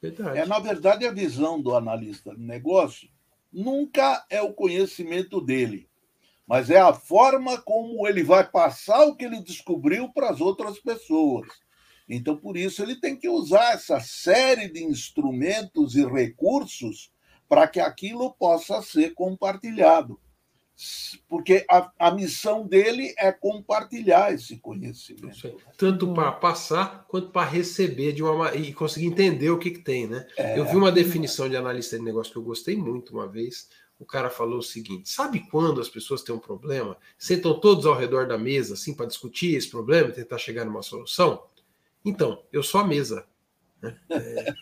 Verdade. 0.00 0.38
É, 0.38 0.46
na 0.46 0.58
verdade, 0.58 1.06
a 1.06 1.12
visão 1.12 1.60
do 1.60 1.74
analista 1.74 2.34
de 2.34 2.42
negócio 2.42 3.08
nunca 3.50 4.24
é 4.28 4.42
o 4.42 4.52
conhecimento 4.52 5.40
dele, 5.40 5.88
mas 6.46 6.68
é 6.68 6.78
a 6.78 6.92
forma 6.92 7.60
como 7.62 8.06
ele 8.06 8.22
vai 8.22 8.46
passar 8.46 9.04
o 9.04 9.16
que 9.16 9.24
ele 9.24 9.40
descobriu 9.40 10.12
para 10.12 10.30
as 10.30 10.40
outras 10.40 10.78
pessoas. 10.78 11.46
Então, 12.08 12.36
por 12.36 12.56
isso, 12.56 12.82
ele 12.82 12.96
tem 12.96 13.16
que 13.16 13.28
usar 13.28 13.72
essa 13.72 13.98
série 14.00 14.68
de 14.68 14.82
instrumentos 14.82 15.94
e 15.94 16.04
recursos 16.04 17.10
para 17.48 17.66
que 17.66 17.80
aquilo 17.80 18.34
possa 18.34 18.82
ser 18.82 19.14
compartilhado 19.14 20.20
porque 21.28 21.64
a, 21.70 21.90
a 21.98 22.10
missão 22.10 22.66
dele 22.66 23.14
é 23.18 23.30
compartilhar 23.30 24.32
esse 24.32 24.56
conhecimento. 24.56 25.56
Tanto 25.76 26.06
uhum. 26.08 26.14
para 26.14 26.32
passar 26.32 27.06
quanto 27.08 27.30
para 27.30 27.48
receber 27.48 28.12
de 28.12 28.22
uma 28.22 28.54
e 28.54 28.72
conseguir 28.72 29.06
entender 29.06 29.50
o 29.50 29.58
que, 29.58 29.70
que 29.70 29.80
tem, 29.80 30.06
né? 30.06 30.26
É. 30.36 30.58
Eu 30.58 30.64
vi 30.64 30.76
uma 30.76 30.90
definição 30.92 31.48
de 31.48 31.56
analista 31.56 31.96
de 31.96 32.04
negócio 32.04 32.32
que 32.32 32.38
eu 32.38 32.42
gostei 32.42 32.76
muito 32.76 33.12
uma 33.12 33.28
vez. 33.28 33.68
O 33.98 34.04
cara 34.04 34.30
falou 34.30 34.58
o 34.58 34.62
seguinte: 34.62 35.08
sabe 35.08 35.46
quando 35.50 35.80
as 35.80 35.88
pessoas 35.88 36.22
têm 36.22 36.34
um 36.34 36.38
problema, 36.38 36.96
sentam 37.16 37.58
todos 37.58 37.86
ao 37.86 37.96
redor 37.96 38.26
da 38.26 38.36
mesa 38.36 38.74
assim 38.74 38.94
para 38.94 39.06
discutir 39.06 39.54
esse 39.54 39.70
problema 39.70 40.08
e 40.08 40.12
tentar 40.12 40.38
chegar 40.38 40.64
numa 40.64 40.82
solução? 40.82 41.44
Então, 42.04 42.42
eu 42.52 42.62
sou 42.62 42.80
a 42.80 42.86
mesa. 42.86 43.24
É, 44.10 44.54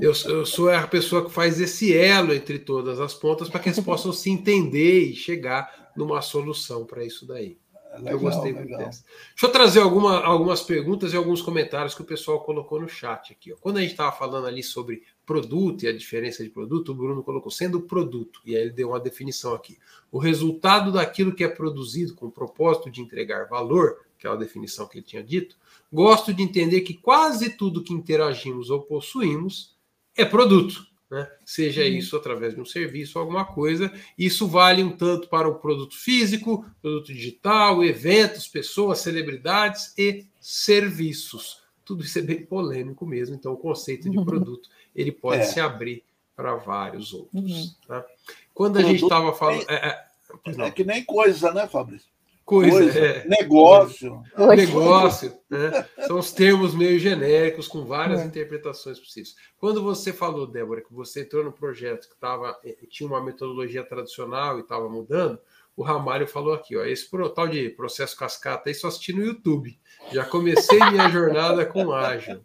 eu, 0.00 0.12
eu, 0.26 0.46
sou 0.46 0.70
a 0.70 0.86
pessoa 0.86 1.24
que 1.24 1.30
faz 1.30 1.60
esse 1.60 1.96
elo 1.96 2.32
entre 2.32 2.58
todas 2.58 3.00
as 3.00 3.14
pontas 3.14 3.48
para 3.48 3.60
que 3.60 3.68
eles 3.68 3.80
possam 3.80 4.12
se 4.12 4.30
entender 4.30 5.00
e 5.10 5.14
chegar 5.14 5.92
numa 5.96 6.20
solução 6.20 6.84
para 6.84 7.04
isso 7.04 7.26
daí. 7.26 7.58
Legal, 7.98 8.12
eu 8.14 8.20
gostei 8.20 8.52
muito 8.52 8.70
legal. 8.70 8.86
dessa. 8.86 9.04
Deixa 9.30 9.46
eu 9.46 9.50
trazer 9.50 9.80
alguma, 9.80 10.20
algumas 10.20 10.62
perguntas 10.62 11.12
e 11.12 11.16
alguns 11.16 11.42
comentários 11.42 11.94
que 11.94 12.00
o 12.00 12.06
pessoal 12.06 12.42
colocou 12.42 12.80
no 12.80 12.88
chat 12.88 13.32
aqui. 13.32 13.52
Ó. 13.52 13.56
Quando 13.60 13.76
a 13.76 13.80
gente 13.82 13.90
estava 13.90 14.10
falando 14.10 14.46
ali 14.46 14.62
sobre 14.62 15.02
produto 15.26 15.82
e 15.82 15.88
a 15.88 15.92
diferença 15.92 16.42
de 16.42 16.48
produto, 16.48 16.92
o 16.92 16.94
Bruno 16.94 17.22
colocou 17.22 17.50
sendo 17.50 17.82
produto, 17.82 18.40
e 18.46 18.56
aí 18.56 18.62
ele 18.62 18.72
deu 18.72 18.88
uma 18.88 19.00
definição 19.00 19.54
aqui. 19.54 19.78
O 20.10 20.18
resultado 20.18 20.90
daquilo 20.90 21.34
que 21.34 21.44
é 21.44 21.48
produzido 21.48 22.14
com 22.14 22.26
o 22.26 22.32
propósito 22.32 22.90
de 22.90 23.02
entregar 23.02 23.46
valor, 23.46 23.98
que 24.18 24.26
é 24.26 24.30
a 24.30 24.36
definição 24.36 24.86
que 24.88 24.98
ele 24.98 25.06
tinha 25.06 25.22
dito, 25.22 25.56
gosto 25.92 26.32
de 26.32 26.42
entender 26.42 26.80
que 26.80 26.94
quase 26.94 27.50
tudo 27.50 27.82
que 27.82 27.92
interagimos 27.92 28.70
ou 28.70 28.80
possuímos 28.82 29.76
é 30.16 30.24
produto. 30.24 30.86
Né? 31.10 31.30
Seja 31.44 31.84
isso 31.84 32.16
através 32.16 32.54
de 32.54 32.60
um 32.60 32.64
serviço 32.64 33.18
ou 33.18 33.22
alguma 33.22 33.44
coisa. 33.44 33.92
Isso 34.16 34.48
vale 34.48 34.82
um 34.82 34.96
tanto 34.96 35.28
para 35.28 35.46
o 35.46 35.56
produto 35.56 35.94
físico, 35.94 36.64
produto 36.80 37.12
digital, 37.12 37.84
eventos, 37.84 38.48
pessoas, 38.48 39.00
celebridades 39.00 39.92
e 39.98 40.24
serviços. 40.40 41.62
Tudo 41.84 42.02
isso 42.02 42.18
é 42.18 42.22
bem 42.22 42.46
polêmico 42.46 43.04
mesmo. 43.04 43.34
Então, 43.34 43.52
o 43.52 43.58
conceito 43.58 44.08
de 44.08 44.16
uhum. 44.16 44.24
produto 44.24 44.70
ele 44.96 45.12
pode 45.12 45.42
é. 45.42 45.44
se 45.44 45.60
abrir 45.60 46.02
para 46.34 46.54
vários 46.54 47.12
outros. 47.12 47.42
Uhum. 47.42 47.70
Tá? 47.86 48.06
Quando 48.54 48.78
a 48.78 48.80
produto 48.80 48.98
gente 48.98 49.04
estava 49.04 49.34
falando. 49.34 49.64
É, 49.68 49.74
é, 49.74 50.62
é, 50.64 50.70
que 50.70 50.84
nem 50.84 51.04
coisa, 51.04 51.52
né, 51.52 51.66
Fabrício? 51.66 52.11
Coisa, 52.44 52.70
coisa 52.70 52.98
é, 52.98 53.28
negócio. 53.28 54.22
Negócio, 54.56 55.32
né? 55.48 55.86
São 56.06 56.18
os 56.18 56.32
termos 56.32 56.74
meio 56.74 56.98
genéricos, 56.98 57.68
com 57.68 57.84
várias 57.84 58.20
é. 58.20 58.24
interpretações 58.24 58.98
possíveis. 58.98 59.36
Quando 59.58 59.82
você 59.82 60.12
falou, 60.12 60.46
Débora, 60.46 60.80
que 60.80 60.92
você 60.92 61.22
entrou 61.22 61.44
no 61.44 61.52
projeto 61.52 62.08
que 62.08 62.16
tava, 62.16 62.58
eh, 62.64 62.76
tinha 62.90 63.08
uma 63.08 63.22
metodologia 63.22 63.84
tradicional 63.84 64.58
e 64.58 64.62
estava 64.62 64.88
mudando, 64.88 65.38
o 65.74 65.82
Ramalho 65.82 66.26
falou 66.26 66.52
aqui, 66.52 66.76
ó, 66.76 66.84
esse 66.84 67.08
tal 67.34 67.48
de 67.48 67.70
processo 67.70 68.16
cascata 68.16 68.68
aí 68.68 68.74
só 68.74 68.88
assisti 68.88 69.12
no 69.12 69.24
YouTube. 69.24 69.78
Já 70.12 70.24
comecei 70.24 70.78
minha 70.90 71.08
jornada 71.08 71.64
com 71.64 71.92
ágil. 71.92 72.44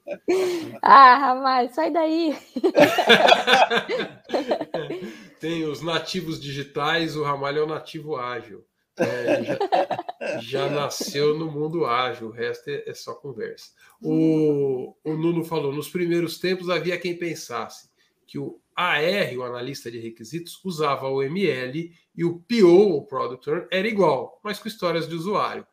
Ah, 0.82 1.18
Ramalho, 1.18 1.74
sai 1.74 1.92
daí. 1.92 2.38
Tem 5.42 5.66
os 5.66 5.82
nativos 5.82 6.40
digitais, 6.40 7.18
o 7.18 7.24
Ramalho 7.24 7.60
é 7.60 7.64
o 7.64 7.68
nativo 7.68 8.16
ágil. 8.16 8.64
É, 8.98 9.44
já, 9.44 10.40
já, 10.40 10.70
nasceu 10.70 11.38
no 11.38 11.52
mundo 11.52 11.86
ágil, 11.86 12.28
o 12.28 12.32
resto 12.32 12.70
é, 12.70 12.84
é 12.88 12.94
só 12.94 13.14
conversa. 13.14 13.72
O, 14.02 14.96
o, 15.04 15.14
Nuno 15.14 15.44
falou: 15.44 15.72
nos 15.72 15.90
primeiros 15.90 16.40
tempos 16.40 16.70
havia 16.70 17.00
quem 17.00 17.18
pensasse 17.18 17.90
que 18.26 18.40
o 18.40 18.60
AR, 18.76 19.38
o 19.38 19.44
analista 19.44 19.90
de 19.90 20.00
requisitos, 20.00 20.60
usava 20.64 21.08
o 21.08 21.24
ML 21.24 21.94
e 22.16 22.26
o 22.26 22.40
PO, 22.40 22.98
o 22.98 23.06
Product 23.06 23.68
era 23.72 23.88
igual, 23.88 24.40
mas 24.44 24.60
com 24.60 24.68
histórias 24.68 25.08
de 25.08 25.16
usuário. 25.16 25.66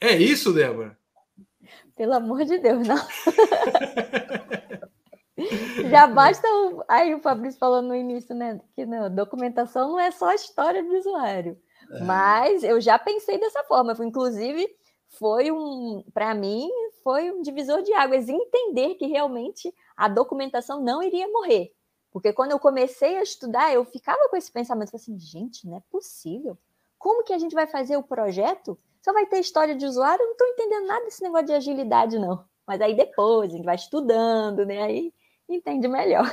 É 0.00 0.16
isso, 0.16 0.52
Débora? 0.52 0.98
Pelo 1.96 2.14
amor 2.14 2.44
de 2.44 2.58
Deus, 2.58 2.86
não. 2.86 2.96
Já 5.90 6.06
basta. 6.06 6.46
O... 6.48 6.84
Aí 6.88 7.14
o 7.14 7.20
Fabrício 7.20 7.58
falou 7.58 7.82
no 7.82 7.94
início, 7.94 8.34
né? 8.34 8.60
Que 8.74 8.86
não, 8.86 9.14
documentação 9.14 9.92
não 9.92 10.00
é 10.00 10.10
só 10.10 10.30
a 10.30 10.34
história 10.34 10.82
do 10.82 10.96
usuário. 10.96 11.58
Mas 12.04 12.62
eu 12.62 12.80
já 12.80 12.98
pensei 12.98 13.38
dessa 13.38 13.62
forma. 13.64 13.94
Inclusive, 14.00 14.68
foi 15.08 15.50
um. 15.50 16.04
Para 16.12 16.34
mim, 16.34 16.70
foi 17.02 17.30
um 17.30 17.42
divisor 17.42 17.82
de 17.82 17.92
águas 17.92 18.28
entender 18.28 18.94
que 18.94 19.06
realmente 19.06 19.72
a 19.96 20.08
documentação 20.08 20.82
não 20.82 21.02
iria 21.02 21.28
morrer. 21.28 21.72
Porque 22.10 22.32
quando 22.32 22.52
eu 22.52 22.60
comecei 22.60 23.16
a 23.16 23.22
estudar, 23.22 23.72
eu 23.72 23.84
ficava 23.84 24.28
com 24.28 24.36
esse 24.36 24.50
pensamento, 24.50 24.94
assim, 24.94 25.18
gente, 25.18 25.66
não 25.66 25.76
é 25.76 25.82
possível. 25.90 26.56
Como 26.96 27.24
que 27.24 27.32
a 27.32 27.38
gente 27.38 27.54
vai 27.54 27.66
fazer 27.66 27.96
o 27.96 28.02
projeto? 28.02 28.78
Só 29.02 29.12
vai 29.12 29.26
ter 29.26 29.40
história 29.40 29.74
de 29.74 29.84
usuário? 29.84 30.22
Eu 30.22 30.26
não 30.26 30.32
estou 30.32 30.46
entendendo 30.46 30.86
nada 30.86 31.04
desse 31.04 31.22
negócio 31.22 31.46
de 31.46 31.52
agilidade, 31.52 32.18
não. 32.18 32.44
Mas 32.66 32.80
aí 32.80 32.94
depois, 32.94 33.50
a 33.50 33.56
gente 33.56 33.64
vai 33.64 33.74
estudando, 33.74 34.64
né? 34.64 34.82
Aí 34.82 35.12
entende 35.48 35.88
melhor. 35.88 36.24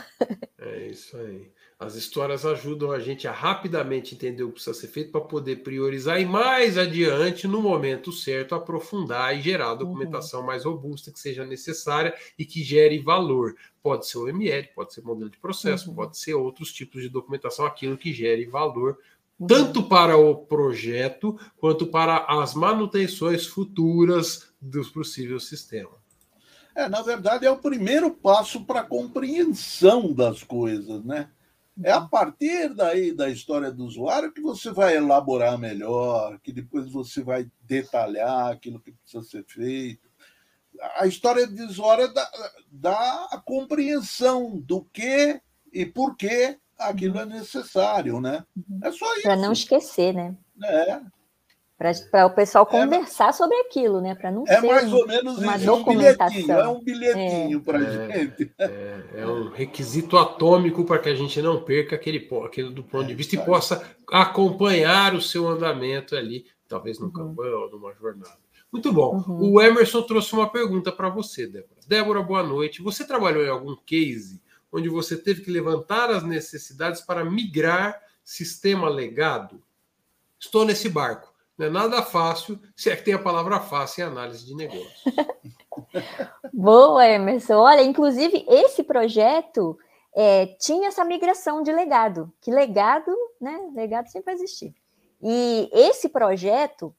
É 0.58 0.88
isso 0.88 1.18
aí. 1.18 1.52
As 1.82 1.96
histórias 1.96 2.46
ajudam 2.46 2.92
a 2.92 3.00
gente 3.00 3.28
a 3.28 3.32
rapidamente 3.32 4.14
entender 4.14 4.44
o 4.44 4.50
que 4.50 4.54
precisa 4.54 4.76
ser 4.76 4.86
feito 4.86 5.12
para 5.12 5.20
poder 5.20 5.64
priorizar 5.64 6.22
e 6.22 6.26
mais 6.26 6.78
adiante, 6.78 7.48
no 7.48 7.60
momento 7.60 8.12
certo, 8.12 8.54
aprofundar 8.54 9.36
e 9.36 9.42
gerar 9.42 9.72
a 9.72 9.76
documentação 9.76 10.42
uhum. 10.42 10.46
mais 10.46 10.64
robusta 10.64 11.12
que 11.12 11.20
seja 11.20 11.44
necessária 11.44 12.14
e 12.38 12.46
que 12.46 12.64
gere 12.64 13.00
valor. 13.00 13.56
Pode 13.82 14.06
ser 14.06 14.20
o 14.20 14.30
ML, 14.30 14.70
pode 14.76 14.94
ser 14.94 15.02
modelo 15.02 15.32
de 15.32 15.40
processo, 15.40 15.90
uhum. 15.90 15.96
pode 15.96 16.20
ser 16.20 16.36
outros 16.36 16.72
tipos 16.72 17.02
de 17.02 17.10
documentação, 17.10 17.66
aquilo 17.66 17.98
que 17.98 18.14
gere 18.14 18.46
valor 18.46 19.00
uhum. 19.40 19.48
tanto 19.48 19.82
para 19.82 20.16
o 20.16 20.36
projeto 20.36 21.36
quanto 21.58 21.88
para 21.88 22.18
as 22.28 22.54
manutenções 22.54 23.48
futuras 23.48 24.54
dos 24.62 24.88
possíveis 24.88 25.46
sistemas. 25.46 26.00
É, 26.76 26.88
na 26.88 27.02
verdade, 27.02 27.48
é 27.48 27.50
o 27.50 27.58
primeiro 27.58 28.12
passo 28.12 28.64
para 28.66 28.82
a 28.82 28.86
compreensão 28.86 30.14
das 30.14 30.44
coisas, 30.44 31.04
né? 31.04 31.28
É 31.84 31.92
a 31.92 32.02
partir 32.02 32.74
daí 32.74 33.14
da 33.14 33.30
história 33.30 33.72
do 33.72 33.86
usuário 33.86 34.32
que 34.32 34.42
você 34.42 34.72
vai 34.72 34.98
elaborar 34.98 35.58
melhor, 35.58 36.40
que 36.40 36.52
depois 36.52 36.92
você 36.92 37.24
vai 37.24 37.50
detalhar 37.62 38.52
aquilo 38.52 38.80
que 38.80 38.92
precisa 38.92 39.24
ser 39.24 39.46
feito. 39.46 40.10
A 40.96 41.08
história 41.08 41.48
do 41.48 41.64
usuário 41.66 42.14
dá, 42.14 42.32
dá 42.72 43.28
a 43.32 43.38
compreensão 43.38 44.60
do 44.60 44.84
que 44.86 45.42
e 45.72 45.86
por 45.86 46.16
que 46.16 46.58
aquilo 46.78 47.20
é 47.20 47.26
necessário, 47.26 48.20
né? 48.20 48.44
É 48.84 48.92
só 48.92 49.14
isso. 49.14 49.24
Para 49.24 49.36
não 49.36 49.54
esquecer, 49.54 50.14
né? 50.14 50.36
É 50.64 51.02
para 52.12 52.28
o 52.28 52.30
pessoal 52.30 52.68
é, 52.70 52.72
conversar 52.72 53.30
é, 53.30 53.32
sobre 53.32 53.56
aquilo, 53.62 54.00
né? 54.00 54.14
Para 54.14 54.32
não 54.32 54.44
é 54.48 54.60
ser 54.60 54.68
mais 54.68 54.94
ou 54.94 55.08
menos 55.08 55.38
uma 55.40 55.56
isso, 55.56 55.66
documentação. 55.66 56.60
É 56.60 56.68
um 56.68 56.80
bilhetinho, 56.80 57.18
é 57.24 57.28
um 57.28 57.34
bilhetinho 57.34 57.58
é, 57.58 57.62
para 57.62 57.78
a 57.80 58.18
gente. 58.18 58.54
É, 58.60 59.02
é, 59.16 59.28
um 59.28 59.50
requisito 59.50 60.16
atômico 60.18 60.86
para 60.86 61.00
que 61.00 61.10
a 61.10 61.16
gente 61.16 61.42
não 61.42 61.64
perca 61.64 61.96
aquele, 61.96 62.30
aquele 62.46 62.70
do 62.70 62.84
ponto 62.84 63.08
de 63.08 63.16
vista 63.16 63.36
e 63.36 63.44
possa 63.44 63.84
acompanhar 64.12 65.16
o 65.16 65.22
seu 65.22 65.48
andamento 65.48 66.16
ali, 66.16 66.46
talvez 66.68 67.00
no 67.00 67.08
uhum. 67.08 67.14
campanha 67.14 67.56
ou 67.56 67.72
numa 67.72 67.94
jornada. 67.96 68.38
Muito 68.72 68.94
bom. 68.94 69.24
Uhum. 69.28 69.54
O 69.54 69.62
Emerson 69.62 70.04
trouxe 70.04 70.34
uma 70.34 70.50
pergunta 70.50 70.92
para 70.92 71.10
você, 71.10 71.48
Débora. 71.48 71.82
Débora, 71.88 72.22
boa 72.22 72.44
noite. 72.44 72.82
Você 72.84 73.06
trabalhou 73.06 73.44
em 73.44 73.50
algum 73.50 73.76
case 73.76 74.40
onde 74.72 74.88
você 74.88 75.18
teve 75.18 75.42
que 75.42 75.52
levantar 75.52 76.12
as 76.12 76.24
necessidades 76.24 77.02
para 77.02 77.26
migrar 77.26 78.00
sistema 78.24 78.88
legado? 78.88 79.62
Estou 80.40 80.64
nesse 80.64 80.88
barco 80.88 81.31
não 81.62 81.68
é 81.68 81.70
nada 81.70 82.02
fácil, 82.02 82.60
se 82.76 82.90
é 82.90 82.96
que 82.96 83.04
tem 83.04 83.14
a 83.14 83.22
palavra 83.22 83.60
fácil 83.60 84.04
em 84.04 84.08
análise 84.08 84.46
de 84.46 84.56
negócios. 84.56 85.04
Boa, 86.52 87.08
Emerson. 87.08 87.54
Olha, 87.54 87.84
inclusive, 87.84 88.44
esse 88.50 88.84
projeto 88.84 89.78
é, 90.16 90.48
tinha 90.60 90.88
essa 90.88 91.06
migração 91.06 91.62
de 91.62 91.72
legado, 91.72 92.34
que 92.42 92.50
legado, 92.50 93.16
né? 93.40 93.70
Legado 93.76 94.08
sempre 94.08 94.26
vai 94.26 94.34
existir. 94.34 94.74
E 95.22 95.70
esse 95.72 96.10
projeto, 96.10 96.96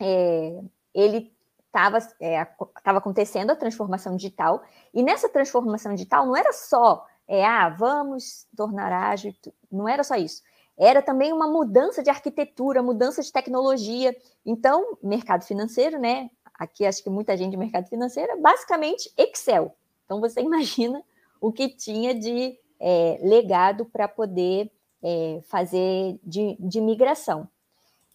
é, 0.00 0.60
ele 0.94 1.32
estava 1.66 1.98
é, 2.20 2.44
tava 2.84 2.98
acontecendo 2.98 3.50
a 3.50 3.56
transformação 3.56 4.14
digital, 4.14 4.62
e 4.92 5.02
nessa 5.02 5.28
transformação 5.28 5.92
digital 5.94 6.26
não 6.26 6.36
era 6.36 6.52
só, 6.52 7.04
é, 7.26 7.44
ah, 7.44 7.70
vamos 7.70 8.46
tornar 8.56 8.92
ágil, 8.92 9.34
não 9.72 9.88
era 9.88 10.04
só 10.04 10.14
isso 10.14 10.42
era 10.76 11.00
também 11.00 11.32
uma 11.32 11.46
mudança 11.46 12.02
de 12.02 12.10
arquitetura, 12.10 12.82
mudança 12.82 13.22
de 13.22 13.32
tecnologia. 13.32 14.14
Então, 14.44 14.98
mercado 15.02 15.44
financeiro, 15.44 15.98
né? 15.98 16.30
Aqui 16.58 16.84
acho 16.84 17.02
que 17.02 17.10
muita 17.10 17.36
gente 17.36 17.56
mercado 17.56 17.88
financeiro 17.88 18.32
é 18.32 18.36
basicamente 18.36 19.12
Excel. 19.16 19.74
Então, 20.04 20.20
você 20.20 20.40
imagina 20.42 21.02
o 21.40 21.52
que 21.52 21.68
tinha 21.68 22.14
de 22.14 22.58
é, 22.80 23.18
legado 23.22 23.84
para 23.84 24.08
poder 24.08 24.70
é, 25.02 25.40
fazer 25.44 26.18
de, 26.22 26.56
de, 26.58 26.80
migração. 26.80 27.48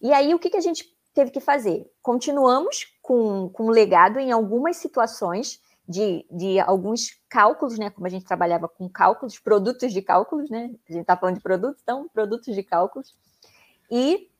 E 0.00 0.12
aí, 0.12 0.34
o 0.34 0.38
que, 0.38 0.50
que 0.50 0.56
a 0.56 0.62
gente 0.62 0.84
teve 1.14 1.30
que 1.30 1.40
fazer? 1.40 1.90
Continuamos 2.02 2.92
com, 3.00 3.48
com 3.48 3.68
legado 3.70 4.18
em 4.18 4.32
algumas 4.32 4.76
situações, 4.76 5.60
de, 5.90 6.24
de 6.30 6.60
alguns 6.60 7.20
cálculos, 7.28 7.76
né? 7.76 7.90
Como 7.90 8.06
a 8.06 8.10
gente 8.10 8.24
trabalhava 8.24 8.68
com 8.68 8.88
cálculos, 8.88 9.40
produtos 9.40 9.92
de 9.92 10.00
cálculos, 10.00 10.48
né? 10.48 10.70
A 10.88 10.92
gente 10.92 11.00
está 11.00 11.16
falando 11.16 11.34
de 11.34 11.42
produtos, 11.42 11.82
então, 11.82 12.08
produtos 12.08 12.54
de 12.54 12.62
cálculos. 12.62 13.12
E 13.90 14.30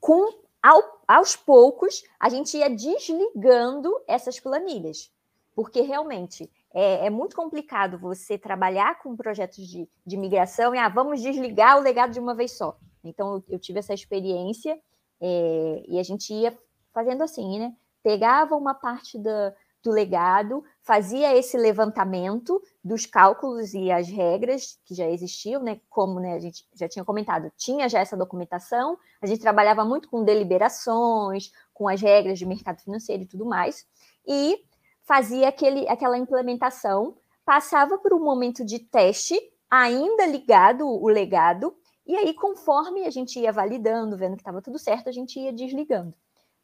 com 0.00 0.44
ao, 0.62 0.80
aos 1.08 1.34
poucos 1.34 2.04
a 2.20 2.28
gente 2.28 2.56
ia 2.56 2.70
desligando 2.70 3.92
essas 4.06 4.38
planilhas, 4.38 5.10
porque 5.56 5.80
realmente 5.80 6.48
é, 6.72 7.06
é, 7.06 7.10
muito 7.10 7.34
complicado 7.34 7.98
você 7.98 8.38
trabalhar 8.38 9.00
com 9.00 9.16
projetos 9.16 9.66
de, 9.66 9.88
de 10.06 10.16
migração 10.16 10.72
e 10.72 10.78
ah, 10.78 10.88
vamos 10.88 11.20
desligar 11.20 11.78
o 11.78 11.82
legado 11.82 12.12
de 12.12 12.20
uma 12.20 12.34
vez 12.34 12.56
só. 12.56 12.78
Então 13.02 13.34
eu, 13.34 13.44
eu 13.48 13.58
tive 13.58 13.80
essa 13.80 13.92
experiência 13.92 14.78
é, 15.20 15.82
e 15.88 15.98
a 15.98 16.02
gente 16.04 16.32
ia 16.32 16.56
fazendo 16.94 17.24
assim, 17.24 17.58
né? 17.58 17.74
Pegava 18.04 18.54
uma 18.54 18.72
parte 18.72 19.18
da, 19.18 19.52
do 19.86 19.92
legado, 19.92 20.64
fazia 20.82 21.36
esse 21.36 21.56
levantamento 21.56 22.60
dos 22.82 23.06
cálculos 23.06 23.72
e 23.72 23.90
as 23.90 24.08
regras 24.08 24.78
que 24.84 24.94
já 24.94 25.08
existiam, 25.08 25.62
né? 25.62 25.80
Como 25.88 26.18
né, 26.18 26.34
a 26.34 26.40
gente 26.40 26.66
já 26.74 26.88
tinha 26.88 27.04
comentado, 27.04 27.52
tinha 27.56 27.88
já 27.88 28.00
essa 28.00 28.16
documentação, 28.16 28.98
a 29.22 29.26
gente 29.26 29.40
trabalhava 29.40 29.84
muito 29.84 30.08
com 30.08 30.24
deliberações, 30.24 31.52
com 31.72 31.88
as 31.88 32.00
regras 32.00 32.38
de 32.38 32.44
mercado 32.44 32.82
financeiro 32.82 33.22
e 33.22 33.26
tudo 33.26 33.46
mais, 33.46 33.86
e 34.26 34.58
fazia 35.04 35.48
aquele, 35.48 35.88
aquela 35.88 36.18
implementação, 36.18 37.16
passava 37.44 37.96
por 37.98 38.12
um 38.12 38.18
momento 38.18 38.64
de 38.64 38.80
teste, 38.80 39.38
ainda 39.70 40.26
ligado 40.26 40.84
o 40.84 41.06
legado, 41.06 41.76
e 42.04 42.16
aí, 42.16 42.34
conforme 42.34 43.04
a 43.04 43.10
gente 43.10 43.38
ia 43.38 43.52
validando, 43.52 44.16
vendo 44.16 44.34
que 44.34 44.42
estava 44.42 44.62
tudo 44.62 44.78
certo, 44.78 45.08
a 45.08 45.12
gente 45.12 45.38
ia 45.38 45.52
desligando. 45.52 46.14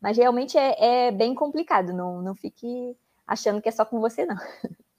Mas 0.00 0.16
realmente 0.16 0.58
é, 0.58 1.06
é 1.06 1.12
bem 1.12 1.34
complicado, 1.34 1.92
não, 1.92 2.20
não 2.20 2.34
fique 2.34 2.96
achando 3.26 3.60
que 3.60 3.68
é 3.68 3.72
só 3.72 3.84
com 3.84 4.00
você, 4.00 4.24
não. 4.24 4.36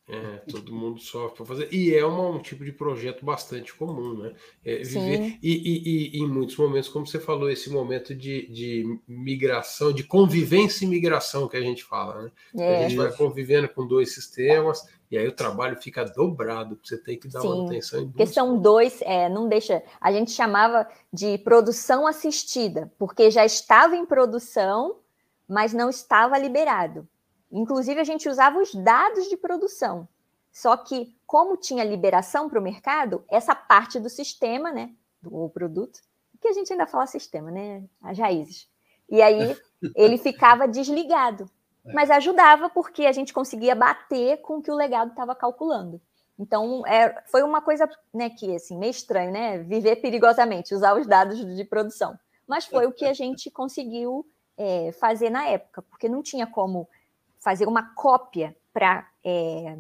É, 0.06 0.42
todo 0.52 0.74
mundo 0.74 1.00
sofre 1.00 1.38
para 1.38 1.46
fazer. 1.46 1.74
E 1.74 1.96
é 1.96 2.06
uma, 2.06 2.28
um 2.28 2.42
tipo 2.42 2.66
de 2.66 2.74
projeto 2.74 3.26
bastante 3.26 3.74
comum, 3.74 4.18
né? 4.18 4.34
É, 4.64 4.84
viver, 4.84 5.40
e, 5.42 5.52
e, 5.54 6.18
e, 6.18 6.20
em 6.20 6.28
muitos 6.28 6.58
momentos, 6.58 6.90
como 6.90 7.08
você 7.08 7.20
falou, 7.20 7.50
esse 7.50 7.70
momento 7.70 8.14
de, 8.14 8.48
de 8.52 9.00
migração, 9.08 9.94
de 9.94 10.04
convivência 10.04 10.84
e 10.84 10.90
migração 10.90 11.48
que 11.48 11.56
a 11.56 11.62
gente 11.62 11.86
fala, 11.86 12.24
né? 12.24 12.32
É. 12.58 12.86
A 12.86 12.90
gente 12.90 12.98
vai 12.98 13.14
convivendo 13.14 13.70
com 13.70 13.88
dois 13.88 14.14
sistemas 14.14 14.86
e 15.10 15.18
aí 15.18 15.28
o 15.28 15.32
trabalho 15.32 15.80
fica 15.82 16.04
dobrado, 16.04 16.78
você 16.84 16.98
tem 16.98 17.18
que 17.18 17.30
dar 17.30 17.40
Sim, 17.40 17.48
manutenção 17.48 18.02
em 18.02 18.08
Porque 18.10 18.26
são 18.26 18.60
dois, 18.60 19.00
é, 19.04 19.30
não 19.30 19.48
deixa. 19.48 19.82
A 20.02 20.12
gente 20.12 20.32
chamava 20.32 20.86
de 21.14 21.38
produção 21.38 22.06
assistida, 22.06 22.92
porque 22.98 23.32
já 23.32 23.46
estava 23.46 23.96
em 23.96 24.06
produção, 24.06 24.98
mas 25.48 25.72
não 25.72 25.90
estava 25.90 26.38
liberado. 26.38 27.08
Inclusive, 27.54 28.02
a 28.02 28.04
gente 28.04 28.28
usava 28.28 28.60
os 28.60 28.74
dados 28.74 29.30
de 29.30 29.38
produção. 29.38 30.08
Só 30.52 30.76
que, 30.76 31.16
como 31.26 31.56
tinha 31.56 31.84
liberação 31.84 32.50
para 32.50 32.60
o 32.60 32.64
mercado, 32.64 33.24
essa 33.30 33.56
parte 33.56 34.00
do 34.00 34.10
sistema, 34.10 34.72
né, 34.72 34.92
do 35.22 35.50
produto, 35.50 36.02
que 36.44 36.48
a 36.50 36.54
gente 36.54 36.74
ainda 36.74 36.86
fala 36.86 37.08
sistema, 37.08 37.50
né, 37.50 37.84
as 38.02 38.20
raízes. 38.20 38.68
E 39.10 39.22
aí 39.22 39.56
ele 39.96 40.18
ficava 40.18 40.68
desligado. 40.68 41.50
É. 41.86 41.94
Mas 41.94 42.12
ajudava 42.12 42.70
porque 42.70 43.06
a 43.06 43.12
gente 43.14 43.34
conseguia 43.34 43.74
bater 43.74 44.42
com 44.42 44.58
o 44.58 44.62
que 44.62 44.70
o 44.70 44.76
legado 44.76 45.12
estava 45.12 45.34
calculando. 45.34 46.02
Então, 46.38 46.86
é, 46.86 47.24
foi 47.28 47.44
uma 47.44 47.62
coisa 47.62 47.90
né, 48.14 48.30
que, 48.30 48.56
assim, 48.56 48.78
meio 48.78 48.92
estranho, 48.92 49.32
né? 49.32 49.60
Viver 49.60 49.98
perigosamente, 49.98 50.74
usar 50.74 50.96
os 50.96 51.08
dados 51.08 51.38
de 51.56 51.64
produção. 51.64 52.20
Mas 52.48 52.66
foi 52.66 52.86
o 52.86 52.92
que 52.92 53.06
a 53.06 53.14
gente 53.14 53.50
conseguiu 53.50 54.26
é, 54.58 54.92
fazer 54.94 55.30
na 55.30 55.46
época, 55.48 55.82
porque 55.84 56.10
não 56.10 56.22
tinha 56.22 56.46
como 56.46 56.90
fazer 57.44 57.68
uma 57.68 57.94
cópia 57.94 58.56
para 58.74 59.06
é, 59.24 59.78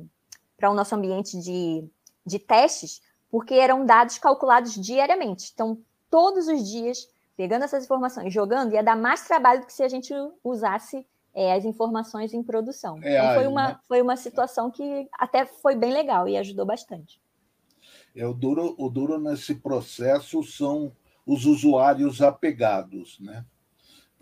o 0.61 0.74
nosso 0.74 0.93
ambiente 0.93 1.39
de, 1.39 1.89
de 2.26 2.38
testes, 2.38 3.01
porque 3.32 3.53
eram 3.53 3.86
dados 3.86 4.18
calculados 4.18 4.74
diariamente. 4.76 5.49
Então, 5.53 5.80
todos 6.09 6.47
os 6.47 6.70
dias, 6.70 7.09
pegando 7.38 7.64
essas 7.64 7.86
informações, 7.86 8.34
jogando, 8.34 8.74
ia 8.74 8.84
dar 8.84 8.97
mais 8.97 9.26
trabalho 9.26 9.61
do 9.61 9.66
que 9.66 9.74
se 9.74 9.82
a 9.82 9.88
gente 9.88 10.14
usasse 10.43 11.07
é, 11.34 11.53
as 11.53 11.64
informações 11.66 12.34
em 12.34 12.43
produção. 12.43 12.99
É 13.01 13.18
então, 13.18 13.34
foi, 13.36 13.47
uma, 13.47 13.68
né? 13.70 13.80
foi 13.88 14.01
uma 14.01 14.18
situação 14.18 14.70
que 14.70 15.09
até 15.18 15.45
foi 15.45 15.76
bem 15.76 15.91
legal 15.91 16.28
e 16.28 16.38
ajudou 16.38 16.66
bastante. 16.66 17.20
É, 18.16 18.28
o, 18.28 18.34
duro, 18.34 18.76
o 18.78 18.89
duro 18.89 19.18
nesse 19.18 19.55
processo 19.55 20.43
são 20.43 20.91
os 21.26 21.45
usuários 21.45 22.22
apegados, 22.22 23.20
né? 23.20 23.45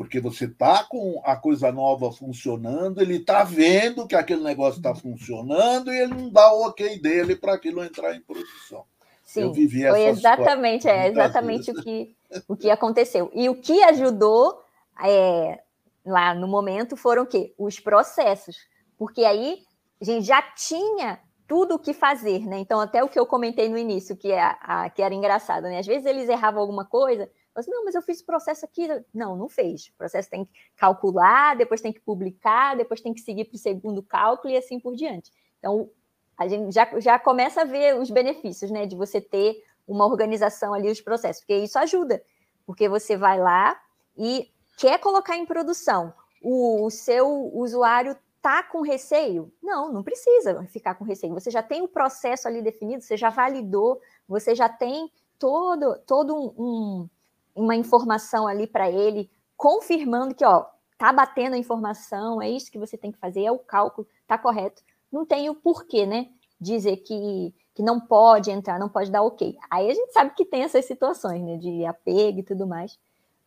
Porque 0.02 0.20
você 0.20 0.45
está 0.45 0.84
com 0.84 1.22
a 1.24 1.36
coisa 1.36 1.72
nova 1.72 2.12
funcionando, 2.12 2.99
ele 2.99 3.18
está 3.18 3.43
vendo 3.43 4.08
que 4.08 4.16
aquele 4.16 4.41
negócio 4.41 4.80
está 4.80 4.95
funcionando 4.95 5.93
e 5.93 5.99
ele 5.99 6.16
não 6.16 6.28
dá 6.32 6.52
o 6.52 6.66
ok 6.68 6.99
dele 6.99 7.36
para 7.36 7.54
aquilo 7.54 7.84
entrar 7.84 8.16
em 8.16 8.22
produção. 8.22 8.84
Sim, 9.24 9.41
Eu 9.41 9.54
vivi 9.54 9.88
foi 9.88 10.06
exatamente, 10.06 10.88
é 10.88 11.08
exatamente 11.08 11.70
o 11.70 11.76
que, 11.76 12.16
o 12.47 12.58
que 12.58 12.72
aconteceu. 12.72 13.32
E 13.36 13.47
o 13.47 13.54
que 13.54 13.84
ajudou 13.84 14.64
é, 15.06 15.60
lá 16.04 16.34
no 16.34 16.47
momento 16.47 16.97
foram 16.97 17.22
o 17.22 17.28
quê? 17.28 17.54
Os 17.56 17.80
processos. 17.80 18.58
Porque 18.97 19.24
aí 19.24 19.60
a 20.02 20.06
gente 20.06 20.26
já 20.26 20.41
tinha 20.41 21.20
tudo 21.47 21.76
o 21.76 21.80
que 21.80 21.93
fazer, 21.93 22.47
né? 22.47 22.58
Então, 22.58 22.80
até 22.80 23.04
o 23.04 23.08
que 23.08 23.20
eu 23.20 23.26
comentei 23.28 23.70
no 23.70 23.78
início, 23.78 24.18
que, 24.18 24.32
é 24.32 24.41
a, 24.41 24.89
que 24.89 25.04
era 25.04 25.14
engraçado, 25.14 25.64
né? 25.64 25.78
Às 25.78 25.86
vezes 25.86 26.08
eles 26.08 26.28
erravam 26.28 26.60
alguma 26.60 26.86
coisa, 26.86 27.30
mas 27.56 27.68
não, 27.68 27.86
mas 27.86 27.95
eu 27.95 28.02
fiz 28.02 28.22
o 28.22 28.26
processo 28.26 28.66
aqui. 28.66 28.88
Não, 29.14 29.36
não 29.36 29.49
fez. 29.49 29.88
O 29.88 29.97
processo 29.97 30.30
tem 30.30 30.45
que 30.45 30.52
calcular, 30.76 31.56
depois 31.56 31.82
tem 31.82 31.91
que 31.91 31.99
publicar, 31.99 32.76
depois 32.76 33.02
tem 33.02 33.14
que 33.14 33.22
seguir 33.22 33.45
para 33.45 33.56
o 33.56 33.60
segundo 33.60 34.02
cálculo 34.02 34.54
e 34.54 34.58
assim 34.58 34.80
por 34.80 34.95
diante. 34.95 35.32
Então, 35.60 35.89
a 36.38 36.47
gente 36.47 36.74
já, 36.74 36.99
já 36.99 37.20
começa 37.20 37.62
a 37.62 37.66
ver 37.66 37.97
os 37.99 38.10
benefícios, 38.10 38.72
né? 38.72 38.86
De 38.86 38.95
você 38.95 39.20
ter 39.20 39.64
uma 39.88 40.06
organização 40.06 40.74
ali, 40.74 40.89
os 40.89 41.02
processos, 41.02 41.41
porque 41.41 41.58
isso 41.58 41.78
ajuda, 41.78 42.24
porque 42.66 42.88
você 42.88 43.18
vai 43.18 43.39
lá 43.39 43.80
e 44.18 44.49
quer 44.78 44.97
colocar 44.99 45.36
em 45.36 45.45
produção, 45.45 46.14
o, 46.41 46.86
o 46.86 46.89
seu 46.89 47.28
usuário 47.54 48.16
tá 48.41 48.64
com 48.64 48.82
receio? 48.82 49.54
Não, 49.62 49.91
não 49.91 50.02
precisa 50.02 50.64
ficar 50.66 50.95
com 50.95 51.04
receio. 51.04 51.34
Você 51.34 51.52
já 51.52 51.62
tem 51.62 51.82
o 51.82 51.88
processo 51.88 52.47
ali 52.47 52.62
definido, 52.62 53.04
você 53.04 53.16
já 53.16 53.30
validou, 53.30 54.02
você 54.28 54.56
já 54.56 54.68
tem 54.68 55.12
todo, 55.38 55.97
todo 56.08 56.36
um, 56.36 56.54
um, 56.58 57.10
uma 57.56 57.76
informação 57.76 58.47
ali 58.47 58.68
para 58.68 58.89
ele, 58.89 59.30
confirmando 59.58 60.36
que, 60.36 60.45
ó, 60.45 60.66
tá 60.97 61.12
batendo 61.12 61.54
a 61.56 61.58
informação, 61.58 62.41
é 62.41 62.49
isso 62.49 62.72
que 62.72 62.78
você 62.78 62.97
tem 62.97 63.12
que 63.12 63.18
fazer, 63.18 63.43
é 63.43 63.52
o 63.52 63.60
cálculo, 63.60 64.08
tá 64.28 64.38
correto. 64.38 64.82
Não 65.12 65.26
tem 65.26 65.49
o 65.49 65.56
porquê, 65.56 66.06
né? 66.06 66.30
Dizer 66.60 66.97
que, 66.97 67.54
que 67.74 67.82
não 67.82 67.99
pode 67.99 68.52
entrar, 68.52 68.80
não 68.80 68.89
pode 68.89 69.10
dar 69.12 69.24
ok. 69.24 69.58
Aí 69.70 69.89
a 69.89 69.93
gente 69.93 70.14
sabe 70.14 70.34
que 70.36 70.45
tem 70.45 70.64
essas 70.64 70.86
situações, 70.86 71.41
né? 71.41 71.58
De 71.58 71.86
apego 71.86 72.39
e 72.39 72.43
tudo 72.43 72.68
mais. 72.68 72.99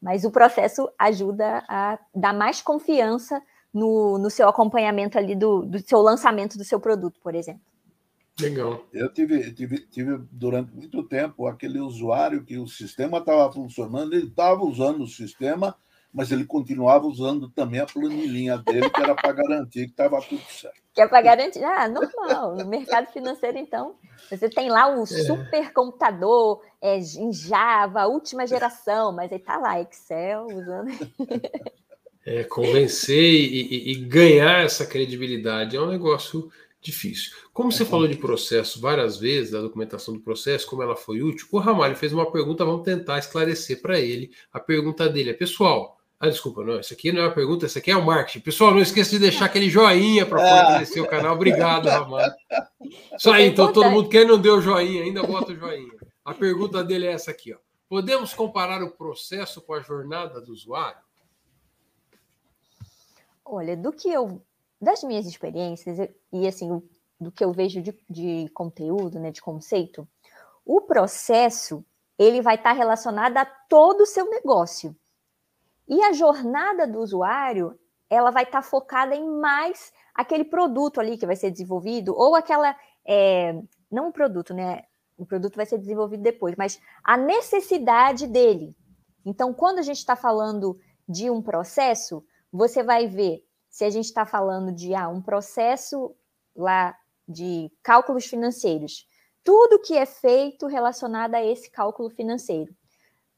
Mas 0.03 0.25
o 0.25 0.31
processo 0.31 0.91
ajuda 0.99 1.65
a 1.69 1.99
dar 2.15 2.35
mais 2.35 2.61
confiança 2.61 3.41
no, 3.73 4.19
no 4.19 4.31
seu 4.31 4.49
acompanhamento 4.49 5.19
ali 5.19 5.35
do, 5.35 5.65
do 5.65 5.79
seu 5.79 6.01
lançamento 6.01 6.59
do 6.59 6.65
seu 6.65 6.79
produto, 6.79 7.19
por 7.21 7.35
exemplo. 7.35 7.63
Legal. 8.41 8.85
Eu 8.93 9.13
tive, 9.13 9.53
tive, 9.53 9.79
tive 9.87 10.19
durante 10.31 10.73
muito 10.75 11.03
tempo 11.05 11.47
aquele 11.47 11.79
usuário 11.79 12.45
que 12.45 12.59
o 12.59 12.67
sistema 12.67 13.19
estava 13.19 13.53
funcionando, 13.53 14.13
ele 14.13 14.27
estava 14.27 14.65
usando 14.65 15.03
o 15.05 15.09
sistema, 15.09 15.77
mas 16.13 16.33
ele 16.33 16.45
continuava 16.45 17.07
usando 17.07 17.49
também 17.49 17.81
a 17.81 17.87
planilhinha 17.87 18.59
dele, 18.59 18.91
que 18.91 19.01
era 19.01 19.15
para 19.15 19.33
garantir 19.33 19.85
que 19.85 19.91
estava 19.91 20.21
tudo 20.21 20.43
certo. 20.49 20.83
Que 20.93 21.01
é 21.01 21.09
para 21.09 21.23
garantir. 21.23 21.63
Ah, 21.65 21.89
normal. 21.89 22.55
No 22.57 22.67
mercado 22.67 23.13
financeiro, 23.13 23.59
então, 23.59 23.97
você 24.31 24.49
tem 24.49 24.69
lá 24.69 24.97
o 24.97 25.03
é. 25.03 25.07
supercomputador 25.07 26.63
é, 26.81 26.99
em 26.99 27.33
Java, 27.33 28.07
última 28.07 28.47
geração, 28.47 29.13
mas 29.13 29.33
aí 29.33 29.39
está 29.39 29.59
lá, 29.59 29.81
Excel, 29.81 30.47
usando. 30.47 30.91
É, 32.27 32.43
convencer 32.45 33.23
e, 33.23 33.91
e, 33.91 33.93
e, 33.93 33.95
ganhar 33.97 34.65
essa 34.65 34.87
credibilidade 34.87 35.77
é 35.77 35.81
um 35.81 35.89
negócio 35.89 36.51
difícil. 36.85 37.33
Como 37.53 37.73
você 37.73 37.83
é 37.83 37.87
falou 37.87 38.07
de 38.07 38.17
processo 38.17 38.81
várias 38.81 39.17
vezes, 39.17 39.51
da 39.51 39.61
documentação 39.61 40.15
do 40.15 40.21
processo, 40.21 40.67
como 40.67 40.83
ela 40.83 40.95
foi 40.95 41.23
útil, 41.23 41.49
o 41.51 41.59
Ramalho 41.59 41.97
fez 41.97 42.13
uma 42.13 42.31
pergunta, 42.31 42.65
vamos 42.65 42.85
tentar 42.85 43.19
esclarecer 43.19 43.81
para 43.81 43.99
ele. 43.99 44.31
A 44.53 44.61
pergunta 44.61 45.09
dele 45.09 45.31
é: 45.31 45.35
pessoal, 45.35 45.99
ah, 46.21 46.29
desculpa, 46.29 46.63
não, 46.63 46.79
isso 46.79 46.93
aqui 46.93 47.11
não 47.11 47.23
é 47.23 47.25
uma 47.25 47.35
pergunta, 47.35 47.67
isso 47.67 47.79
aqui 47.79 47.91
é 47.91 47.97
o 47.97 48.05
marketing. 48.05 48.41
Pessoal, 48.41 48.71
não 48.71 48.81
esqueça 48.81 49.11
de 49.11 49.19
deixar 49.19 49.47
aquele 49.47 49.71
joinha 49.71 50.27
para 50.27 50.39
fortalecer 50.39 51.03
o 51.03 51.09
canal. 51.09 51.35
Obrigado, 51.35 51.89
Ramalho. 51.91 52.33
Isso 53.17 53.31
aí, 53.31 53.47
então 53.47 53.73
todo 53.73 53.91
mundo, 53.91 54.09
quem 54.09 54.27
não 54.27 54.39
deu 54.39 54.61
joinha 54.61 55.03
ainda, 55.03 55.23
bota 55.23 55.53
o 55.53 55.57
joinha. 55.57 55.93
A 56.25 56.35
pergunta 56.35 56.85
dele 56.85 57.07
é 57.07 57.13
essa 57.13 57.31
aqui: 57.31 57.55
ó. 57.55 57.59
Podemos 57.89 58.35
comparar 58.35 58.83
o 58.83 58.91
processo 58.91 59.61
com 59.61 59.75
a 59.75 59.81
jornada 59.81 60.41
do 60.41 60.53
usuário? 60.53 60.99
Olha, 63.45 63.77
do 63.77 63.93
que 63.93 64.09
eu, 64.09 64.43
das 64.85 65.03
minhas 65.03 65.27
experiências 65.27 65.99
e 66.33 66.47
assim, 66.47 66.83
do 67.21 67.33
que 67.33 67.45
eu 67.45 67.53
vejo 67.53 67.83
de, 67.83 67.99
de 68.09 68.49
conteúdo, 68.55 69.19
né, 69.19 69.31
de 69.31 69.41
conceito, 69.41 70.07
o 70.65 70.81
processo 70.81 71.85
ele 72.19 72.41
vai 72.41 72.55
estar 72.55 72.73
relacionado 72.73 73.37
a 73.37 73.45
todo 73.45 74.03
o 74.03 74.07
seu 74.07 74.29
negócio. 74.31 74.97
E 75.89 76.03
a 76.03 76.13
jornada 76.13 76.87
do 76.87 77.01
usuário, 77.01 77.79
ela 78.09 78.31
vai 78.31 78.45
estar 78.45 78.63
focada 78.63 79.15
em 79.15 79.29
mais 79.29 79.93
aquele 80.15 80.45
produto 80.45 81.01
ali 81.01 81.19
que 81.19 81.27
vai 81.27 81.37
ser 81.37 81.51
desenvolvido, 81.51 82.15
ou 82.17 82.35
aquela. 82.35 82.77
É, 83.07 83.61
não 83.91 84.09
o 84.09 84.13
produto, 84.13 84.55
né? 84.55 84.85
O 85.17 85.27
produto 85.27 85.57
vai 85.57 85.67
ser 85.67 85.79
desenvolvido 85.79 86.23
depois, 86.23 86.55
mas 86.57 86.81
a 87.03 87.17
necessidade 87.17 88.27
dele. 88.27 88.75
Então, 89.25 89.53
quando 89.53 89.79
a 89.79 89.83
gente 89.83 89.99
está 89.99 90.17
falando 90.17 90.79
de 91.09 91.31
um 91.31 91.43
processo, 91.43 92.25
você 92.53 92.83
vai 92.83 93.07
ver 93.07 93.45
se 93.75 93.85
a 93.85 93.91
gente 93.91 94.05
está 94.05 94.25
falando 94.25 94.71
de 94.71 94.95
ah, 94.95 95.09
um 95.09 95.21
processo 95.21 96.15
lá 96.55 96.97
de 97.27 97.73
cálculos 97.83 98.25
financeiros, 98.25 99.05
tudo 99.43 99.81
que 99.81 99.97
é 99.97 100.07
feito 100.07 100.69
relacionado 100.69 101.35
a 101.35 101.45
esse 101.45 101.69
cálculo 101.69 102.09
financeiro. 102.09 102.73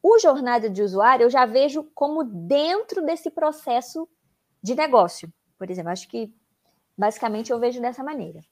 O 0.03 0.19
jornada 0.19 0.69
de 0.69 0.83
usuário 0.83 1.25
eu 1.25 1.31
já 1.31 1.47
vejo 1.47 1.85
como 1.95 2.23
dentro 2.23 3.03
desse 3.03 3.31
processo 3.31 4.07
de 4.63 4.75
negócio. 4.75 5.33
Por 5.57 5.71
exemplo, 5.71 5.91
acho 5.91 6.07
que 6.07 6.31
basicamente 6.99 7.51
eu 7.51 7.59
vejo 7.59 7.81
dessa 7.81 8.05
maneira. 8.05 8.43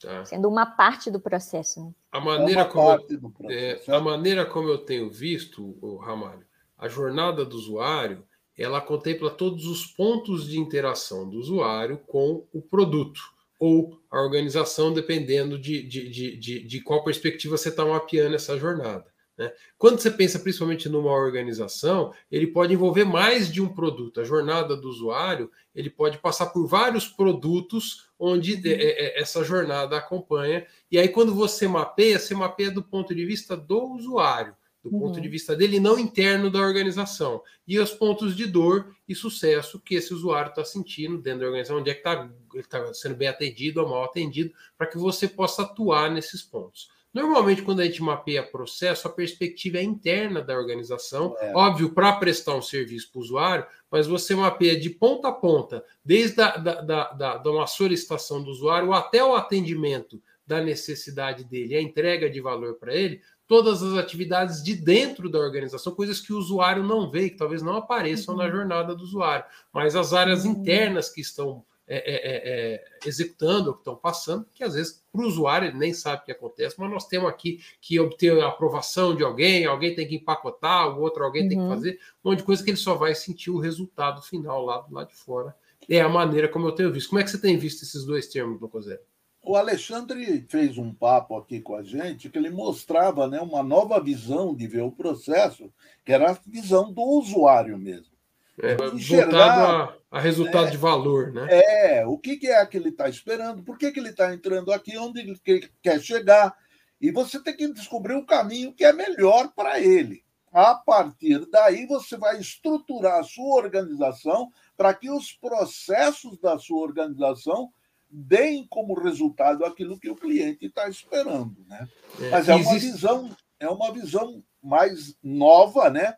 Tá. 0.00 0.24
Sendo 0.24 0.48
uma 0.48 0.64
parte 0.64 1.10
do 1.10 1.20
processo. 1.20 1.84
Né? 1.84 1.92
A 2.12 2.20
maneira, 2.20 2.64
como 2.64 2.90
eu, 2.90 3.50
é, 3.50 3.82
a 3.88 4.00
maneira 4.00 4.46
como 4.46 4.70
eu 4.70 4.78
tenho 4.78 5.10
visto, 5.10 5.76
o 5.82 5.96
Ramalho, 5.96 6.46
a 6.78 6.88
jornada 6.88 7.44
do 7.44 7.56
usuário 7.56 8.26
ela 8.56 8.80
contempla 8.80 9.30
todos 9.30 9.66
os 9.66 9.86
pontos 9.86 10.48
de 10.48 10.58
interação 10.58 11.28
do 11.28 11.38
usuário 11.38 11.98
com 12.06 12.46
o 12.52 12.62
produto 12.62 13.20
ou 13.58 13.98
a 14.10 14.20
organização, 14.20 14.92
dependendo 14.92 15.58
de, 15.58 15.82
de, 15.82 16.08
de, 16.08 16.36
de, 16.36 16.66
de 16.66 16.80
qual 16.80 17.02
perspectiva 17.02 17.56
você 17.56 17.68
está 17.68 17.84
mapeando 17.84 18.34
essa 18.34 18.58
jornada. 18.58 19.06
Né? 19.36 19.52
Quando 19.76 19.98
você 19.98 20.10
pensa 20.10 20.38
principalmente 20.38 20.88
numa 20.88 21.10
organização, 21.10 22.12
ele 22.30 22.46
pode 22.46 22.72
envolver 22.72 23.04
mais 23.04 23.52
de 23.52 23.60
um 23.60 23.68
produto. 23.68 24.20
A 24.20 24.24
jornada 24.24 24.76
do 24.76 24.88
usuário 24.88 25.50
ele 25.74 25.90
pode 25.90 26.18
passar 26.18 26.46
por 26.46 26.66
vários 26.66 27.08
produtos 27.08 28.08
onde 28.18 28.54
é, 28.68 28.72
é, 28.72 29.06
é, 29.06 29.20
essa 29.20 29.42
jornada 29.42 29.96
acompanha. 29.96 30.66
E 30.90 30.98
aí, 30.98 31.08
quando 31.08 31.34
você 31.34 31.66
mapeia, 31.66 32.18
você 32.18 32.34
mapeia 32.34 32.70
do 32.70 32.82
ponto 32.82 33.14
de 33.14 33.24
vista 33.24 33.56
do 33.56 33.94
usuário 33.94 34.54
do 34.84 34.94
uhum. 34.94 35.00
ponto 35.00 35.20
de 35.20 35.28
vista 35.28 35.56
dele, 35.56 35.80
não 35.80 35.98
interno 35.98 36.50
da 36.50 36.60
organização. 36.60 37.42
E 37.66 37.78
os 37.78 37.90
pontos 37.90 38.36
de 38.36 38.46
dor 38.46 38.94
e 39.08 39.14
sucesso 39.14 39.80
que 39.80 39.94
esse 39.94 40.12
usuário 40.12 40.50
está 40.50 40.62
sentindo 40.62 41.16
dentro 41.16 41.40
da 41.40 41.46
organização, 41.46 41.78
onde 41.78 41.90
é 41.90 41.94
que 41.94 42.02
tá, 42.02 42.30
ele 42.52 42.62
está 42.62 42.92
sendo 42.92 43.16
bem 43.16 43.28
atendido 43.28 43.80
ou 43.80 43.88
mal 43.88 44.04
atendido, 44.04 44.52
para 44.76 44.86
que 44.86 44.98
você 44.98 45.26
possa 45.26 45.62
atuar 45.62 46.10
nesses 46.10 46.42
pontos. 46.42 46.92
Normalmente, 47.14 47.62
quando 47.62 47.80
a 47.80 47.84
gente 47.84 48.02
mapeia 48.02 48.42
processo, 48.42 49.06
a 49.06 49.10
perspectiva 49.10 49.78
é 49.78 49.82
interna 49.82 50.42
da 50.42 50.58
organização, 50.58 51.36
é. 51.38 51.52
óbvio, 51.54 51.90
para 51.90 52.12
prestar 52.14 52.56
um 52.56 52.62
serviço 52.62 53.10
para 53.12 53.20
o 53.20 53.22
usuário, 53.22 53.66
mas 53.88 54.08
você 54.08 54.34
mapeia 54.34 54.78
de 54.78 54.90
ponta 54.90 55.28
a 55.28 55.32
ponta, 55.32 55.84
desde 56.04 56.42
a, 56.42 56.56
da, 56.56 56.80
da, 56.80 57.12
da, 57.12 57.36
da 57.38 57.50
uma 57.52 57.68
solicitação 57.68 58.42
do 58.42 58.50
usuário 58.50 58.92
até 58.92 59.24
o 59.24 59.36
atendimento 59.36 60.20
da 60.46 60.60
necessidade 60.60 61.44
dele, 61.44 61.76
a 61.76 61.82
entrega 61.82 62.28
de 62.28 62.40
valor 62.40 62.74
para 62.74 62.94
ele, 62.94 63.20
todas 63.46 63.82
as 63.82 63.94
atividades 63.94 64.62
de 64.62 64.74
dentro 64.74 65.30
da 65.30 65.38
organização, 65.38 65.94
coisas 65.94 66.20
que 66.20 66.32
o 66.32 66.38
usuário 66.38 66.82
não 66.82 67.10
vê, 67.10 67.30
que 67.30 67.36
talvez 67.36 67.62
não 67.62 67.76
apareçam 67.76 68.34
uhum. 68.34 68.42
na 68.42 68.50
jornada 68.50 68.94
do 68.94 69.02
usuário, 69.02 69.44
mas 69.72 69.94
as 69.96 70.12
áreas 70.12 70.44
uhum. 70.44 70.52
internas 70.52 71.08
que 71.08 71.20
estão 71.20 71.64
é, 71.86 71.96
é, 71.96 72.14
é, 72.14 72.74
é 72.74 73.08
executando, 73.08 73.68
ou 73.68 73.74
que 73.74 73.80
estão 73.80 73.94
passando, 73.94 74.46
que 74.54 74.64
às 74.64 74.72
vezes 74.72 75.04
para 75.12 75.20
o 75.20 75.26
usuário 75.26 75.68
ele 75.68 75.76
nem 75.76 75.92
sabe 75.92 76.22
o 76.22 76.24
que 76.24 76.32
acontece, 76.32 76.76
mas 76.78 76.90
nós 76.90 77.06
temos 77.06 77.28
aqui 77.28 77.60
que 77.78 78.00
obter 78.00 78.38
a 78.42 78.48
aprovação 78.48 79.14
de 79.14 79.22
alguém, 79.22 79.66
alguém 79.66 79.94
tem 79.94 80.08
que 80.08 80.16
empacotar, 80.16 80.98
o 80.98 81.02
outro 81.02 81.22
alguém 81.22 81.42
uhum. 81.42 81.48
tem 81.48 81.58
que 81.58 81.64
uhum. 81.64 81.70
fazer, 81.70 82.00
um 82.24 82.30
monte 82.30 82.38
de 82.38 82.44
coisa 82.44 82.64
que 82.64 82.70
ele 82.70 82.78
só 82.78 82.94
vai 82.94 83.14
sentir 83.14 83.50
o 83.50 83.58
resultado 83.58 84.22
final 84.22 84.64
lá 84.64 84.78
do 84.78 84.94
lado 84.94 85.08
de 85.08 85.16
fora. 85.16 85.54
É 85.86 86.00
a 86.00 86.08
maneira 86.08 86.48
como 86.48 86.66
eu 86.66 86.72
tenho 86.72 86.90
visto. 86.90 87.10
Como 87.10 87.20
é 87.20 87.22
que 87.22 87.30
você 87.30 87.38
tem 87.38 87.58
visto 87.58 87.82
esses 87.82 88.06
dois 88.06 88.26
termos, 88.26 88.58
Lucozé? 88.58 88.98
O 89.46 89.56
Alexandre 89.56 90.46
fez 90.48 90.78
um 90.78 90.92
papo 90.92 91.36
aqui 91.36 91.60
com 91.60 91.76
a 91.76 91.82
gente 91.82 92.30
que 92.30 92.38
ele 92.38 92.48
mostrava 92.48 93.28
né, 93.28 93.40
uma 93.40 93.62
nova 93.62 94.02
visão 94.02 94.54
de 94.54 94.66
ver 94.66 94.82
o 94.82 94.90
processo, 94.90 95.70
que 96.02 96.12
era 96.12 96.30
a 96.30 96.38
visão 96.46 96.90
do 96.90 97.02
usuário 97.02 97.76
mesmo. 97.76 98.14
É, 98.58 98.74
voltado 98.76 99.60
a, 99.60 99.96
a 100.10 100.20
resultado 100.20 100.68
é, 100.68 100.70
de 100.70 100.76
valor, 100.78 101.32
né? 101.32 101.46
É, 101.50 102.06
o 102.06 102.16
que, 102.16 102.36
que 102.36 102.46
é 102.46 102.64
que 102.64 102.76
ele 102.76 102.88
está 102.88 103.08
esperando, 103.08 103.62
por 103.62 103.76
que, 103.76 103.90
que 103.92 104.00
ele 104.00 104.10
está 104.10 104.32
entrando 104.32 104.72
aqui, 104.72 104.96
onde 104.96 105.20
ele 105.20 105.38
quer 105.82 106.00
chegar. 106.00 106.56
E 107.00 107.10
você 107.10 107.42
tem 107.42 107.54
que 107.54 107.68
descobrir 107.68 108.14
o 108.14 108.24
caminho 108.24 108.72
que 108.72 108.84
é 108.84 108.92
melhor 108.92 109.52
para 109.54 109.78
ele. 109.78 110.24
A 110.52 110.74
partir 110.74 111.44
daí, 111.50 111.84
você 111.84 112.16
vai 112.16 112.38
estruturar 112.38 113.18
a 113.18 113.24
sua 113.24 113.56
organização 113.56 114.50
para 114.76 114.94
que 114.94 115.10
os 115.10 115.32
processos 115.32 116.38
da 116.38 116.56
sua 116.58 116.80
organização 116.80 117.70
deem 118.16 118.64
como 118.68 118.94
resultado 118.94 119.64
aquilo 119.64 119.98
que 119.98 120.08
o 120.08 120.14
cliente 120.14 120.66
está 120.66 120.88
esperando. 120.88 121.56
Né? 121.66 121.88
É, 122.20 122.30
Mas 122.30 122.48
é 122.48 122.54
uma, 122.54 122.74
visão, 122.74 123.36
é 123.58 123.68
uma 123.68 123.92
visão 123.92 124.42
mais 124.62 125.16
nova, 125.20 125.90
né? 125.90 126.14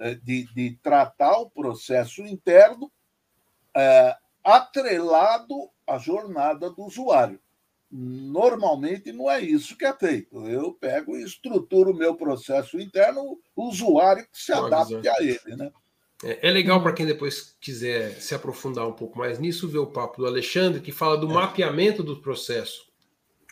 É, 0.00 0.14
de, 0.14 0.44
de 0.54 0.78
tratar 0.82 1.38
o 1.38 1.50
processo 1.50 2.22
interno 2.22 2.90
é, 3.76 4.16
atrelado 4.44 5.70
à 5.86 5.98
jornada 5.98 6.70
do 6.70 6.84
usuário. 6.84 7.40
Normalmente 7.90 9.12
não 9.12 9.30
é 9.30 9.40
isso 9.40 9.76
que 9.76 9.84
é 9.84 9.92
feito. 9.92 10.46
Eu 10.46 10.72
pego 10.72 11.16
e 11.16 11.22
estruturo 11.22 11.92
o 11.92 11.96
meu 11.96 12.14
processo 12.16 12.78
interno, 12.78 13.40
o 13.56 13.68
usuário 13.68 14.24
que 14.24 14.38
se 14.38 14.52
adapte 14.52 15.08
a 15.08 15.16
ele. 15.20 15.56
Né? 15.56 15.72
É, 16.24 16.48
é 16.48 16.50
legal 16.50 16.82
para 16.82 16.92
quem 16.92 17.06
depois 17.06 17.56
quiser 17.60 18.12
se 18.20 18.34
aprofundar 18.34 18.86
um 18.86 18.92
pouco 18.92 19.18
mais 19.18 19.38
nisso, 19.38 19.68
ver 19.68 19.78
o 19.78 19.86
papo 19.86 20.22
do 20.22 20.26
Alexandre, 20.26 20.80
que 20.80 20.92
fala 20.92 21.16
do 21.16 21.30
é. 21.30 21.32
mapeamento 21.32 22.02
do 22.02 22.16
processo, 22.20 22.86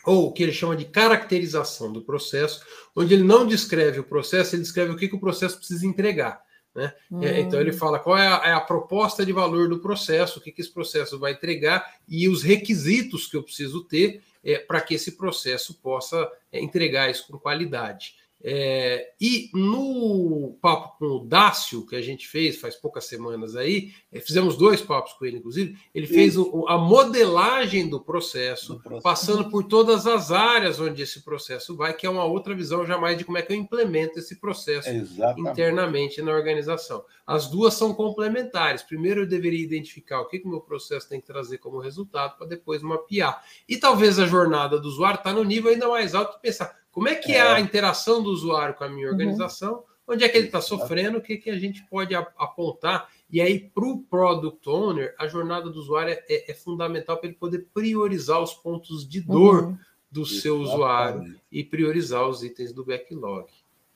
ou 0.05 0.27
o 0.27 0.33
que 0.33 0.43
ele 0.43 0.53
chama 0.53 0.75
de 0.75 0.85
caracterização 0.85 1.91
do 1.91 2.01
processo, 2.01 2.65
onde 2.95 3.13
ele 3.13 3.23
não 3.23 3.45
descreve 3.45 3.99
o 3.99 4.03
processo, 4.03 4.55
ele 4.55 4.63
descreve 4.63 4.91
o 4.91 4.97
que, 4.97 5.07
que 5.07 5.15
o 5.15 5.19
processo 5.19 5.57
precisa 5.57 5.85
entregar. 5.85 6.41
Né? 6.77 6.93
Hum. 7.11 7.23
Então 7.23 7.59
ele 7.59 7.73
fala 7.73 7.97
qual 7.97 8.15
é 8.15 8.27
a, 8.27 8.41
é 8.45 8.53
a, 8.53 8.61
proposta 8.61 9.25
de 9.25 9.33
valor 9.33 9.67
do 9.67 9.79
processo, 9.79 10.37
o 10.37 10.41
que, 10.41 10.51
que 10.51 10.61
esse 10.61 10.71
processo 10.71 11.17
vai 11.17 11.31
entregar 11.31 11.95
e 12.07 12.29
os 12.29 12.43
requisitos 12.43 13.25
que 13.25 13.35
eu 13.35 13.41
preciso 13.41 13.83
ter 13.83 14.21
é, 14.43 14.59
para 14.59 14.79
que 14.79 14.93
esse 14.93 15.13
processo 15.13 15.73
possa 15.81 16.31
é, 16.51 16.61
entregar 16.61 17.09
isso 17.09 17.25
com 17.27 17.39
qualidade. 17.39 18.16
É, 18.43 19.13
e 19.19 19.49
no 19.53 20.57
papo 20.61 20.97
com 20.99 21.05
o 21.05 21.25
Dácio, 21.25 21.85
que 21.87 21.95
a 21.95 22.01
gente 22.01 22.27
fez 22.27 22.59
faz 22.59 22.75
poucas 22.75 23.05
semanas 23.05 23.55
aí, 23.55 23.91
é, 24.11 24.19
fizemos 24.19 24.55
dois 24.55 24.79
papos 24.79 25.13
com 25.13 25.25
ele, 25.25 25.37
inclusive, 25.37 25.75
ele 25.93 26.05
fez 26.05 26.37
o, 26.37 26.65
a 26.67 26.77
modelagem 26.77 27.89
do 27.89 27.99
processo, 27.99 28.75
do 28.75 28.79
processo, 28.79 29.01
passando 29.01 29.49
por 29.49 29.63
todas 29.63 30.05
as 30.05 30.31
áreas 30.31 30.79
onde 30.79 31.01
esse 31.01 31.23
processo 31.23 31.75
vai, 31.75 31.93
que 31.93 32.05
é 32.05 32.09
uma 32.09 32.25
outra 32.25 32.53
visão 32.53 32.85
jamais 32.85 33.17
de 33.17 33.25
como 33.25 33.39
é 33.39 33.41
que 33.41 33.51
eu 33.51 33.57
implemento 33.57 34.19
esse 34.19 34.39
processo 34.39 34.89
Exatamente. 34.89 35.51
internamente 35.51 36.21
na 36.21 36.31
organização. 36.31 37.03
As 37.25 37.49
duas 37.49 37.73
são 37.73 37.93
complementares. 37.93 38.83
Primeiro 38.83 39.21
eu 39.21 39.27
deveria 39.27 39.63
identificar 39.63 40.21
o 40.21 40.27
que 40.27 40.41
o 40.45 40.49
meu 40.49 40.61
processo 40.61 41.09
tem 41.09 41.19
que 41.19 41.27
trazer 41.27 41.57
como 41.57 41.79
resultado, 41.79 42.37
para 42.37 42.47
depois 42.47 42.83
mapear. 42.83 43.43
E 43.67 43.77
talvez 43.77 44.19
a 44.19 44.27
jornada 44.27 44.79
do 44.79 44.87
usuário 44.87 45.17
está 45.17 45.33
no 45.33 45.43
nível 45.43 45.71
ainda 45.71 45.89
mais 45.89 46.13
alto 46.13 46.35
de 46.35 46.41
pensar 46.41 46.86
como 46.97 47.09
é 47.09 47.13
que 47.13 47.31
é, 47.31 47.37
é 47.37 47.41
a 47.41 47.59
interação 47.59 48.23
do 48.23 48.31
usuário 48.31 48.73
com 48.73 48.83
a 48.83 48.89
minha 48.89 49.05
uhum. 49.05 49.11
organização? 49.11 49.75
Uhum. 49.75 49.83
Onde 50.15 50.23
é 50.23 50.29
que 50.29 50.35
ele 50.35 50.47
está 50.47 50.59
sofrendo? 50.59 51.19
O 51.19 51.21
que, 51.21 51.37
que 51.37 51.51
a 51.51 51.59
gente 51.59 51.85
pode 51.85 52.15
apontar? 52.15 53.07
E 53.29 53.39
aí, 53.39 53.59
para 53.59 53.85
o 53.85 53.99
Product 53.99 54.67
Owner, 54.67 55.13
a 55.19 55.27
jornada 55.27 55.69
do 55.69 55.77
usuário 55.77 56.13
é, 56.27 56.51
é 56.51 56.53
fundamental 56.55 57.17
para 57.17 57.29
ele 57.29 57.37
poder 57.37 57.67
priorizar 57.71 58.41
os 58.41 58.55
pontos 58.55 59.07
de 59.07 59.21
dor 59.21 59.65
uhum. 59.65 59.77
do 60.09 60.21
Exatamente. 60.21 60.41
seu 60.41 60.57
usuário 60.59 61.39
e 61.51 61.63
priorizar 61.63 62.27
os 62.27 62.41
itens 62.41 62.73
do 62.73 62.83
backlog. 62.83 63.45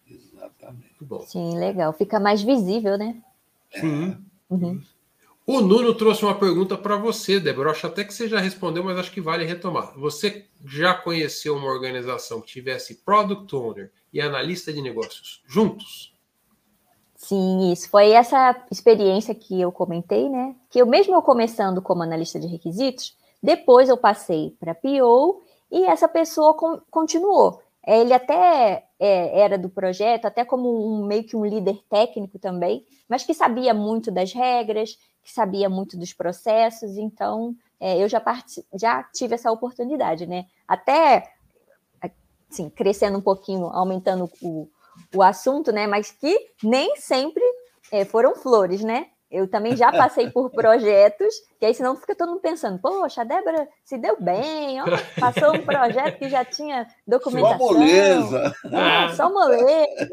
Exatamente. 0.08 0.90
Muito 0.90 1.06
bom. 1.06 1.22
Sim, 1.22 1.58
legal. 1.58 1.94
Fica 1.94 2.20
mais 2.20 2.44
visível, 2.44 3.00
né? 3.00 3.20
Sim. 3.80 4.16
Uhum. 4.48 4.80
O 5.52 5.60
Nuno 5.60 5.94
trouxe 5.94 6.24
uma 6.24 6.34
pergunta 6.34 6.78
para 6.78 6.96
você, 6.96 7.38
Débora. 7.38 7.72
Acho 7.72 7.86
até 7.86 8.06
que 8.06 8.14
você 8.14 8.26
já 8.26 8.40
respondeu, 8.40 8.86
mas 8.86 8.98
acho 8.98 9.12
que 9.12 9.20
vale 9.20 9.44
retomar. 9.44 9.94
Você 10.00 10.46
já 10.66 10.94
conheceu 10.94 11.58
uma 11.58 11.68
organização 11.68 12.40
que 12.40 12.48
tivesse 12.48 13.04
Product 13.04 13.54
Owner 13.54 13.92
e 14.14 14.22
analista 14.22 14.72
de 14.72 14.82
negócios 14.82 15.44
juntos? 15.46 16.16
Sim, 17.18 17.70
isso. 17.70 17.90
Foi 17.90 18.12
essa 18.12 18.66
experiência 18.72 19.36
que 19.36 19.60
eu 19.60 19.74
comentei, 19.74 20.30
né? 20.30 20.56
Que 20.70 20.82
eu 20.82 20.86
mesmo 20.86 21.16
eu 21.16 21.22
começando 21.22 21.82
como 21.82 22.02
analista 22.02 22.40
de 22.40 22.48
requisitos, 22.48 23.14
depois 23.44 23.90
eu 23.90 23.98
passei 23.98 24.56
para 24.58 24.74
PO 24.74 25.42
e 25.70 25.84
essa 25.84 26.08
pessoa 26.08 26.56
continuou. 26.90 27.62
Ele 27.86 28.14
até 28.14 28.86
é, 28.98 29.42
era 29.42 29.58
do 29.58 29.68
projeto, 29.68 30.28
até 30.28 30.46
como 30.46 30.70
um, 30.70 31.06
meio 31.06 31.26
que 31.26 31.36
um 31.36 31.46
líder 31.46 31.80
técnico 31.90 32.40
também, 32.40 32.86
mas 33.10 33.24
que 33.24 33.34
sabia 33.34 33.74
muito 33.74 34.12
das 34.12 34.32
regras, 34.32 34.98
que 35.24 35.32
sabia 35.32 35.70
muito 35.70 35.98
dos 35.98 36.14
processos, 36.14 36.98
então 36.98 37.56
é, 37.80 37.98
eu 37.98 38.08
já, 38.08 38.22
já 38.74 39.04
tive 39.04 39.36
essa 39.36 39.52
oportunidade, 39.52 40.26
né? 40.26 40.46
Até 40.68 41.32
assim, 42.52 42.70
crescendo 42.70 43.18
um 43.18 43.22
pouquinho, 43.22 43.68
aumentando 43.68 44.30
o, 44.42 44.68
o 45.16 45.24
assunto, 45.24 45.72
né? 45.72 45.88
Mas 45.88 46.12
que 46.12 46.52
nem 46.62 46.96
sempre 46.98 47.44
é, 47.92 48.04
foram 48.04 48.36
flores, 48.36 48.82
né? 48.82 49.08
Eu 49.32 49.48
também 49.48 49.78
já 49.78 49.92
passei 49.92 50.30
por 50.30 50.50
projetos, 50.52 51.34
que 51.58 51.66
aí 51.66 51.74
senão 51.74 51.96
fica 51.96 52.14
todo 52.14 52.30
mundo 52.30 52.42
pensando, 52.42 52.78
poxa, 52.80 53.22
a 53.22 53.24
Débora 53.24 53.68
se 53.86 53.98
deu 53.98 54.18
bem, 54.20 54.82
ó, 54.82 54.86
passou 55.20 55.56
um 55.56 55.66
projeto 55.66 56.20
que 56.20 56.28
já 56.28 56.44
tinha 56.44 56.86
documentação. 57.08 57.58
Só 57.58 57.74
moleza. 57.74 58.54
É, 58.66 59.16
só 59.16 59.32
moleza. 59.32 60.10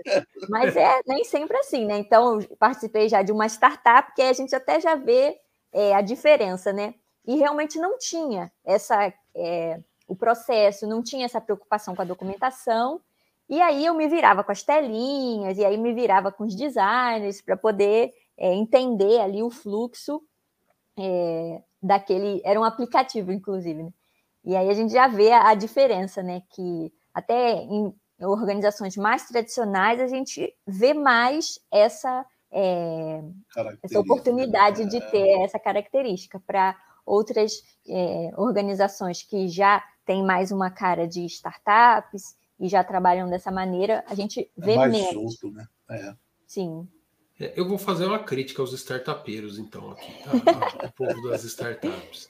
Mas 0.48 0.76
é 0.76 1.00
nem 1.04 1.24
sempre 1.24 1.56
assim, 1.56 1.84
né? 1.84 1.98
Então, 1.98 2.38
participei 2.60 3.08
já 3.08 3.22
de 3.22 3.32
uma 3.32 3.46
startup 3.46 4.14
que 4.14 4.22
a 4.22 4.32
gente 4.32 4.54
até 4.54 4.80
já 4.80 4.94
vê 4.94 5.36
é, 5.72 5.94
a 5.94 6.00
diferença, 6.00 6.72
né? 6.72 6.94
E 7.26 7.36
realmente 7.36 7.78
não 7.78 7.98
tinha 7.98 8.52
essa 8.64 9.12
é, 9.34 9.80
o 10.06 10.14
processo, 10.14 10.86
não 10.86 11.02
tinha 11.02 11.26
essa 11.26 11.40
preocupação 11.40 11.94
com 11.94 12.02
a 12.02 12.04
documentação. 12.04 13.00
E 13.48 13.60
aí 13.60 13.84
eu 13.84 13.94
me 13.94 14.06
virava 14.06 14.44
com 14.44 14.52
as 14.52 14.62
telinhas, 14.62 15.58
e 15.58 15.64
aí 15.64 15.76
me 15.76 15.92
virava 15.92 16.30
com 16.30 16.44
os 16.44 16.54
designers 16.54 17.40
para 17.40 17.56
poder 17.56 18.12
é, 18.38 18.54
entender 18.54 19.20
ali 19.20 19.42
o 19.42 19.50
fluxo 19.50 20.22
é, 20.96 21.62
daquele. 21.82 22.40
Era 22.44 22.58
um 22.60 22.64
aplicativo, 22.64 23.32
inclusive. 23.32 23.82
Né? 23.82 23.92
E 24.44 24.56
aí 24.56 24.70
a 24.70 24.74
gente 24.74 24.92
já 24.92 25.08
vê 25.08 25.32
a, 25.32 25.48
a 25.48 25.54
diferença, 25.54 26.22
né? 26.22 26.42
Que 26.50 26.92
até 27.12 27.54
em 27.54 27.92
organizações 28.20 28.96
mais 28.96 29.26
tradicionais 29.26 30.00
a 30.00 30.06
gente 30.06 30.54
vê 30.66 30.94
mais 30.94 31.58
essa, 31.70 32.24
é, 32.50 33.22
essa 33.82 34.00
oportunidade 34.00 34.88
de 34.88 34.96
é. 34.96 35.00
ter 35.00 35.42
essa 35.42 35.58
característica 35.58 36.40
para 36.40 36.76
outras 37.04 37.62
é, 37.88 38.30
organizações 38.36 39.22
que 39.22 39.48
já 39.48 39.82
têm 40.04 40.24
mais 40.24 40.50
uma 40.50 40.70
cara 40.70 41.06
de 41.06 41.24
startups 41.26 42.36
e 42.58 42.68
já 42.68 42.82
trabalham 42.82 43.30
dessa 43.30 43.50
maneira, 43.50 44.04
a 44.08 44.14
gente 44.14 44.40
é 44.40 44.48
vê 44.56 44.76
mais 44.76 44.92
menos. 44.92 45.38
Solto, 45.38 45.54
né? 45.54 45.66
É. 45.90 46.14
Sim. 46.46 46.88
É, 47.38 47.52
eu 47.56 47.66
vou 47.66 47.78
fazer 47.78 48.06
uma 48.06 48.18
crítica 48.18 48.62
aos 48.62 48.72
startupeiros, 48.72 49.58
então, 49.58 49.90
aqui, 49.90 50.12
tá? 50.22 50.32
o 50.88 50.92
povo 50.92 51.28
das 51.28 51.44
startups. 51.44 52.28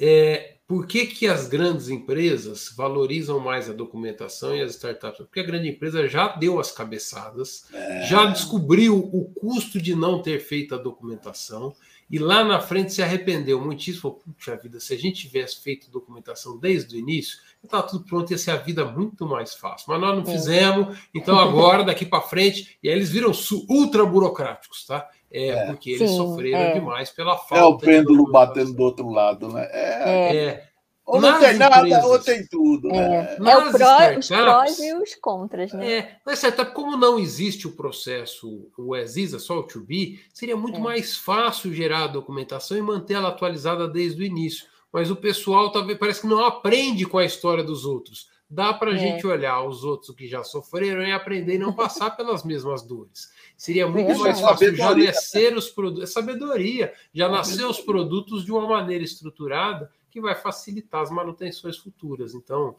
É, 0.00 0.54
por 0.66 0.86
que, 0.86 1.06
que 1.06 1.26
as 1.26 1.48
grandes 1.48 1.88
empresas 1.88 2.72
valorizam 2.76 3.40
mais 3.40 3.70
a 3.70 3.72
documentação 3.72 4.54
e 4.54 4.60
as 4.60 4.72
startups? 4.72 5.18
Porque 5.26 5.40
a 5.40 5.44
grande 5.44 5.68
empresa 5.68 6.06
já 6.06 6.28
deu 6.36 6.60
as 6.60 6.70
cabeçadas, 6.70 7.64
é. 7.72 8.06
já 8.06 8.26
descobriu 8.26 8.96
o 8.98 9.24
custo 9.34 9.80
de 9.80 9.94
não 9.94 10.20
ter 10.20 10.40
feito 10.40 10.74
a 10.74 10.78
documentação, 10.78 11.74
e 12.10 12.18
lá 12.18 12.42
na 12.42 12.60
frente 12.60 12.92
se 12.92 13.02
arrependeu 13.02 13.60
muitíssimo. 13.60 14.02
Falou, 14.02 14.22
puxa 14.36 14.56
vida, 14.56 14.80
se 14.80 14.94
a 14.94 14.98
gente 14.98 15.26
tivesse 15.26 15.60
feito 15.60 15.90
documentação 15.90 16.58
desde 16.58 16.96
o 16.96 16.98
início, 16.98 17.38
estava 17.62 17.86
tudo 17.86 18.04
pronto, 18.04 18.30
ia 18.30 18.38
ser 18.38 18.52
a 18.52 18.56
vida 18.56 18.84
muito 18.84 19.26
mais 19.26 19.54
fácil. 19.54 19.86
Mas 19.88 20.00
nós 20.00 20.16
não 20.16 20.22
é. 20.22 20.34
fizemos, 20.34 20.98
então 21.14 21.38
agora, 21.38 21.84
daqui 21.84 22.06
para 22.06 22.20
frente, 22.20 22.78
e 22.82 22.88
aí 22.88 22.94
eles 22.94 23.10
viram 23.10 23.32
ultra 23.68 24.06
burocráticos, 24.06 24.86
tá? 24.86 25.08
É, 25.30 25.48
é. 25.48 25.66
porque 25.66 25.90
eles 25.90 26.10
Sim, 26.10 26.16
sofreram 26.16 26.58
é. 26.58 26.72
demais 26.74 27.10
pela 27.10 27.36
falta. 27.36 27.56
É 27.56 27.62
o 27.64 27.76
pêndulo 27.76 28.30
batendo 28.30 28.72
do 28.72 28.82
outro 28.82 29.08
lado, 29.10 29.48
né? 29.52 29.68
É. 29.70 30.68
é. 31.08 31.16
Ou 31.16 31.20
não 31.20 31.40
tem 31.40 31.56
nada, 31.56 31.78
empresas, 31.78 32.04
ou 32.04 32.18
tem 32.18 32.46
tudo. 32.46 32.90
É, 32.90 33.38
né? 33.40 33.50
é 33.50 33.56
o 33.56 33.72
pró, 33.72 34.18
os 34.18 34.28
prós 34.28 34.78
e 34.78 34.94
os 34.94 35.14
contras, 35.14 35.72
né? 35.72 36.20
É, 36.26 36.32
startup, 36.34 36.72
como 36.74 36.98
não 36.98 37.18
existe 37.18 37.66
o 37.66 37.72
processo, 37.72 38.68
o 38.76 38.94
ESISA, 38.94 39.38
só 39.38 39.58
o 39.58 39.62
to 39.62 39.80
be, 39.80 40.20
seria 40.34 40.56
muito 40.56 40.76
é. 40.76 40.80
mais 40.80 41.16
fácil 41.16 41.72
gerar 41.72 42.04
a 42.04 42.08
documentação 42.08 42.76
e 42.76 42.82
manter 42.82 43.14
ela 43.14 43.28
atualizada 43.28 43.88
desde 43.88 44.22
o 44.22 44.26
início. 44.26 44.66
Mas 44.92 45.10
o 45.10 45.16
pessoal 45.16 45.72
talvez 45.72 45.98
parece 45.98 46.20
que 46.20 46.26
não 46.26 46.44
aprende 46.44 47.06
com 47.06 47.16
a 47.16 47.24
história 47.24 47.64
dos 47.64 47.86
outros. 47.86 48.28
Dá 48.50 48.72
para 48.72 48.92
a 48.92 48.94
é. 48.94 48.98
gente 48.98 49.26
olhar 49.26 49.62
os 49.62 49.84
outros 49.84 50.14
que 50.14 50.26
já 50.26 50.42
sofreram 50.42 51.02
e 51.02 51.12
aprender 51.12 51.54
e 51.54 51.58
não 51.58 51.72
passar 51.72 52.10
pelas 52.16 52.44
mesmas 52.44 52.82
dores. 52.82 53.30
Seria 53.56 53.86
muito 53.86 54.10
é, 54.10 54.18
mais 54.18 54.40
fácil 54.40 54.74
já 54.74 54.94
nascer 54.94 55.56
os 55.56 55.68
produtos, 55.68 56.10
é 56.10 56.12
sabedoria, 56.12 56.92
já 57.12 57.28
nascer 57.28 57.64
os 57.64 57.80
produtos 57.80 58.44
de 58.44 58.52
uma 58.52 58.66
maneira 58.66 59.04
estruturada 59.04 59.90
que 60.10 60.20
vai 60.20 60.34
facilitar 60.34 61.02
as 61.02 61.10
manutenções 61.10 61.76
futuras. 61.76 62.34
Então, 62.34 62.76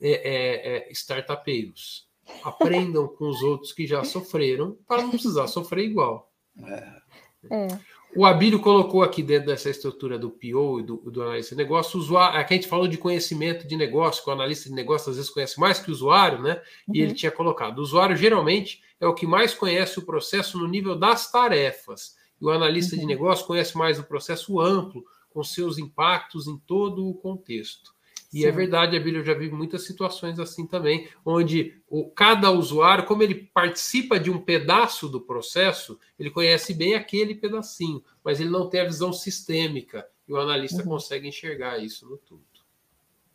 é, 0.00 0.10
é, 0.10 0.76
é, 0.76 0.92
startupeiros, 0.92 2.08
aprendam 2.42 3.06
com 3.08 3.28
os 3.28 3.42
outros 3.42 3.72
que 3.72 3.86
já 3.86 4.02
sofreram 4.04 4.76
para 4.86 5.02
não 5.02 5.10
precisar 5.10 5.46
sofrer 5.46 5.84
igual. 5.84 6.32
É. 6.64 7.02
O 8.14 8.26
Abílio 8.26 8.60
colocou 8.60 9.02
aqui 9.02 9.22
dentro 9.22 9.46
dessa 9.46 9.70
estrutura 9.70 10.18
do 10.18 10.30
PO 10.30 10.80
e 10.80 10.82
do, 10.82 10.96
do 11.10 11.22
analista 11.22 11.54
de 11.54 11.62
negócio, 11.62 11.98
usuário, 11.98 12.38
aqui 12.38 12.54
a 12.54 12.56
gente 12.56 12.68
falou 12.68 12.86
de 12.86 12.98
conhecimento 12.98 13.66
de 13.66 13.74
negócio, 13.74 14.22
que 14.22 14.28
o 14.28 14.32
analista 14.32 14.68
de 14.68 14.74
negócio 14.74 15.08
às 15.08 15.16
vezes 15.16 15.30
conhece 15.30 15.58
mais 15.58 15.78
que 15.78 15.90
o 15.90 15.94
usuário, 15.94 16.42
né? 16.42 16.60
Uhum. 16.86 16.94
E 16.94 17.00
ele 17.00 17.14
tinha 17.14 17.32
colocado, 17.32 17.78
o 17.78 17.82
usuário 17.82 18.14
geralmente 18.14 18.82
é 19.00 19.06
o 19.06 19.14
que 19.14 19.26
mais 19.26 19.54
conhece 19.54 19.98
o 19.98 20.04
processo 20.04 20.58
no 20.58 20.68
nível 20.68 20.94
das 20.94 21.32
tarefas, 21.32 22.14
e 22.40 22.44
o 22.44 22.50
analista 22.50 22.94
uhum. 22.94 23.00
de 23.00 23.06
negócio 23.06 23.46
conhece 23.46 23.78
mais 23.78 23.98
o 23.98 24.04
processo 24.04 24.60
amplo, 24.60 25.02
com 25.32 25.42
seus 25.42 25.78
impactos 25.78 26.46
em 26.46 26.56
todo 26.58 27.08
o 27.08 27.14
contexto. 27.14 27.92
E 28.32 28.38
é 28.38 28.42
Sim. 28.42 28.48
é 28.48 28.50
verdade, 28.52 28.96
Abílio, 28.96 29.20
eu 29.20 29.24
já 29.24 29.34
vi 29.34 29.50
muitas 29.50 29.84
situações 29.84 30.38
assim 30.38 30.66
também, 30.66 31.06
onde 31.24 31.82
o, 31.86 32.08
cada 32.10 32.50
usuário, 32.50 33.04
como 33.04 33.22
ele 33.22 33.34
participa 33.34 34.18
de 34.18 34.30
um 34.30 34.40
pedaço 34.40 35.08
do 35.08 35.20
processo, 35.20 35.98
ele 36.18 36.30
conhece 36.30 36.72
bem 36.72 36.94
aquele 36.94 37.34
pedacinho, 37.34 38.02
mas 38.24 38.40
ele 38.40 38.48
não 38.48 38.70
tem 38.70 38.80
a 38.80 38.86
visão 38.86 39.12
sistêmica. 39.12 40.06
E 40.26 40.32
o 40.32 40.38
analista 40.38 40.82
uhum. 40.82 40.88
consegue 40.88 41.28
enxergar 41.28 41.78
isso 41.78 42.08
no 42.08 42.16
tudo. 42.16 42.42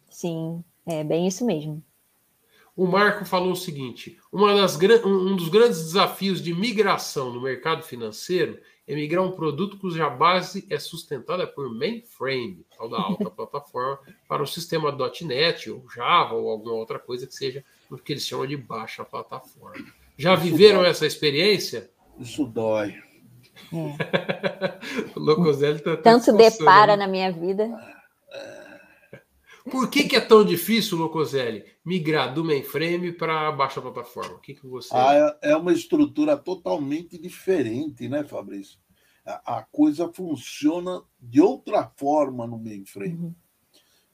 Sim, 0.09 0.63
é 0.87 1.03
bem 1.03 1.27
isso 1.27 1.45
mesmo. 1.45 1.83
O 2.75 2.85
Marco 2.85 3.25
falou 3.25 3.51
o 3.51 3.55
seguinte: 3.55 4.19
uma 4.31 4.55
das, 4.55 4.75
um 5.03 5.35
dos 5.35 5.49
grandes 5.49 5.79
desafios 5.83 6.41
de 6.41 6.53
migração 6.53 7.33
no 7.33 7.41
mercado 7.41 7.83
financeiro 7.83 8.59
é 8.88 8.95
migrar 8.95 9.23
um 9.23 9.31
produto 9.31 9.77
cuja 9.77 10.09
base 10.09 10.65
é 10.69 10.79
sustentada 10.79 11.45
por 11.45 11.69
mainframe, 11.69 12.65
tal 12.77 12.89
da 12.89 12.97
alta 12.97 13.29
plataforma, 13.31 13.99
para 14.27 14.41
o 14.41 14.47
sistema 14.47 14.95
.NET 15.21 15.69
ou 15.69 15.85
Java 15.93 16.35
ou 16.35 16.49
alguma 16.49 16.73
outra 16.73 16.97
coisa 16.97 17.27
que 17.27 17.35
seja 17.35 17.63
o 17.91 17.97
que 17.97 18.13
eles 18.13 18.25
chamam 18.25 18.47
de 18.47 18.55
baixa 18.55 19.03
plataforma. 19.03 19.85
Já 20.17 20.33
Isso 20.33 20.43
viveram 20.43 20.79
dói. 20.79 20.89
essa 20.89 21.05
experiência? 21.05 21.89
Isso 22.17 22.45
dói. 22.45 22.95
É. 22.95 23.07
o 25.15 25.19
Locoselli 25.19 25.79
tá 25.79 25.97
Tanto 25.97 26.31
depara 26.31 26.95
na 26.95 27.07
minha 27.07 27.31
vida. 27.31 27.69
Por 29.70 29.89
que, 29.89 30.07
que 30.07 30.15
é 30.15 30.22
tão 30.22 30.43
difícil, 30.43 30.97
Locoselli, 30.97 31.65
migrar 31.84 32.34
do 32.34 32.43
mainframe 32.43 33.11
para 33.11 33.47
a 33.47 33.51
baixa 33.51 33.82
plataforma? 33.82 34.36
O 34.36 34.39
que, 34.39 34.53
que 34.53 34.68
você. 34.68 34.89
Ah, 34.93 35.38
é, 35.41 35.51
é 35.51 35.55
uma 35.55 35.74
estrutura 35.74 36.38
totalmente 36.38 37.18
diferente, 37.18 38.07
né, 38.07 38.24
Fabrício? 38.24 38.80
A, 39.26 39.57
a 39.57 39.63
coisa 39.63 40.11
funciona 40.11 41.01
de 41.20 41.41
outra 41.41 41.91
forma 41.95 42.47
no 42.47 42.57
mainframe. 42.57 43.15
Uhum. 43.15 43.36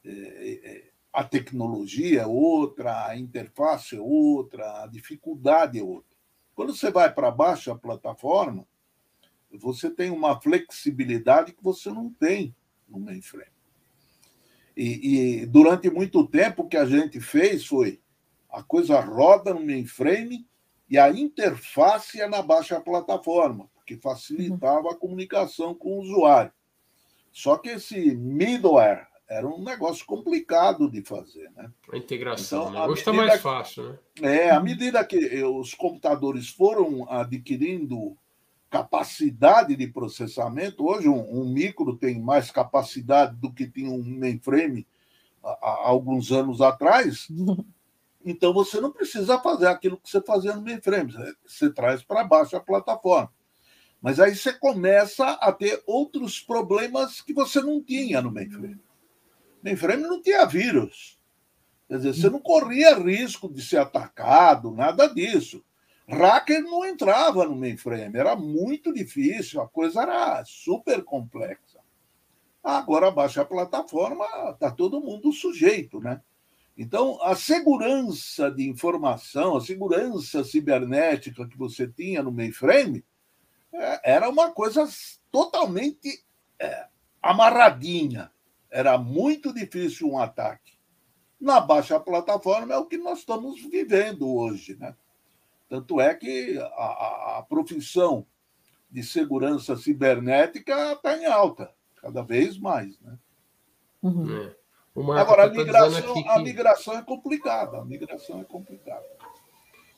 É, 0.05 0.59
é, 0.63 0.91
a 1.13 1.23
tecnologia 1.23 2.21
é 2.21 2.27
outra, 2.27 3.07
a 3.07 3.17
interface 3.17 3.95
é 3.95 4.01
outra, 4.01 4.83
a 4.83 4.87
dificuldade 4.87 5.79
é 5.79 5.83
outra. 5.83 6.11
Quando 6.55 6.75
você 6.75 6.91
vai 6.91 7.13
para 7.13 7.29
baixa 7.29 7.75
plataforma, 7.75 8.65
você 9.51 9.89
tem 9.89 10.09
uma 10.09 10.39
flexibilidade 10.41 11.53
que 11.53 11.63
você 11.63 11.91
não 11.91 12.09
tem 12.09 12.55
no 12.87 12.99
mainframe. 12.99 13.51
E, 14.75 15.41
e, 15.41 15.45
durante 15.45 15.89
muito 15.89 16.25
tempo 16.27 16.63
o 16.63 16.67
que 16.67 16.77
a 16.77 16.85
gente 16.85 17.19
fez 17.19 17.65
foi 17.65 17.99
a 18.49 18.63
coisa 18.63 18.99
roda 18.99 19.53
no 19.53 19.65
mainframe 19.65 20.47
e 20.89 20.97
a 20.97 21.09
interface 21.09 22.21
é 22.21 22.27
na 22.27 22.41
baixa 22.41 22.79
plataforma, 22.79 23.69
porque 23.73 23.97
facilitava 23.97 24.91
a 24.91 24.95
comunicação 24.95 25.73
com 25.73 25.97
o 25.97 26.01
usuário. 26.01 26.51
Só 27.31 27.57
que 27.57 27.69
esse 27.69 28.15
middleware 28.15 29.07
era 29.27 29.47
um 29.47 29.63
negócio 29.63 30.05
complicado 30.05 30.89
de 30.89 31.01
fazer, 31.01 31.49
né? 31.55 31.71
A 31.91 31.97
integração, 31.97 32.69
então, 32.69 32.73
né? 32.73 32.85
Hoje 32.85 32.99
está 32.99 33.13
mais 33.13 33.41
fácil, 33.41 33.99
né? 34.19 34.37
É, 34.45 34.51
à 34.51 34.59
medida 34.59 35.03
que 35.03 35.43
os 35.43 35.73
computadores 35.73 36.49
foram 36.49 37.09
adquirindo 37.09 38.15
capacidade 38.73 39.75
de 39.75 39.85
processamento. 39.85 40.83
Hoje, 40.83 41.07
um, 41.07 41.41
um, 41.41 41.47
micro 41.47 41.95
tem 41.95 42.19
mais 42.19 42.49
capacidade 42.49 43.35
do 43.35 43.53
que 43.53 43.69
tinha 43.69 43.91
um 43.91 44.03
mainframe 44.03 44.87
há, 45.43 45.49
há 45.61 45.87
alguns 45.89 46.31
anos 46.31 46.59
atrás. 46.59 47.27
Então, 48.25 48.53
você 48.53 48.79
não 48.79 48.89
precisa 48.89 49.37
fazer 49.37 49.67
aquilo 49.67 49.97
que 49.97 50.09
você 50.09 50.21
fazia 50.21 50.55
no 50.55 50.61
mainframe, 50.61 51.11
você, 51.11 51.33
você 51.45 51.69
traz 51.69 52.01
para 52.01 52.23
baixo 52.23 52.55
a 52.55 52.61
plataforma. 52.61 53.29
Mas 54.01 54.17
aí 54.17 54.33
você 54.33 54.53
começa 54.53 55.31
a 55.31 55.51
ter 55.51 55.83
outros 55.85 56.39
problemas 56.39 57.19
que 57.19 57.33
você 57.33 57.59
não 57.59 57.83
tinha 57.83 58.21
no 58.21 58.31
mainframe. 58.31 58.79
Mainframe 59.61 60.03
não 60.03 60.21
tinha 60.21 60.45
vírus. 60.45 61.19
Quer 61.89 61.97
dizer, 61.97 62.13
você 62.13 62.29
não 62.29 62.39
corria 62.39 62.97
risco 62.97 63.51
de 63.51 63.61
ser 63.61 63.79
atacado, 63.79 64.71
nada 64.71 65.05
disso. 65.07 65.61
Hacker 66.07 66.61
não 66.61 66.85
entrava 66.85 67.45
no 67.45 67.55
mainframe, 67.55 68.17
era 68.17 68.35
muito 68.35 68.93
difícil, 68.93 69.61
a 69.61 69.67
coisa 69.67 70.01
era 70.01 70.43
super 70.45 71.03
complexa. 71.03 71.79
Agora 72.63 73.11
baixa 73.11 73.41
a 73.41 73.45
plataforma, 73.45 74.25
está 74.51 74.71
todo 74.71 75.01
mundo 75.01 75.31
sujeito, 75.31 75.99
né? 75.99 76.21
Então, 76.77 77.21
a 77.21 77.35
segurança 77.35 78.49
de 78.49 78.67
informação, 78.67 79.57
a 79.57 79.61
segurança 79.61 80.43
cibernética 80.43 81.47
que 81.47 81.57
você 81.57 81.87
tinha 81.87 82.23
no 82.23 82.31
mainframe 82.31 83.05
é, 83.71 84.13
era 84.15 84.29
uma 84.29 84.51
coisa 84.51 84.87
totalmente 85.31 86.23
é, 86.59 86.87
amarradinha. 87.21 88.31
Era 88.71 88.97
muito 88.97 89.53
difícil 89.53 90.09
um 90.09 90.17
ataque. 90.17 90.73
Na 91.39 91.59
baixa 91.59 91.99
plataforma 91.99 92.73
é 92.73 92.77
o 92.77 92.85
que 92.85 92.97
nós 92.97 93.19
estamos 93.19 93.61
vivendo 93.61 94.33
hoje, 94.33 94.75
né? 94.79 94.95
Tanto 95.73 95.99
é 95.99 96.13
que 96.13 96.55
a, 96.59 97.37
a 97.39 97.45
profissão 97.49 98.27
de 98.91 99.01
segurança 99.01 99.75
cibernética 99.75 100.91
está 100.91 101.17
em 101.17 101.25
alta, 101.25 101.71
cada 101.99 102.21
vez 102.21 102.59
mais. 102.59 102.99
Né? 102.99 103.17
Uhum. 104.03 104.37
É. 104.39 104.55
Agora, 105.19 105.45
a 105.45 105.49
tá 105.49 105.55
migração, 105.57 106.13
que... 106.13 106.29
a 106.29 106.37
migração 106.37 106.93
é 106.95 107.01
complicada. 107.01 107.79
A 107.79 107.85
migração 107.85 108.39
é 108.39 108.43
complicada. 108.43 109.03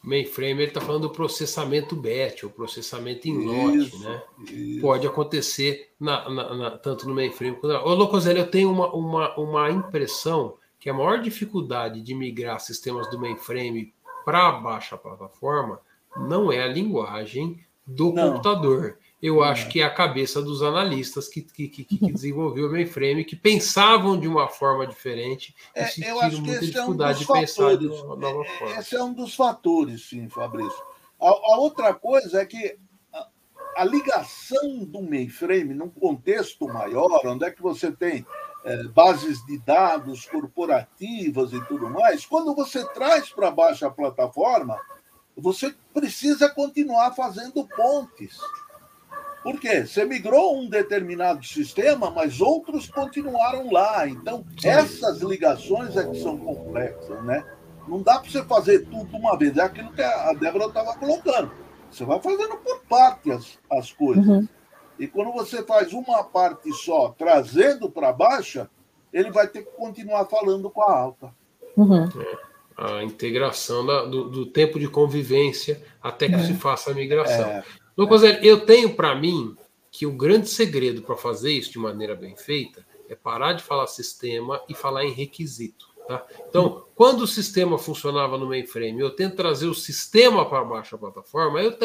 Mainframe, 0.01 0.61
ele 0.61 0.67
está 0.67 0.80
falando 0.80 1.09
do 1.09 1.09
processamento 1.09 1.93
batch, 1.93 2.43
o 2.43 2.49
processamento 2.49 3.28
em 3.28 3.38
lote, 3.45 3.99
né? 3.99 4.23
Isso. 4.49 4.80
Pode 4.80 5.05
acontecer 5.05 5.91
na, 5.99 6.30
na, 6.30 6.55
na, 6.55 6.78
tanto 6.78 7.05
no 7.05 7.13
mainframe 7.13 7.57
quanto... 7.57 7.76
Ô, 7.86 7.93
Locoselli, 7.95 8.39
eu 8.39 8.49
tenho 8.49 8.71
uma, 8.71 8.95
uma, 8.95 9.38
uma 9.38 9.69
impressão 9.69 10.57
que 10.80 10.89
a 10.89 10.93
maior 10.93 11.21
dificuldade 11.21 12.01
de 12.01 12.15
migrar 12.15 12.61
sistemas 12.61 13.09
do 13.09 13.19
mainframe 13.19 13.93
para 14.26 14.51
baixa 14.53 14.97
plataforma 14.97 15.80
não 16.17 16.51
é 16.51 16.63
a 16.63 16.67
linguagem 16.67 17.63
do 17.86 18.11
não. 18.11 18.32
computador. 18.32 18.97
Eu 19.21 19.41
acho 19.41 19.69
que 19.69 19.82
é 19.82 19.84
a 19.84 19.89
cabeça 19.89 20.41
dos 20.41 20.61
analistas 20.61 21.28
que, 21.28 21.41
que, 21.41 21.67
que, 21.67 21.84
que 21.84 22.11
desenvolveu 22.11 22.67
o 22.67 22.71
mainframe, 22.71 23.23
que 23.23 23.36
pensavam 23.36 24.19
de 24.19 24.28
uma 24.28 24.47
forma 24.47 24.86
diferente 24.86 25.55
e 25.76 25.80
é, 25.80 25.86
sentiram 25.86 26.41
muita 26.41 26.59
dificuldade 26.59 27.19
é 27.19 27.23
um 27.23 27.34
de 27.34 27.39
pensar 27.39 27.78
de 27.78 27.88
uma 27.88 28.15
nova 28.15 28.43
é, 28.43 28.57
forma. 28.57 28.80
Esse 28.80 28.95
é 28.95 29.03
um 29.03 29.13
dos 29.13 29.34
fatores, 29.34 30.07
sim, 30.09 30.30
Fabrício. 30.30 30.84
A, 31.19 31.28
a 31.28 31.57
outra 31.57 31.93
coisa 31.93 32.41
é 32.41 32.45
que 32.45 32.78
a, 33.11 33.28
a 33.78 33.84
ligação 33.84 34.84
do 34.84 35.01
mainframe, 35.01 35.73
num 35.73 35.89
contexto 35.89 36.67
maior, 36.67 37.21
onde 37.26 37.45
é 37.45 37.51
que 37.51 37.61
você 37.61 37.91
tem 37.91 38.26
é, 38.66 38.84
bases 38.86 39.45
de 39.45 39.59
dados 39.59 40.26
corporativas 40.26 41.53
e 41.53 41.63
tudo 41.66 41.89
mais, 41.89 42.26
quando 42.26 42.53
você 42.55 42.84
traz 42.93 43.30
para 43.30 43.51
baixo 43.51 43.86
a 43.86 43.91
plataforma, 43.91 44.80
você 45.38 45.74
precisa 45.93 46.49
continuar 46.49 47.13
fazendo 47.13 47.66
pontes. 47.68 48.39
Por 49.43 49.59
quê? 49.59 49.86
Você 49.86 50.03
migrou 50.03 50.59
um 50.59 50.68
determinado 50.68 51.45
sistema, 51.45 52.09
mas 52.09 52.41
outros 52.41 52.89
continuaram 52.89 53.72
lá. 53.72 54.07
Então, 54.07 54.43
essas 54.63 55.22
ligações 55.22 55.95
é 55.95 56.03
que 56.03 56.20
são 56.20 56.36
complexas, 56.36 57.24
né? 57.24 57.45
Não 57.88 58.01
dá 58.01 58.18
para 58.18 58.32
você 58.32 58.43
fazer 58.43 58.80
tudo 58.86 59.05
de 59.05 59.16
uma 59.16 59.38
vez. 59.38 59.55
É 59.55 59.61
aquilo 59.61 59.93
que 59.93 60.01
a 60.01 60.34
Débora 60.34 60.66
estava 60.66 60.97
colocando. 60.97 61.51
Você 61.91 62.03
vai 62.03 62.20
fazendo 62.20 62.57
por 62.57 62.80
parte 62.89 63.32
as, 63.32 63.59
as 63.72 63.91
coisas. 63.91 64.26
Uhum. 64.26 64.47
E 65.00 65.08
quando 65.08 65.32
você 65.32 65.64
faz 65.64 65.93
uma 65.93 66.24
parte 66.24 66.72
só, 66.74 67.10
trazendo 67.18 67.89
para 67.89 68.14
baixa, 68.14 68.70
ele 69.12 69.32
vai 69.32 69.48
ter 69.48 69.64
que 69.64 69.72
continuar 69.72 70.26
falando 70.26 70.70
com 70.70 70.82
a 70.82 70.98
alta. 70.98 71.34
Uhum. 71.76 72.04
É, 72.04 72.38
a 72.78 73.04
integração 73.04 73.86
da, 73.86 74.06
do, 74.06 74.30
do, 74.30 74.46
tempo 74.46 74.80
de 74.80 74.88
convivência 74.88 75.82
até 76.02 76.28
que 76.28 76.36
é. 76.36 76.43
se 76.43 76.54
faça 76.54 76.91
a 76.91 76.93
migração. 76.93 77.46
É. 77.46 77.64
Lucas, 77.98 78.24
eu 78.41 78.66
tenho 78.66 78.93
para 78.96 79.16
mim 79.16 79.56
que 79.89 80.06
o 80.06 80.12
grande 80.12 80.50
segredo 80.50 81.02
para 81.02 81.16
fazer 81.16 81.52
isso 81.52 81.72
de 81.72 81.80
maneira 81.80 82.16
bem 82.16 82.36
feita 82.36 82.86
é 83.08 83.16
parar 83.16 83.54
de 83.54 83.64
falar 83.64 83.88
sistema 83.88 84.62
e 84.68 84.74
falar 84.74 85.06
em 85.06 85.12
requisito. 85.12 85.88
Tá? 86.08 86.24
Então, 86.47 86.86
quando 86.93 87.22
o 87.22 87.28
sistema 87.28 87.80
funcionava 87.80 88.38
no 88.38 88.47
mainframe, 88.47 88.99
eu 88.99 89.10
tento 89.10 89.36
trazer 89.36 89.66
o 89.66 89.74
sistema 89.74 90.47
para 90.47 90.64
baixo 90.64 90.91
da 90.91 90.99
plataforma, 90.99 91.60
eu 91.60 91.76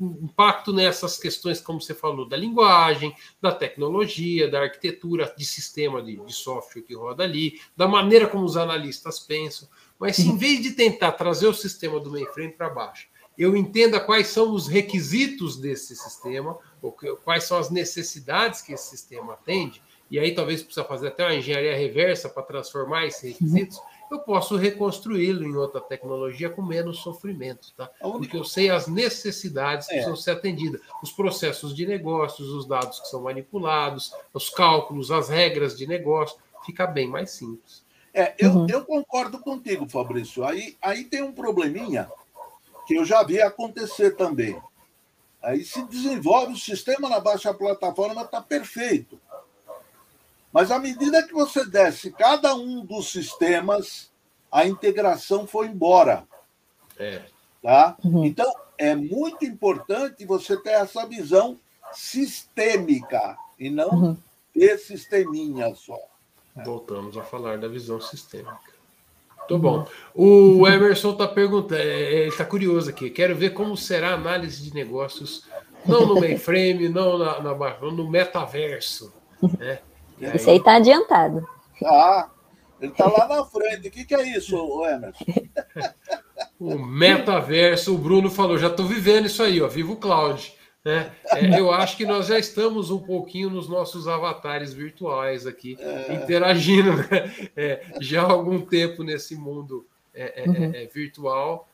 impacto 0.00 0.72
nessas 0.72 1.16
questões, 1.16 1.60
como 1.60 1.80
você 1.80 1.94
falou, 1.94 2.28
da 2.28 2.36
linguagem, 2.36 3.14
da 3.40 3.52
tecnologia, 3.52 4.50
da 4.50 4.62
arquitetura 4.62 5.32
de 5.36 5.44
sistema 5.44 6.02
de, 6.02 6.16
de 6.16 6.32
software 6.32 6.82
que 6.82 6.94
roda 6.94 7.22
ali, 7.22 7.60
da 7.76 7.86
maneira 7.86 8.26
como 8.26 8.44
os 8.44 8.56
analistas 8.56 9.20
pensam. 9.20 9.68
Mas 9.98 10.16
se, 10.16 10.28
em 10.28 10.36
vez 10.36 10.60
de 10.62 10.72
tentar 10.72 11.12
trazer 11.12 11.46
o 11.46 11.54
sistema 11.54 12.00
do 12.00 12.10
mainframe 12.10 12.52
para 12.52 12.70
baixo, 12.70 13.08
eu 13.38 13.56
entenda 13.56 14.00
quais 14.00 14.26
são 14.26 14.52
os 14.52 14.66
requisitos 14.66 15.56
desse 15.56 15.94
sistema, 15.94 16.58
quais 17.24 17.44
são 17.44 17.56
as 17.56 17.70
necessidades 17.70 18.60
que 18.60 18.72
esse 18.72 18.90
sistema 18.90 19.34
atende, 19.34 19.80
e 20.10 20.18
aí 20.18 20.34
talvez 20.34 20.62
precisa 20.62 20.84
fazer 20.84 21.08
até 21.08 21.24
uma 21.24 21.34
engenharia 21.34 21.76
reversa 21.76 22.28
para 22.28 22.42
transformar 22.42 23.06
esses 23.06 23.22
requisitos, 23.22 23.80
eu 24.10 24.18
posso 24.18 24.56
reconstruí-lo 24.56 25.44
em 25.44 25.54
outra 25.54 25.80
tecnologia 25.80 26.50
com 26.50 26.62
menos 26.62 26.98
sofrimento, 26.98 27.72
tá? 27.76 27.88
Porque 28.00 28.36
eu 28.36 28.42
sei 28.42 28.68
as 28.68 28.88
necessidades 28.88 29.86
que 29.86 29.92
é. 29.92 29.96
precisam 29.98 30.16
ser 30.16 30.32
atendidas, 30.32 30.80
os 31.00 31.12
processos 31.12 31.74
de 31.74 31.86
negócios, 31.86 32.48
os 32.48 32.66
dados 32.66 32.98
que 32.98 33.08
são 33.08 33.22
manipulados, 33.22 34.12
os 34.34 34.50
cálculos, 34.50 35.12
as 35.12 35.28
regras 35.28 35.78
de 35.78 35.86
negócio, 35.86 36.36
fica 36.66 36.86
bem 36.88 37.06
mais 37.06 37.30
simples. 37.30 37.84
É, 38.12 38.34
eu, 38.36 38.50
uhum. 38.50 38.66
eu 38.68 38.84
concordo 38.84 39.38
contigo, 39.38 39.88
Fabrício. 39.88 40.44
Aí, 40.44 40.76
aí 40.82 41.04
tem 41.04 41.22
um 41.22 41.32
probleminha 41.32 42.10
que 42.86 42.94
eu 42.94 43.04
já 43.04 43.22
vi 43.22 43.40
acontecer 43.40 44.16
também. 44.16 44.60
Aí 45.40 45.64
se 45.64 45.82
desenvolve 45.84 46.54
o 46.54 46.58
sistema 46.58 47.08
na 47.08 47.20
baixa 47.20 47.54
plataforma, 47.54 48.22
está 48.22 48.42
perfeito. 48.42 49.18
Mas 50.52 50.70
à 50.70 50.78
medida 50.78 51.22
que 51.22 51.32
você 51.32 51.64
desce 51.64 52.10
cada 52.10 52.54
um 52.54 52.84
dos 52.84 53.10
sistemas, 53.10 54.10
a 54.50 54.66
integração 54.66 55.46
foi 55.46 55.66
embora. 55.66 56.24
É. 56.98 57.22
Tá? 57.62 57.96
Uhum. 58.04 58.24
Então, 58.24 58.52
é 58.76 58.94
muito 58.94 59.44
importante 59.44 60.24
você 60.24 60.56
ter 60.56 60.70
essa 60.70 61.06
visão 61.06 61.58
sistêmica 61.92 63.36
e 63.58 63.70
não 63.70 63.90
uhum. 63.90 64.16
ter 64.52 64.78
sisteminha 64.78 65.74
só. 65.74 65.98
Voltamos 66.64 67.16
a 67.16 67.22
falar 67.22 67.58
da 67.58 67.68
visão 67.68 68.00
sistêmica. 68.00 68.58
Muito 69.38 69.58
bom. 69.58 69.86
O 70.14 70.66
Emerson 70.68 71.12
está 71.12 71.26
perguntando, 71.26 71.80
é, 71.80 71.84
é, 71.84 72.20
ele 72.20 72.28
está 72.28 72.44
curioso 72.44 72.88
aqui. 72.90 73.10
Quero 73.10 73.34
ver 73.34 73.50
como 73.50 73.76
será 73.76 74.10
a 74.10 74.14
análise 74.14 74.62
de 74.62 74.72
negócios, 74.72 75.44
não 75.84 76.06
no 76.06 76.20
mainframe, 76.20 76.88
não 76.88 77.18
na, 77.18 77.40
na 77.40 77.80
no 77.80 78.08
metaverso. 78.08 79.12
Né? 79.58 79.80
Aí... 80.20 80.36
Isso 80.36 80.50
aí 80.50 80.56
está 80.56 80.74
adiantado. 80.74 81.46
Ah, 81.84 82.28
ele 82.80 82.92
está 82.92 83.06
lá 83.06 83.28
na 83.28 83.44
frente. 83.44 83.88
O 83.88 83.90
que, 83.90 84.04
que 84.04 84.14
é 84.14 84.36
isso, 84.36 84.56
Emerson? 84.84 85.24
o 86.58 86.78
metaverso, 86.78 87.94
o 87.94 87.98
Bruno 87.98 88.30
falou, 88.30 88.58
já 88.58 88.68
estou 88.68 88.86
vivendo 88.86 89.26
isso 89.26 89.42
aí, 89.42 89.60
ó, 89.60 89.68
vivo 89.68 89.94
o 89.94 89.96
cloud. 89.96 90.54
Né? 90.82 91.12
É, 91.26 91.58
eu 91.58 91.70
acho 91.70 91.94
que 91.96 92.06
nós 92.06 92.26
já 92.26 92.38
estamos 92.38 92.90
um 92.90 92.98
pouquinho 92.98 93.50
nos 93.50 93.68
nossos 93.68 94.08
avatares 94.08 94.72
virtuais 94.72 95.46
aqui, 95.46 95.76
é. 95.78 96.14
interagindo 96.14 96.96
né? 96.96 97.50
é, 97.54 97.84
já 98.00 98.22
há 98.22 98.30
algum 98.30 98.62
tempo 98.62 99.02
nesse 99.02 99.36
mundo 99.36 99.86
é, 100.14 100.42
é, 100.42 100.48
uhum. 100.48 100.72
É, 100.74 100.86
virtual. 100.86 101.68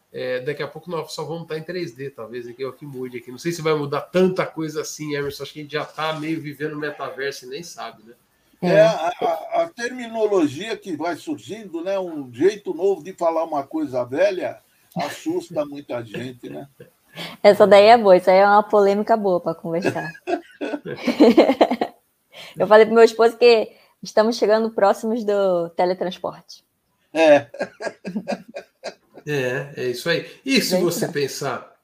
daqui 0.44 0.62
a 0.62 0.66
pouco 0.66 0.90
nós 0.90 1.12
só 1.12 1.24
vamos 1.24 1.42
estar 1.42 1.56
em 1.56 1.62
3D, 1.62 2.12
talvez 2.14 2.48
aqui 2.48 2.64
é 2.64 2.66
o 2.66 2.72
que 2.72 2.84
mude 2.84 3.18
aqui. 3.18 3.30
Não 3.30 3.38
sei 3.38 3.52
se 3.52 3.62
vai 3.62 3.74
mudar 3.74 4.00
tanta 4.00 4.44
coisa 4.44 4.80
assim, 4.80 5.14
Emerson. 5.14 5.44
Acho 5.44 5.52
que 5.52 5.60
a 5.60 5.62
gente 5.62 5.72
já 5.72 5.82
está 5.82 6.18
meio 6.18 6.40
vivendo 6.40 6.76
metaverso 6.76 7.46
e 7.46 7.48
nem 7.48 7.62
sabe, 7.62 8.02
né? 8.02 8.14
É, 8.62 8.80
a, 8.80 9.08
a, 9.62 9.70
terminologia 9.74 10.76
que 10.76 10.96
vai 10.96 11.16
surgindo, 11.16 11.82
né? 11.84 11.98
Um 11.98 12.32
jeito 12.32 12.72
novo 12.72 13.02
de 13.02 13.12
falar 13.12 13.44
uma 13.44 13.66
coisa 13.66 14.04
velha 14.04 14.58
assusta 14.96 15.64
muita 15.64 16.02
gente, 16.02 16.48
né? 16.48 16.66
Essa 17.42 17.66
daí 17.66 17.86
é 17.86 17.98
boa, 17.98 18.16
isso 18.16 18.30
aí 18.30 18.38
é 18.38 18.46
uma 18.46 18.62
polêmica 18.62 19.16
boa 19.16 19.40
para 19.40 19.54
conversar. 19.54 20.10
Eu 22.56 22.66
falei 22.66 22.86
para 22.86 22.94
meu 22.94 23.04
esposo 23.04 23.36
que 23.36 23.72
estamos 24.02 24.36
chegando 24.36 24.70
próximos 24.70 25.24
do 25.24 25.68
teletransporte. 25.70 26.64
É. 27.12 27.46
É, 29.26 29.72
é 29.76 29.84
isso 29.88 30.08
aí. 30.08 30.30
E 30.44 30.60
se 30.60 30.78
você 30.80 31.08
pensar 31.08 31.74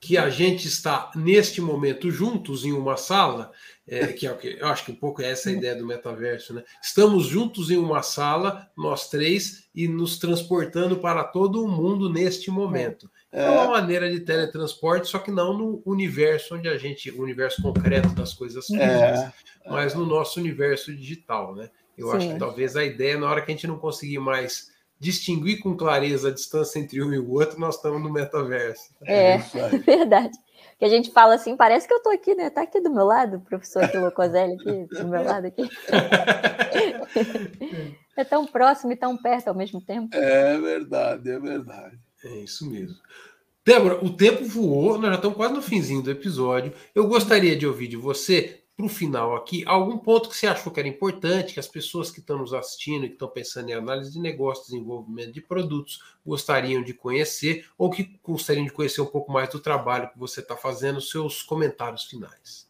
que 0.00 0.18
a 0.18 0.28
gente 0.28 0.68
está 0.68 1.10
neste 1.14 1.60
momento 1.60 2.10
juntos 2.10 2.64
em 2.64 2.72
uma 2.72 2.96
sala, 2.96 3.50
é, 3.88 4.08
que 4.08 4.26
é 4.26 4.32
o 4.32 4.36
que 4.36 4.56
eu 4.58 4.66
acho 4.66 4.84
que 4.84 4.90
um 4.90 4.96
pouco 4.96 5.22
é 5.22 5.30
essa 5.30 5.48
a 5.48 5.52
ideia 5.52 5.76
do 5.76 5.86
metaverso, 5.86 6.52
né? 6.52 6.64
Estamos 6.82 7.26
juntos 7.26 7.70
em 7.70 7.76
uma 7.76 8.02
sala, 8.02 8.68
nós 8.76 9.08
três, 9.08 9.68
e 9.74 9.86
nos 9.86 10.18
transportando 10.18 10.96
para 10.96 11.22
todo 11.22 11.62
o 11.64 11.68
mundo 11.68 12.12
neste 12.12 12.50
momento. 12.50 13.08
É, 13.30 13.44
é 13.44 13.50
uma 13.50 13.68
maneira 13.68 14.10
de 14.10 14.20
teletransporte, 14.20 15.08
só 15.08 15.18
que 15.18 15.30
não 15.30 15.56
no 15.56 15.82
universo 15.84 16.56
onde 16.56 16.68
a 16.68 16.76
gente, 16.76 17.10
o 17.10 17.22
universo 17.22 17.62
concreto 17.62 18.08
das 18.08 18.34
coisas 18.34 18.68
é. 18.70 18.78
físicas, 18.78 19.20
é. 19.64 19.70
mas 19.70 19.94
no 19.94 20.04
nosso 20.04 20.40
universo 20.40 20.94
digital, 20.94 21.54
né? 21.54 21.70
Eu 21.96 22.10
Sim. 22.10 22.16
acho 22.16 22.28
que 22.30 22.38
talvez 22.38 22.76
a 22.76 22.84
ideia, 22.84 23.16
na 23.16 23.30
hora 23.30 23.40
que 23.40 23.50
a 23.50 23.54
gente 23.54 23.66
não 23.66 23.78
conseguir 23.78 24.18
mais 24.18 24.74
distinguir 24.98 25.60
com 25.60 25.76
clareza 25.76 26.28
a 26.28 26.32
distância 26.32 26.78
entre 26.78 27.02
um 27.02 27.12
e 27.12 27.18
o 27.18 27.30
outro, 27.30 27.58
nós 27.60 27.76
estamos 27.76 28.02
no 28.02 28.12
metaverso. 28.12 28.90
É, 29.04 29.34
é 29.34 29.38
verdade. 29.84 30.36
Que 30.78 30.84
a 30.84 30.88
gente 30.88 31.10
fala 31.10 31.34
assim, 31.34 31.56
parece 31.56 31.86
que 31.86 31.94
eu 31.94 31.98
estou 31.98 32.12
aqui, 32.12 32.34
né? 32.34 32.48
Está 32.48 32.62
aqui 32.62 32.80
do 32.80 32.90
meu 32.90 33.04
lado, 33.04 33.38
o 33.38 33.40
professor 33.40 33.88
Quilocoselli 33.88 34.54
aqui 34.54 34.86
do 34.94 35.08
meu 35.08 35.22
lado 35.24 35.46
aqui. 35.46 35.68
é 38.16 38.24
tão 38.24 38.46
próximo 38.46 38.92
e 38.92 38.96
tão 38.96 39.16
perto 39.16 39.48
ao 39.48 39.54
mesmo 39.54 39.80
tempo. 39.80 40.14
É 40.14 40.58
verdade, 40.58 41.30
é 41.30 41.38
verdade. 41.38 41.98
É 42.24 42.36
isso 42.40 42.68
mesmo. 42.68 42.96
Débora, 43.64 44.04
o 44.04 44.10
tempo 44.16 44.44
voou, 44.44 44.96
nós 44.96 45.10
já 45.10 45.16
estamos 45.16 45.36
quase 45.36 45.54
no 45.54 45.62
finzinho 45.62 46.02
do 46.02 46.10
episódio. 46.10 46.72
Eu 46.94 47.08
gostaria 47.08 47.56
de 47.56 47.66
ouvir 47.66 47.88
de 47.88 47.96
você, 47.96 48.60
para 48.76 48.84
o 48.84 48.88
final 48.90 49.34
aqui, 49.34 49.64
algum 49.66 49.96
ponto 49.96 50.28
que 50.28 50.36
você 50.36 50.46
achou 50.46 50.70
que 50.70 50.78
era 50.78 50.88
importante, 50.88 51.54
que 51.54 51.60
as 51.60 51.66
pessoas 51.66 52.10
que 52.10 52.20
estão 52.20 52.38
nos 52.38 52.52
assistindo 52.52 53.06
que 53.06 53.14
estão 53.14 53.28
pensando 53.28 53.70
em 53.70 53.72
análise 53.72 54.12
de 54.12 54.20
negócio, 54.20 54.64
desenvolvimento 54.64 55.32
de 55.32 55.40
produtos, 55.40 56.02
gostariam 56.24 56.82
de 56.82 56.92
conhecer, 56.92 57.66
ou 57.78 57.88
que 57.88 58.20
gostariam 58.22 58.66
de 58.66 58.72
conhecer 58.72 59.00
um 59.00 59.06
pouco 59.06 59.32
mais 59.32 59.48
do 59.48 59.60
trabalho 59.60 60.10
que 60.10 60.18
você 60.18 60.40
está 60.40 60.56
fazendo, 60.56 61.00
seus 61.00 61.42
comentários 61.42 62.04
finais. 62.04 62.68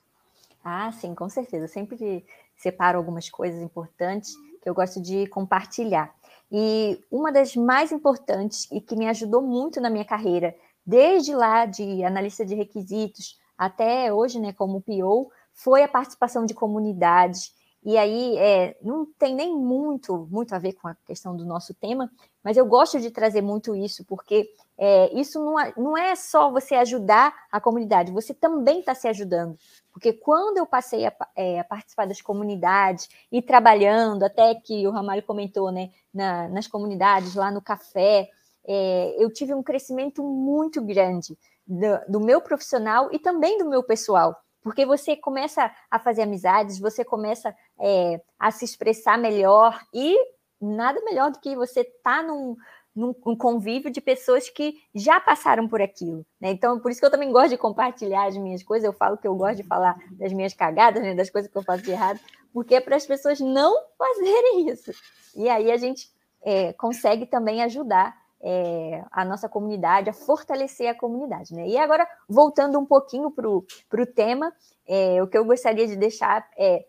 Ah, 0.65 0.93
sim, 0.93 1.13
com 1.13 1.29
certeza. 1.29 1.65
Eu 1.65 1.69
sempre 1.69 2.25
separo 2.57 2.99
algumas 2.99 3.29
coisas 3.29 3.61
importantes 3.61 4.33
que 4.63 4.69
eu 4.69 4.75
gosto 4.75 5.03
de 5.03 5.27
compartilhar. 5.27 6.15
E 6.53 7.01
uma 7.11 7.33
das 7.33 7.57
mais 7.57 7.91
importantes 7.91 8.69
e 8.71 8.81
que 8.81 8.95
me 8.95 9.09
ajudou 9.09 9.43
muito 9.43 9.81
na 9.81 9.91
minha 9.91 10.05
carreira, 10.05 10.55
desde 10.85 11.35
lá 11.35 11.67
de 11.67 12.05
analista 12.05 12.45
de 12.45 12.55
requisitos 12.55 13.39
até 13.59 14.13
hoje, 14.13 14.39
né, 14.39 14.53
como 14.53 14.81
PO, 14.81 15.33
foi 15.57 15.83
a 15.83 15.89
participação 15.89 16.45
de 16.45 16.55
comunidades. 16.55 17.53
E 17.83 17.97
aí 17.97 18.37
é, 18.37 18.77
não 18.83 19.07
tem 19.19 19.35
nem 19.35 19.57
muito, 19.57 20.29
muito 20.31 20.55
a 20.55 20.59
ver 20.59 20.75
com 20.75 20.89
a 20.89 20.95
questão 21.07 21.37
do 21.37 21.47
nosso 21.47 21.73
tema, 21.73 22.11
mas 22.43 22.57
eu 22.57 22.67
gosto 22.67 23.01
de 23.01 23.11
trazer 23.11 23.41
muito 23.41 23.75
isso, 23.75 24.05
porque 24.05 24.49
é, 24.77 25.13
isso 25.19 25.43
não 25.43 25.59
é, 25.59 25.73
não 25.77 25.97
é 25.97 26.15
só 26.15 26.51
você 26.51 26.75
ajudar 26.75 27.33
a 27.51 27.61
comunidade, 27.61 28.13
você 28.13 28.35
também 28.35 28.81
está 28.81 28.95
se 28.95 29.09
ajudando. 29.09 29.57
Porque 29.93 30.13
quando 30.13 30.59
eu 30.59 30.67
passei 30.67 31.07
a, 31.07 31.13
é, 31.35 31.61
a, 31.61 31.65
participar 31.65 32.07
das 32.07 32.21
comunidades 32.21 33.09
e 33.31 33.41
trabalhando, 33.41 34.25
até 34.25 34.55
que 34.57 34.87
o 34.87 34.91
Ramalho 34.91 35.23
comentou, 35.23 35.71
né, 35.71 35.91
na, 36.13 36.49
nas 36.49 36.67
comunidades, 36.67 37.35
lá 37.35 37.51
no 37.53 37.63
café, 37.63 38.29
é, 38.67 39.15
eu 39.17 39.33
tive 39.33 39.55
um 39.55 39.63
crescimento 39.63 40.25
muito 40.25 40.83
grande 40.83 41.39
do, 41.65 42.19
do 42.19 42.21
meu 42.21 42.41
profissional 42.41 43.09
e 43.13 43.19
também 43.19 43.59
do 43.59 43.69
meu 43.69 43.83
pessoal 43.83 44.37
porque 44.67 44.85
você 44.85 45.15
começa 45.15 45.71
a 45.89 45.97
fazer 45.97 46.23
amizades, 46.23 46.81
você 46.81 47.05
começa 47.05 47.55
é, 47.79 48.21
a 48.37 48.51
se 48.51 48.65
expressar 48.65 49.17
melhor 49.17 49.81
e 49.95 50.17
nada 50.61 51.01
melhor 51.05 51.31
do 51.31 51.39
que 51.39 51.55
você 51.55 51.83
estar 51.83 52.17
tá 52.17 52.23
num, 52.25 52.57
num 52.93 53.15
um 53.25 53.37
convívio 53.37 53.93
de 53.93 54.01
pessoas 54.01 54.49
que 54.51 54.75
já 54.93 55.21
passaram 55.21 55.69
por 55.69 55.81
aquilo. 55.81 56.27
Né? 56.41 56.51
Então, 56.51 56.81
por 56.81 56.91
isso 56.91 56.99
que 56.99 57.07
eu 57.07 57.13
também 57.13 57.31
gosto 57.31 57.51
de 57.51 57.57
compartilhar 57.57 58.27
as 58.27 58.37
minhas 58.37 58.65
coisas. 58.65 58.85
Eu 58.85 58.93
falo 58.93 59.17
que 59.17 59.29
eu 59.29 59.37
gosto 59.37 59.59
de 59.59 59.63
falar 59.63 59.97
das 60.11 60.33
minhas 60.33 60.53
cagadas, 60.53 61.01
né? 61.01 61.15
das 61.15 61.31
coisas 61.31 61.49
que 61.49 61.57
eu 61.57 61.63
faço 61.63 61.85
de 61.85 61.93
errado, 61.93 62.19
porque 62.53 62.75
é 62.75 62.81
para 62.81 62.97
as 62.97 63.07
pessoas 63.07 63.39
não 63.39 63.73
fazerem 63.97 64.69
isso. 64.69 64.91
E 65.37 65.49
aí 65.49 65.71
a 65.71 65.77
gente 65.77 66.11
é, 66.43 66.73
consegue 66.73 67.25
também 67.25 67.63
ajudar 67.63 68.21
é, 68.43 69.05
a 69.11 69.25
nossa 69.25 69.49
comunidade, 69.49 70.11
a 70.11 70.13
fortalecer 70.13 70.89
a 70.89 70.95
comunidade. 70.95 71.55
Né? 71.55 71.69
E 71.69 71.79
agora, 71.79 72.07
voltando 72.29 72.79
um 72.79 72.87
pouquinho 72.87 73.31
para 73.31 73.49
o 73.49 74.07
tema, 74.15 74.53
é, 74.87 75.23
o 75.23 75.27
que 75.27 75.37
eu 75.37 75.45
gostaria 75.45 75.87
de 75.87 75.97
deixar 75.97 76.49
é 76.57 76.85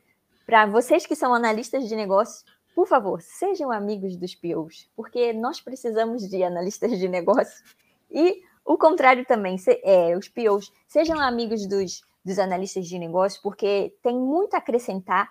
para 0.45 0.65
vocês 0.65 1.05
que 1.05 1.15
são 1.15 1.33
analistas 1.33 1.87
de 1.87 1.95
negócios, 1.95 2.45
por 2.73 2.87
favor, 2.87 3.21
sejam 3.21 3.71
amigos 3.71 4.15
dos 4.15 4.35
POs, 4.35 4.89
porque 4.95 5.33
nós 5.33 5.59
precisamos 5.59 6.29
de 6.29 6.43
analistas 6.43 6.97
de 6.97 7.07
negócio. 7.09 7.63
E 8.09 8.41
o 8.63 8.77
contrário 8.77 9.25
também, 9.25 9.57
se, 9.57 9.81
é, 9.83 10.15
os 10.15 10.29
POs, 10.29 10.71
sejam 10.87 11.19
amigos 11.19 11.67
dos, 11.67 12.01
dos 12.23 12.37
analistas 12.37 12.87
de 12.87 12.99
negócio, 12.99 13.41
porque 13.41 13.95
tem 14.03 14.17
muito 14.17 14.53
a 14.53 14.59
acrescentar 14.59 15.29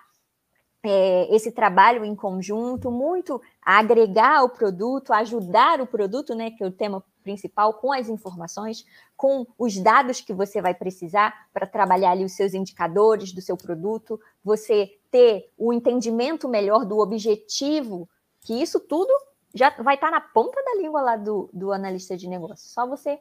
é, 0.83 1.35
esse 1.35 1.51
trabalho 1.51 2.05
em 2.05 2.15
conjunto, 2.15 2.91
muito 2.91 3.41
agregar 3.61 4.43
o 4.43 4.49
produto, 4.49 5.11
ajudar 5.11 5.81
o 5.81 5.87
produto, 5.87 6.35
né, 6.35 6.51
que 6.51 6.63
é 6.63 6.67
o 6.67 6.71
tema 6.71 7.03
principal, 7.23 7.73
com 7.73 7.91
as 7.91 8.07
informações, 8.07 8.85
com 9.15 9.45
os 9.57 9.77
dados 9.77 10.21
que 10.21 10.33
você 10.33 10.61
vai 10.61 10.73
precisar 10.73 11.47
para 11.53 11.67
trabalhar 11.67 12.11
ali 12.11 12.23
os 12.23 12.31
seus 12.33 12.53
indicadores 12.53 13.33
do 13.33 13.41
seu 13.41 13.57
produto, 13.57 14.19
você 14.43 14.97
ter 15.11 15.51
o 15.57 15.73
entendimento 15.73 16.47
melhor 16.47 16.85
do 16.85 16.99
objetivo, 16.99 18.07
que 18.41 18.61
isso 18.61 18.79
tudo 18.79 19.11
já 19.53 19.69
vai 19.81 19.95
estar 19.95 20.07
tá 20.07 20.11
na 20.11 20.21
ponta 20.21 20.61
da 20.63 20.81
língua 20.81 21.01
lá 21.01 21.15
do, 21.17 21.49
do 21.51 21.73
analista 21.73 22.15
de 22.15 22.29
negócio. 22.29 22.69
Só 22.69 22.87
você 22.87 23.19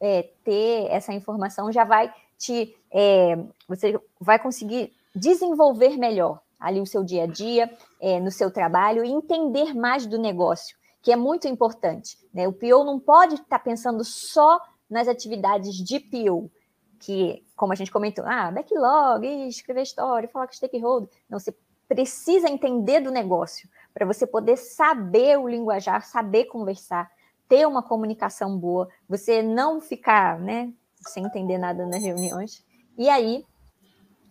é, 0.00 0.22
ter 0.44 0.86
essa 0.90 1.12
informação 1.12 1.72
já 1.72 1.84
vai 1.84 2.12
te. 2.36 2.76
É, 2.92 3.36
você 3.66 3.98
vai 4.20 4.38
conseguir 4.38 4.92
desenvolver 5.14 5.96
melhor 5.96 6.40
ali 6.58 6.80
o 6.80 6.86
seu 6.86 7.04
dia 7.04 7.24
a 7.24 7.26
dia, 7.26 7.70
é, 8.00 8.18
no 8.20 8.30
seu 8.30 8.50
trabalho 8.50 9.04
e 9.04 9.10
entender 9.10 9.74
mais 9.74 10.06
do 10.06 10.18
negócio, 10.18 10.76
que 11.02 11.12
é 11.12 11.16
muito 11.16 11.46
importante. 11.46 12.18
Né? 12.32 12.48
O 12.48 12.52
PO 12.52 12.84
não 12.84 12.98
pode 12.98 13.34
estar 13.34 13.58
pensando 13.58 14.04
só 14.04 14.60
nas 14.90 15.06
atividades 15.06 15.74
de 15.74 16.00
PO, 16.00 16.50
que, 16.98 17.44
como 17.54 17.72
a 17.72 17.76
gente 17.76 17.92
comentou, 17.92 18.24
ah, 18.26 18.50
backlog, 18.50 19.24
escrever 19.48 19.82
história, 19.82 20.28
falar 20.28 20.46
com 20.46 20.52
stakeholder. 20.52 21.08
Não, 21.28 21.38
você 21.38 21.54
precisa 21.88 22.48
entender 22.48 23.00
do 23.00 23.10
negócio 23.10 23.68
para 23.94 24.04
você 24.04 24.26
poder 24.26 24.56
saber 24.56 25.38
o 25.38 25.48
linguajar, 25.48 26.04
saber 26.04 26.44
conversar, 26.44 27.10
ter 27.48 27.66
uma 27.66 27.82
comunicação 27.82 28.58
boa, 28.58 28.88
você 29.08 29.42
não 29.42 29.80
ficar, 29.80 30.38
né, 30.38 30.72
sem 31.00 31.24
entender 31.24 31.58
nada 31.58 31.86
nas 31.86 32.02
reuniões. 32.02 32.64
E 32.96 33.08
aí, 33.08 33.44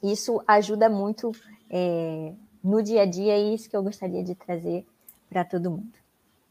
isso 0.03 0.41
ajuda 0.47 0.89
muito 0.89 1.31
é, 1.69 2.33
no 2.63 2.81
dia 2.81 3.01
a 3.01 3.05
dia, 3.05 3.33
é 3.33 3.53
isso 3.53 3.69
que 3.69 3.75
eu 3.75 3.83
gostaria 3.83 4.23
de 4.23 4.35
trazer 4.35 4.85
para 5.29 5.43
todo 5.43 5.71
mundo. 5.71 5.93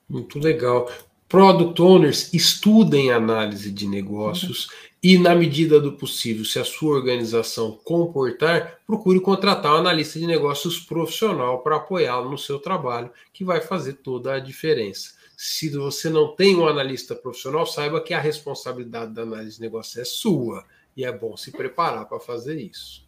Muito 0.09 0.39
legal. 0.39 0.91
Product 1.29 1.83
owners 1.83 2.33
estudem 2.33 3.11
análise 3.11 3.71
de 3.73 3.89
negócios 3.89 4.69
e, 5.03 5.19
na 5.19 5.35
medida 5.35 5.81
do 5.81 5.93
possível, 5.93 6.45
se 6.45 6.59
a 6.59 6.65
sua 6.65 6.97
organização 6.97 7.79
comportar, 7.85 8.79
procure 8.87 9.21
contratar 9.21 9.75
um 9.75 9.79
analista 9.79 10.19
de 10.19 10.27
negócios 10.27 10.79
profissional 10.79 11.63
para 11.63 11.77
apoiá-lo 11.77 12.31
no 12.31 12.39
seu 12.39 12.59
trabalho, 12.59 13.11
que 13.33 13.45
vai 13.45 13.61
fazer 13.61 13.95
toda 13.95 14.35
a 14.35 14.41
diferença. 14.41 15.15
Se 15.37 15.69
você 15.69 16.09
não 16.09 16.35
tem 16.35 16.57
um 16.57 16.67
analista 16.67 17.15
profissional, 17.15 17.67
saiba 17.67 18.01
que 18.01 18.15
a 18.15 18.21
responsabilidade 18.21 19.13
da 19.13 19.23
análise 19.23 19.57
de 19.57 19.63
negócios 19.63 19.97
é 19.97 20.05
sua 20.05 20.65
e 20.97 21.05
é 21.05 21.13
bom 21.13 21.37
se 21.37 21.51
preparar 21.51 22.09
para 22.09 22.19
fazer 22.19 22.59
isso. 22.59 23.06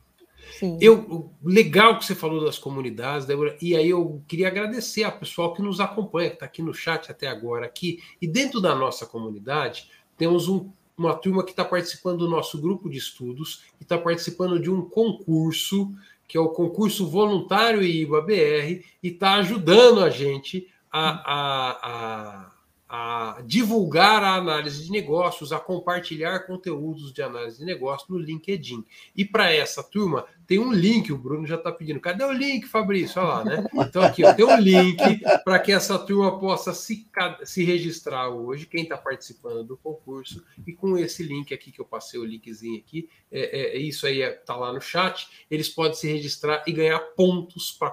Sim. 0.59 0.76
Eu, 0.80 1.30
legal 1.43 1.99
que 1.99 2.05
você 2.05 2.14
falou 2.14 2.45
das 2.45 2.59
comunidades, 2.59 3.26
Débora, 3.26 3.57
e 3.62 3.76
aí 3.76 3.91
eu 3.91 4.22
queria 4.26 4.49
agradecer 4.49 5.05
ao 5.05 5.12
pessoal 5.12 5.55
que 5.55 5.62
nos 5.62 5.78
acompanha, 5.78 6.30
que 6.30 6.36
está 6.36 6.47
aqui 6.47 6.62
no 6.62 6.74
chat 6.74 7.11
até 7.11 7.28
agora 7.28 7.66
aqui. 7.66 8.03
E 8.20 8.26
dentro 8.26 8.61
da 8.61 8.74
nossa 8.74 9.07
comunidade, 9.07 9.89
temos 10.16 10.49
um, 10.49 10.70
uma 10.97 11.14
turma 11.14 11.45
que 11.45 11.53
está 11.53 11.64
participando 11.64 12.18
do 12.18 12.28
nosso 12.28 12.61
grupo 12.61 12.91
de 12.91 12.99
estudos 12.99 13.64
e 13.80 13.84
está 13.84 13.97
participando 13.97 14.59
de 14.59 14.70
um 14.70 14.82
concurso, 14.82 15.93
que 16.26 16.36
é 16.36 16.41
o 16.41 16.49
concurso 16.49 17.09
voluntário 17.09 17.82
IBA-BR, 17.82 18.84
e 19.03 19.09
está 19.09 19.34
ajudando 19.34 20.03
a 20.03 20.11
gente 20.11 20.66
a, 20.91 21.11
a, 21.11 21.70
a 21.82 22.53
a 22.89 23.43
divulgar 23.45 24.24
a 24.24 24.36
análise 24.36 24.84
de 24.84 24.91
negócios, 24.91 25.53
a 25.53 25.61
compartilhar 25.61 26.47
conteúdos 26.47 27.12
de 27.12 27.20
análise 27.20 27.59
de 27.59 27.64
negócios 27.64 28.09
no 28.09 28.18
LinkedIn. 28.18 28.82
E 29.14 29.26
para 29.26 29.53
essa 29.53 29.82
turma, 29.82 30.24
tem 30.47 30.59
um 30.59 30.72
link, 30.72 31.12
o 31.12 31.18
Bruno 31.18 31.47
já 31.47 31.57
está 31.57 31.70
pedindo. 31.70 32.01
Cadê 32.01 32.24
o 32.24 32.32
link, 32.32 32.66
Fabrício? 32.66 33.20
Olha 33.20 33.28
lá, 33.28 33.45
né? 33.45 33.64
Então, 33.74 34.03
aqui, 34.03 34.24
ó, 34.24 34.32
tem 34.32 34.47
um 34.47 34.59
link 34.59 34.97
para 35.45 35.59
que 35.59 35.70
essa 35.70 35.99
turma 35.99 36.39
possa 36.39 36.72
se, 36.72 37.07
se 37.45 37.62
registrar 37.62 38.30
hoje, 38.30 38.64
quem 38.64 38.84
está 38.84 38.97
participando 38.97 39.64
do 39.64 39.76
concurso. 39.76 40.43
E 40.66 40.72
com 40.72 40.97
esse 40.97 41.22
link 41.22 41.53
aqui, 41.53 41.70
que 41.70 41.80
eu 41.80 41.84
passei 41.84 42.18
o 42.18 42.24
linkzinho 42.24 42.78
aqui, 42.78 43.11
é, 43.30 43.76
é 43.76 43.78
isso 43.78 44.07
aí 44.07 44.22
está 44.22 44.57
lá 44.57 44.72
no 44.72 44.80
chat, 44.80 45.28
eles 45.51 45.68
podem 45.68 45.93
se 45.95 46.11
registrar 46.11 46.64
e 46.66 46.72
ganhar 46.72 46.99
pontos 46.99 47.70
para 47.70 47.91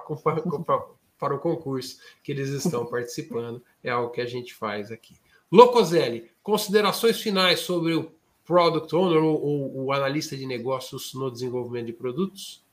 para 1.18 1.34
o 1.34 1.38
concurso 1.38 1.98
que 2.22 2.32
eles 2.32 2.50
estão 2.50 2.84
participando. 2.86 3.62
É 3.82 3.90
algo 3.90 4.10
que 4.10 4.20
a 4.20 4.26
gente 4.26 4.54
faz 4.54 4.90
aqui. 4.90 5.14
Locoselli, 5.50 6.30
considerações 6.42 7.20
finais 7.20 7.60
sobre 7.60 7.94
o 7.94 8.10
Product 8.44 8.94
Owner 8.94 9.22
ou 9.22 9.84
o 9.84 9.92
analista 9.92 10.36
de 10.36 10.46
negócios 10.46 11.12
no 11.14 11.30
desenvolvimento 11.30 11.86
de 11.86 11.92
produtos? 11.92 12.64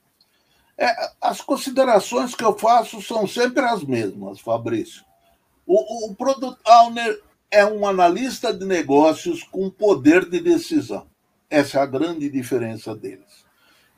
É, 0.77 1.11
as 1.21 1.41
considerações 1.41 2.35
que 2.35 2.43
eu 2.43 2.57
faço 2.57 3.01
são 3.01 3.27
sempre 3.27 3.63
as 3.63 3.83
mesmas, 3.83 4.39
Fabrício. 4.39 5.03
O, 5.65 6.07
o 6.09 6.15
Product 6.15 6.59
Owner 6.67 7.21
é 7.49 7.65
um 7.65 7.87
analista 7.87 8.51
de 8.51 8.65
negócios 8.65 9.43
com 9.43 9.69
poder 9.69 10.29
de 10.29 10.39
decisão. 10.39 11.07
Essa 11.49 11.79
é 11.79 11.81
a 11.81 11.85
grande 11.85 12.29
diferença 12.29 12.95
deles. 12.95 13.42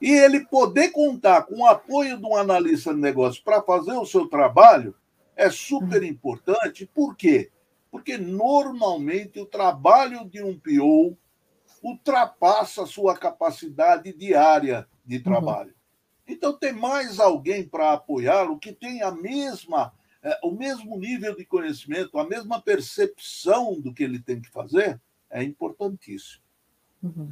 E 0.06 0.12
ele 0.12 0.46
poder 0.46 0.92
contar 0.92 1.48
com 1.48 1.62
o 1.62 1.66
apoio 1.66 2.16
de 2.20 2.26
um 2.28 2.36
analista 2.36 2.94
de 2.94 3.02
negócio 3.02 3.44
para 3.44 3.64
fazer 3.64 3.94
o 3.94 4.06
seu 4.06 4.28
trabalho 4.28 4.94
é 5.36 5.50
super 5.50 6.04
uhum. 6.04 6.08
importante. 6.08 6.86
Por 6.86 7.16
quê? 7.16 7.50
Porque 7.90 8.16
normalmente 8.16 9.40
o 9.40 9.48
trabalho 9.48 10.24
de 10.30 10.44
um 10.44 10.60
PO 10.60 11.18
ultrapassa 11.82 12.84
a 12.84 12.86
sua 12.86 13.18
capacidade 13.18 14.14
diária 14.14 14.88
de 15.04 15.18
uhum. 15.18 15.24
trabalho. 15.24 15.70
Uhum. 15.70 16.36
Então, 16.36 16.56
ter 16.56 16.72
mais 16.72 17.20
alguém 17.20 17.68
para 17.68 17.94
apoiá-lo 17.94 18.60
que 18.60 18.74
tem 18.74 19.02
a 19.02 19.10
mesma, 19.10 19.92
é, 20.22 20.40
o 20.44 20.52
mesmo 20.52 21.00
nível 21.00 21.36
de 21.36 21.46
conhecimento, 21.46 22.20
a 22.20 22.30
mesma 22.30 22.62
percepção 22.62 23.82
do 23.82 23.92
que 23.92 24.04
ele 24.04 24.20
tem 24.20 24.40
que 24.40 24.52
fazer, 24.52 25.02
é 25.32 25.42
importantíssimo. 25.42 26.44
Uhum. 27.02 27.32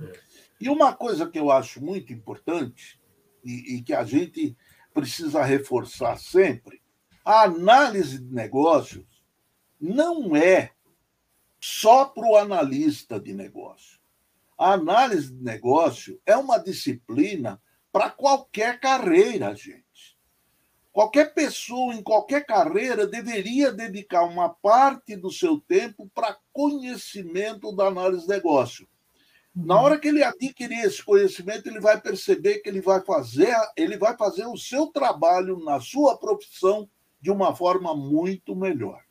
E 0.63 0.69
uma 0.69 0.93
coisa 0.95 1.29
que 1.29 1.37
eu 1.37 1.51
acho 1.51 1.83
muito 1.83 2.13
importante 2.13 2.97
e, 3.43 3.75
e 3.75 3.81
que 3.81 3.93
a 3.93 4.05
gente 4.05 4.55
precisa 4.93 5.43
reforçar 5.43 6.17
sempre, 6.17 6.81
a 7.25 7.43
análise 7.43 8.17
de 8.17 8.33
negócios 8.33 9.05
não 9.77 10.37
é 10.37 10.71
só 11.59 12.05
para 12.05 12.25
o 12.25 12.37
analista 12.37 13.19
de 13.19 13.33
negócio. 13.33 13.99
A 14.57 14.71
análise 14.71 15.33
de 15.33 15.43
negócio 15.43 16.21
é 16.25 16.37
uma 16.37 16.57
disciplina 16.57 17.61
para 17.91 18.09
qualquer 18.09 18.79
carreira, 18.79 19.53
gente. 19.53 20.17
Qualquer 20.93 21.33
pessoa 21.33 21.93
em 21.93 22.01
qualquer 22.01 22.45
carreira 22.45 23.05
deveria 23.05 23.69
dedicar 23.69 24.23
uma 24.23 24.47
parte 24.47 25.17
do 25.17 25.29
seu 25.29 25.59
tempo 25.59 26.09
para 26.15 26.37
conhecimento 26.53 27.75
da 27.75 27.87
análise 27.87 28.21
de 28.21 28.29
negócio. 28.29 28.87
Na 29.55 29.79
hora 29.79 29.99
que 29.99 30.07
ele 30.07 30.23
adquirir 30.23 30.83
esse 30.83 31.03
conhecimento, 31.03 31.67
ele 31.67 31.79
vai 31.79 32.01
perceber 32.01 32.59
que 32.59 32.69
ele 32.69 32.81
vai 32.81 33.01
fazer, 33.01 33.53
ele 33.77 33.97
vai 33.97 34.17
fazer 34.17 34.47
o 34.47 34.57
seu 34.57 34.87
trabalho 34.87 35.63
na 35.63 35.79
sua 35.79 36.17
profissão 36.17 36.89
de 37.21 37.29
uma 37.29 37.55
forma 37.55 37.95
muito 37.95 38.55
melhor. 38.55 39.01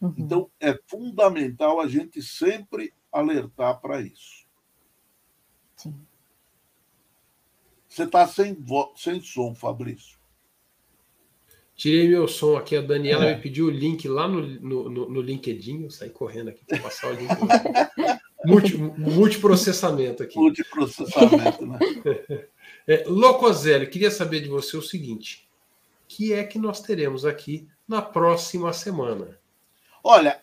Uhum. 0.00 0.14
Então, 0.18 0.50
é 0.60 0.78
fundamental 0.86 1.80
a 1.80 1.88
gente 1.88 2.20
sempre 2.22 2.92
alertar 3.10 3.80
para 3.80 4.00
isso. 4.00 4.46
Sim. 5.74 5.94
Você 7.88 8.04
está 8.04 8.26
sem, 8.28 8.56
sem 8.94 9.20
som, 9.22 9.54
Fabrício. 9.54 10.18
Tirei 11.74 12.08
meu 12.08 12.28
som 12.28 12.56
aqui. 12.56 12.76
A 12.76 12.82
Daniela 12.82 13.24
é. 13.24 13.36
me 13.36 13.40
pediu 13.40 13.66
o 13.66 13.70
link 13.70 14.06
lá 14.06 14.28
no, 14.28 14.42
no, 14.42 14.90
no, 14.90 15.08
no 15.08 15.20
LinkedIn. 15.20 15.84
Eu 15.84 15.90
saí 15.90 16.10
correndo 16.10 16.50
aqui 16.50 16.64
para 16.64 16.80
passar 16.80 17.08
o 17.08 17.14
link. 17.14 17.30
Multi, 18.48 18.76
multiprocessamento 18.76 20.22
aqui. 20.22 20.38
Multiprocessamento, 20.38 21.66
né? 21.66 21.78
É, 22.90 23.04
Locoselli, 23.06 23.86
queria 23.86 24.10
saber 24.10 24.40
de 24.40 24.48
você 24.48 24.74
o 24.74 24.80
seguinte: 24.80 25.46
que 26.08 26.32
é 26.32 26.42
que 26.42 26.58
nós 26.58 26.80
teremos 26.80 27.26
aqui 27.26 27.68
na 27.86 28.00
próxima 28.00 28.72
semana? 28.72 29.38
Olha, 30.02 30.40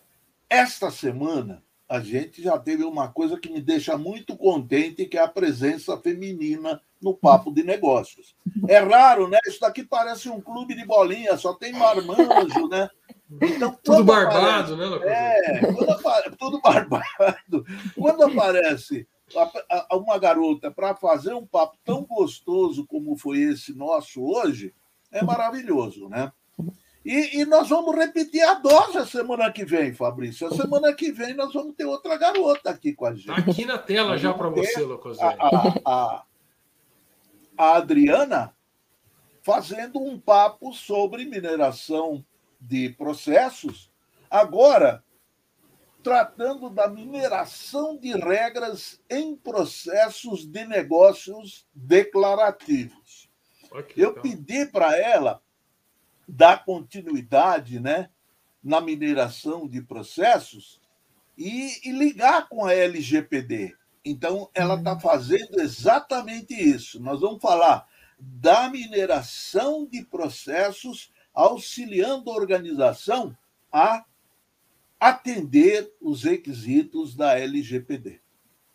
esta 0.48 0.88
semana 0.88 1.60
a 1.88 2.00
gente 2.00 2.42
já 2.42 2.56
teve 2.58 2.84
uma 2.84 3.08
coisa 3.08 3.38
que 3.38 3.50
me 3.50 3.60
deixa 3.60 3.98
muito 3.98 4.36
contente, 4.36 5.06
que 5.06 5.18
é 5.18 5.22
a 5.22 5.28
presença 5.28 5.96
feminina 5.98 6.80
no 7.00 7.14
papo 7.14 7.52
de 7.52 7.62
negócios. 7.62 8.34
É 8.68 8.78
raro, 8.78 9.28
né? 9.28 9.38
Isso 9.46 9.60
daqui 9.60 9.84
parece 9.84 10.28
um 10.28 10.40
clube 10.40 10.74
de 10.74 10.84
bolinha, 10.84 11.36
só 11.36 11.54
tem 11.54 11.72
marmanjo, 11.72 12.68
né? 12.68 12.88
Então, 13.30 13.76
tudo 13.82 14.04
barbado, 14.04 14.74
aparece, 14.74 14.76
né? 14.76 14.86
É, 15.04 15.72
quando, 15.72 16.36
tudo 16.36 16.60
barbado. 16.60 17.66
Quando 17.96 18.22
aparece 18.22 19.06
uma 19.92 20.18
garota 20.18 20.70
para 20.70 20.94
fazer 20.94 21.34
um 21.34 21.44
papo 21.44 21.76
tão 21.84 22.04
gostoso 22.04 22.86
como 22.86 23.16
foi 23.16 23.38
esse 23.38 23.74
nosso 23.74 24.22
hoje, 24.22 24.72
é 25.10 25.24
maravilhoso, 25.24 26.08
né? 26.08 26.32
E, 27.04 27.40
e, 27.40 27.44
nós 27.44 27.68
vamos 27.68 27.94
repetir 27.94 28.42
a 28.42 28.54
dose 28.54 28.98
a 28.98 29.06
semana 29.06 29.52
que 29.52 29.64
vem, 29.64 29.94
Fabrício. 29.94 30.48
A 30.48 30.50
semana 30.50 30.92
que 30.92 31.12
vem 31.12 31.34
nós 31.34 31.52
vamos 31.52 31.76
ter 31.76 31.84
outra 31.84 32.16
garota 32.16 32.70
aqui 32.70 32.92
com 32.92 33.06
a 33.06 33.14
gente. 33.14 33.26
Tá 33.26 33.36
aqui 33.36 33.64
na 33.64 33.78
tela 33.78 34.18
já 34.18 34.34
para 34.34 34.48
você, 34.48 34.80
Lucas. 34.80 35.16
A, 35.20 35.28
a, 35.28 35.80
a, 35.84 36.24
a 37.56 37.76
Adriana 37.76 38.52
fazendo 39.40 40.00
um 40.00 40.18
papo 40.18 40.72
sobre 40.72 41.24
mineração 41.24 42.24
de 42.66 42.90
processos, 42.90 43.90
agora 44.30 45.02
tratando 46.02 46.70
da 46.70 46.88
mineração 46.88 47.96
de 47.96 48.12
regras 48.12 49.00
em 49.10 49.34
processos 49.34 50.46
de 50.46 50.64
negócios 50.64 51.66
declarativos. 51.74 53.28
Okay, 53.70 54.04
Eu 54.04 54.10
então. 54.10 54.22
pedi 54.22 54.66
para 54.66 54.96
ela 54.96 55.42
dar 56.28 56.64
continuidade 56.64 57.80
né, 57.80 58.08
na 58.62 58.80
mineração 58.80 59.66
de 59.66 59.82
processos 59.82 60.80
e, 61.36 61.88
e 61.88 61.92
ligar 61.92 62.48
com 62.48 62.64
a 62.64 62.72
LGPD, 62.72 63.76
Então, 64.04 64.48
ela 64.54 64.76
está 64.76 64.98
fazendo 64.98 65.60
exatamente 65.60 66.54
isso. 66.54 67.00
Nós 67.00 67.20
vamos 67.20 67.42
falar 67.42 67.86
da 68.18 68.68
mineração 68.70 69.84
de 69.84 70.04
processos, 70.04 71.12
auxiliando 71.36 72.30
a 72.30 72.34
organização 72.34 73.36
a 73.70 74.04
atender 74.98 75.92
os 76.00 76.24
requisitos 76.24 77.14
da 77.14 77.38
LGPD. 77.38 78.20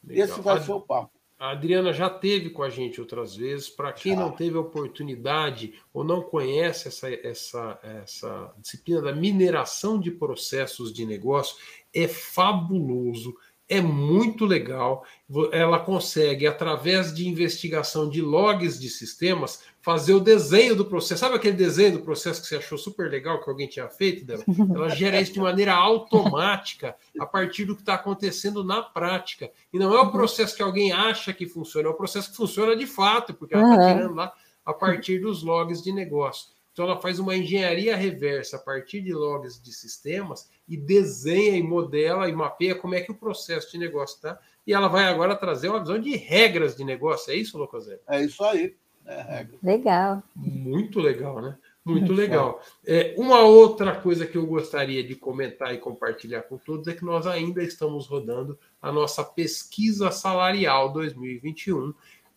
Legal. 0.03 0.25
Esse 0.25 0.39
vai 0.39 0.61
ser 0.61 0.71
o 0.71 0.79
papo. 0.79 1.19
A 1.39 1.49
Adriana 1.49 1.91
já 1.91 2.07
teve 2.07 2.51
com 2.51 2.61
a 2.61 2.69
gente 2.69 3.01
outras 3.01 3.35
vezes. 3.35 3.67
Para 3.67 3.91
quem 3.91 4.15
não 4.15 4.31
teve 4.31 4.55
oportunidade 4.57 5.73
ou 5.91 6.03
não 6.03 6.21
conhece 6.21 6.87
essa, 6.87 7.09
essa, 7.09 7.79
essa 7.81 8.53
disciplina 8.59 9.01
da 9.01 9.11
mineração 9.11 9.99
de 9.99 10.11
processos 10.11 10.93
de 10.93 11.03
negócio, 11.03 11.57
é 11.91 12.07
fabuloso 12.07 13.35
é 13.71 13.79
muito 13.79 14.45
legal. 14.45 15.05
Ela 15.53 15.79
consegue, 15.79 16.45
através 16.45 17.15
de 17.15 17.25
investigação 17.25 18.09
de 18.09 18.21
logs 18.21 18.77
de 18.77 18.89
sistemas, 18.89 19.63
fazer 19.81 20.13
o 20.13 20.19
desenho 20.19 20.75
do 20.75 20.83
processo. 20.83 21.21
Sabe 21.21 21.35
aquele 21.35 21.55
desenho 21.55 21.93
do 21.93 22.03
processo 22.03 22.41
que 22.41 22.47
você 22.47 22.57
achou 22.57 22.77
super 22.77 23.09
legal 23.09 23.41
que 23.41 23.49
alguém 23.49 23.69
tinha 23.69 23.87
feito, 23.87 24.25
Débora? 24.25 24.45
Ela 24.75 24.89
gera 24.89 25.21
isso 25.21 25.31
de 25.31 25.39
maneira 25.39 25.73
automática 25.73 26.97
a 27.17 27.25
partir 27.25 27.63
do 27.63 27.73
que 27.73 27.81
está 27.81 27.93
acontecendo 27.93 28.61
na 28.61 28.81
prática. 28.81 29.49
E 29.71 29.79
não 29.79 29.95
é 29.95 30.01
o 30.01 30.11
processo 30.11 30.53
que 30.53 30.61
alguém 30.61 30.91
acha 30.91 31.31
que 31.31 31.47
funciona, 31.47 31.87
é 31.87 31.91
o 31.91 31.95
processo 31.95 32.29
que 32.29 32.35
funciona 32.35 32.75
de 32.75 32.85
fato, 32.85 33.33
porque 33.33 33.55
ela 33.55 33.73
está 33.73 33.93
tirando 33.93 34.15
lá 34.15 34.33
a 34.65 34.73
partir 34.73 35.19
dos 35.19 35.43
logs 35.43 35.81
de 35.81 35.93
negócio. 35.93 36.49
Então, 36.71 36.85
ela 36.85 37.01
faz 37.01 37.19
uma 37.19 37.35
engenharia 37.35 37.95
reversa 37.95 38.55
a 38.55 38.59
partir 38.59 39.01
de 39.01 39.13
logs 39.13 39.61
de 39.61 39.73
sistemas 39.73 40.49
e 40.67 40.77
desenha 40.77 41.57
e 41.57 41.63
modela 41.63 42.29
e 42.29 42.33
mapeia 42.33 42.75
como 42.75 42.95
é 42.95 43.01
que 43.01 43.11
o 43.11 43.17
processo 43.17 43.71
de 43.71 43.77
negócio 43.77 44.15
está. 44.15 44.39
E 44.65 44.73
ela 44.73 44.87
vai 44.87 45.05
agora 45.05 45.35
trazer 45.35 45.69
uma 45.69 45.79
visão 45.79 45.99
de 45.99 46.15
regras 46.15 46.75
de 46.75 46.83
negócio. 46.83 47.33
É 47.33 47.35
isso, 47.35 47.57
Locosé? 47.57 47.99
É 48.07 48.21
isso 48.21 48.43
aí. 48.43 48.75
É 49.05 49.45
legal. 49.61 50.23
Muito 50.35 50.99
legal, 50.99 51.41
né? 51.41 51.57
Muito 51.83 52.13
legal. 52.13 52.61
É, 52.85 53.15
uma 53.17 53.41
outra 53.41 53.95
coisa 53.95 54.27
que 54.27 54.37
eu 54.37 54.45
gostaria 54.45 55.03
de 55.03 55.15
comentar 55.15 55.73
e 55.73 55.79
compartilhar 55.79 56.43
com 56.43 56.57
todos 56.57 56.87
é 56.87 56.93
que 56.93 57.03
nós 57.03 57.25
ainda 57.25 57.63
estamos 57.63 58.05
rodando 58.05 58.57
a 58.79 58.91
nossa 58.91 59.23
pesquisa 59.23 60.11
salarial 60.11 60.93
2021 60.93 61.91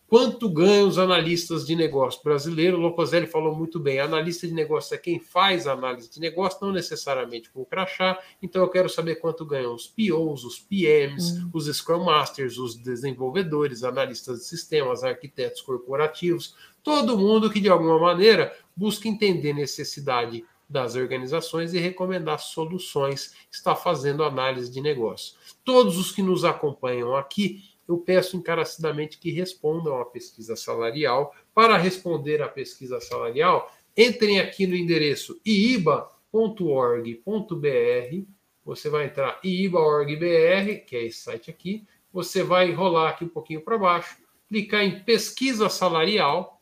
Quanto 0.07 0.48
ganham 0.48 0.86
os 0.86 0.98
analistas 0.98 1.66
de 1.66 1.74
negócio 1.74 2.22
brasileiros? 2.22 2.78
O 2.78 2.82
Locoselli 2.82 3.26
falou 3.26 3.57
muito 3.57 3.80
bem. 3.80 3.98
Analista 3.98 4.46
de 4.46 4.52
negócio 4.52 4.94
é 4.94 4.98
quem 4.98 5.18
faz 5.18 5.66
análise 5.66 6.11
de 6.11 6.20
negócio, 6.20 6.59
não 6.62 6.72
necessariamente 6.72 7.50
com 7.50 7.62
o 7.62 7.66
crachá. 7.66 8.18
Então 8.42 8.62
eu 8.62 8.68
quero 8.68 8.88
saber 8.88 9.16
quanto 9.16 9.46
ganham 9.46 9.74
os 9.74 9.86
POs, 9.86 10.44
os 10.44 10.59
PMs, 10.59 11.38
uhum. 11.38 11.50
os 11.55 11.66
Scrum 11.66 12.05
Masters, 12.05 12.59
os 12.59 12.76
desenvolvedores, 12.76 13.82
analistas 13.82 14.40
de 14.40 14.44
sistemas, 14.44 15.02
arquitetos 15.02 15.62
corporativos, 15.62 16.55
todo 16.82 17.18
mundo 17.18 17.50
que 17.50 17.61
de 17.61 17.68
alguma 17.68 17.98
maneira 17.98 18.55
busca 18.76 19.09
entender 19.09 19.55
necessidade 19.55 20.44
das 20.68 20.96
organizações 20.96 21.74
e 21.74 21.78
recomendar 21.78 22.38
soluções, 22.38 23.34
está 23.50 23.76
fazendo 23.76 24.24
análise 24.24 24.70
de 24.70 24.80
negócio. 24.80 25.36
Todos 25.64 25.98
os 25.98 26.11
que 26.11 26.22
nos 26.22 26.44
acompanham 26.44 27.14
aqui 27.14 27.74
eu 27.89 27.99
peço 27.99 28.37
encarecidamente 28.37 29.18
que 29.18 29.30
respondam 29.30 30.01
à 30.01 30.05
pesquisa 30.05 30.57
salarial. 30.57 31.35
Para 31.55 31.76
responder 31.76 32.43
à 32.43 32.49
pesquisa 32.49 33.01
salarial, 33.01 33.72
entrem 33.97 34.41
aqui 34.41 34.66
no 34.66 34.74
endereço 34.74 35.41
iiba.org.br. 35.47 36.14
Você 38.64 38.89
vai 38.89 39.05
entrar 39.07 39.39
iiba.org.br, 39.45 40.85
que 40.87 40.97
é 40.97 41.05
esse 41.05 41.20
site 41.20 41.51
aqui. 41.51 41.85
Você 42.12 42.43
vai 42.43 42.72
rolar 42.72 43.11
aqui 43.11 43.24
um 43.24 43.28
pouquinho 43.28 43.61
para 43.61 43.76
baixo, 43.76 44.16
clicar 44.49 44.82
em 44.82 45.01
pesquisa 45.01 45.68
salarial 45.68 46.53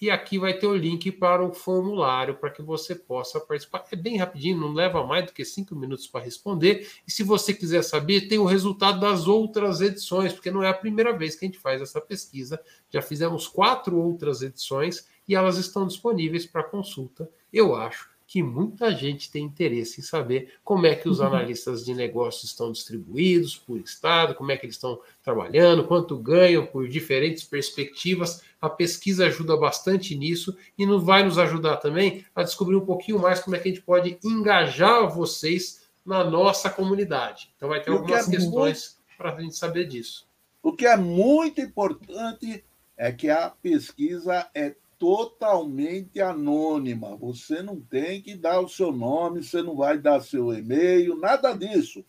e 0.00 0.10
aqui 0.10 0.38
vai 0.38 0.54
ter 0.54 0.66
o 0.66 0.76
link 0.76 1.10
para 1.12 1.44
o 1.44 1.52
formulário 1.52 2.36
para 2.36 2.50
que 2.50 2.62
você 2.62 2.94
possa 2.94 3.40
participar. 3.40 3.84
É 3.90 3.96
bem 3.96 4.16
rapidinho, 4.16 4.60
não 4.60 4.72
leva 4.72 5.04
mais 5.06 5.26
do 5.26 5.32
que 5.32 5.44
cinco 5.44 5.74
minutos 5.74 6.06
para 6.06 6.24
responder. 6.24 6.88
E 7.06 7.10
se 7.10 7.22
você 7.22 7.52
quiser 7.52 7.82
saber, 7.82 8.28
tem 8.28 8.38
o 8.38 8.44
resultado 8.44 9.00
das 9.00 9.26
outras 9.26 9.80
edições, 9.80 10.32
porque 10.32 10.50
não 10.50 10.62
é 10.62 10.68
a 10.68 10.74
primeira 10.74 11.16
vez 11.16 11.34
que 11.34 11.44
a 11.44 11.48
gente 11.48 11.58
faz 11.58 11.82
essa 11.82 12.00
pesquisa. 12.00 12.60
Já 12.90 13.02
fizemos 13.02 13.48
quatro 13.48 13.96
outras 13.98 14.42
edições 14.42 15.08
e 15.26 15.34
elas 15.34 15.58
estão 15.58 15.86
disponíveis 15.86 16.46
para 16.46 16.62
consulta. 16.62 17.28
Eu 17.52 17.74
acho 17.74 18.17
que 18.28 18.42
muita 18.42 18.94
gente 18.94 19.32
tem 19.32 19.42
interesse 19.42 20.00
em 20.00 20.04
saber 20.04 20.52
como 20.62 20.84
é 20.84 20.94
que 20.94 21.08
os 21.08 21.18
uhum. 21.18 21.28
analistas 21.28 21.82
de 21.82 21.94
negócios 21.94 22.44
estão 22.44 22.70
distribuídos 22.70 23.56
por 23.56 23.78
estado, 23.78 24.34
como 24.34 24.52
é 24.52 24.56
que 24.56 24.66
eles 24.66 24.76
estão 24.76 25.00
trabalhando, 25.24 25.86
quanto 25.86 26.14
ganham 26.18 26.66
por 26.66 26.86
diferentes 26.86 27.42
perspectivas. 27.42 28.42
A 28.60 28.68
pesquisa 28.68 29.24
ajuda 29.24 29.56
bastante 29.56 30.14
nisso 30.14 30.54
e 30.76 30.84
não 30.84 31.00
vai 31.00 31.24
nos 31.24 31.38
ajudar 31.38 31.78
também 31.78 32.22
a 32.34 32.42
descobrir 32.42 32.76
um 32.76 32.84
pouquinho 32.84 33.18
mais 33.18 33.40
como 33.40 33.56
é 33.56 33.58
que 33.58 33.70
a 33.70 33.72
gente 33.72 33.82
pode 33.82 34.18
engajar 34.22 35.08
vocês 35.08 35.88
na 36.04 36.22
nossa 36.22 36.68
comunidade. 36.68 37.50
Então 37.56 37.70
vai 37.70 37.80
ter 37.80 37.90
algumas 37.90 38.26
que 38.26 38.36
é 38.36 38.38
questões 38.38 38.98
muito... 38.98 39.16
para 39.16 39.34
a 39.34 39.40
gente 39.40 39.56
saber 39.56 39.88
disso. 39.88 40.28
O 40.62 40.74
que 40.74 40.86
é 40.86 40.98
muito 40.98 41.62
importante 41.62 42.62
é 42.94 43.10
que 43.10 43.30
a 43.30 43.48
pesquisa 43.48 44.46
é 44.54 44.74
totalmente 44.98 46.20
anônima. 46.20 47.16
Você 47.16 47.62
não 47.62 47.80
tem 47.80 48.20
que 48.20 48.34
dar 48.34 48.60
o 48.60 48.68
seu 48.68 48.90
nome, 48.90 49.42
você 49.42 49.62
não 49.62 49.76
vai 49.76 49.98
dar 49.98 50.20
seu 50.20 50.52
e-mail, 50.52 51.16
nada 51.16 51.52
disso. 51.52 52.04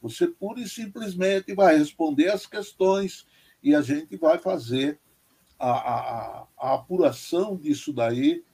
Você 0.00 0.28
pura 0.28 0.60
e 0.60 0.68
simplesmente 0.68 1.54
vai 1.54 1.76
responder 1.76 2.28
as 2.28 2.46
questões 2.46 3.26
e 3.62 3.74
a 3.74 3.82
gente 3.82 4.16
vai 4.16 4.38
fazer 4.38 5.00
a, 5.58 5.70
a, 5.70 6.46
a 6.56 6.74
apuração 6.74 7.56
disso 7.56 7.92
daí 7.92 8.44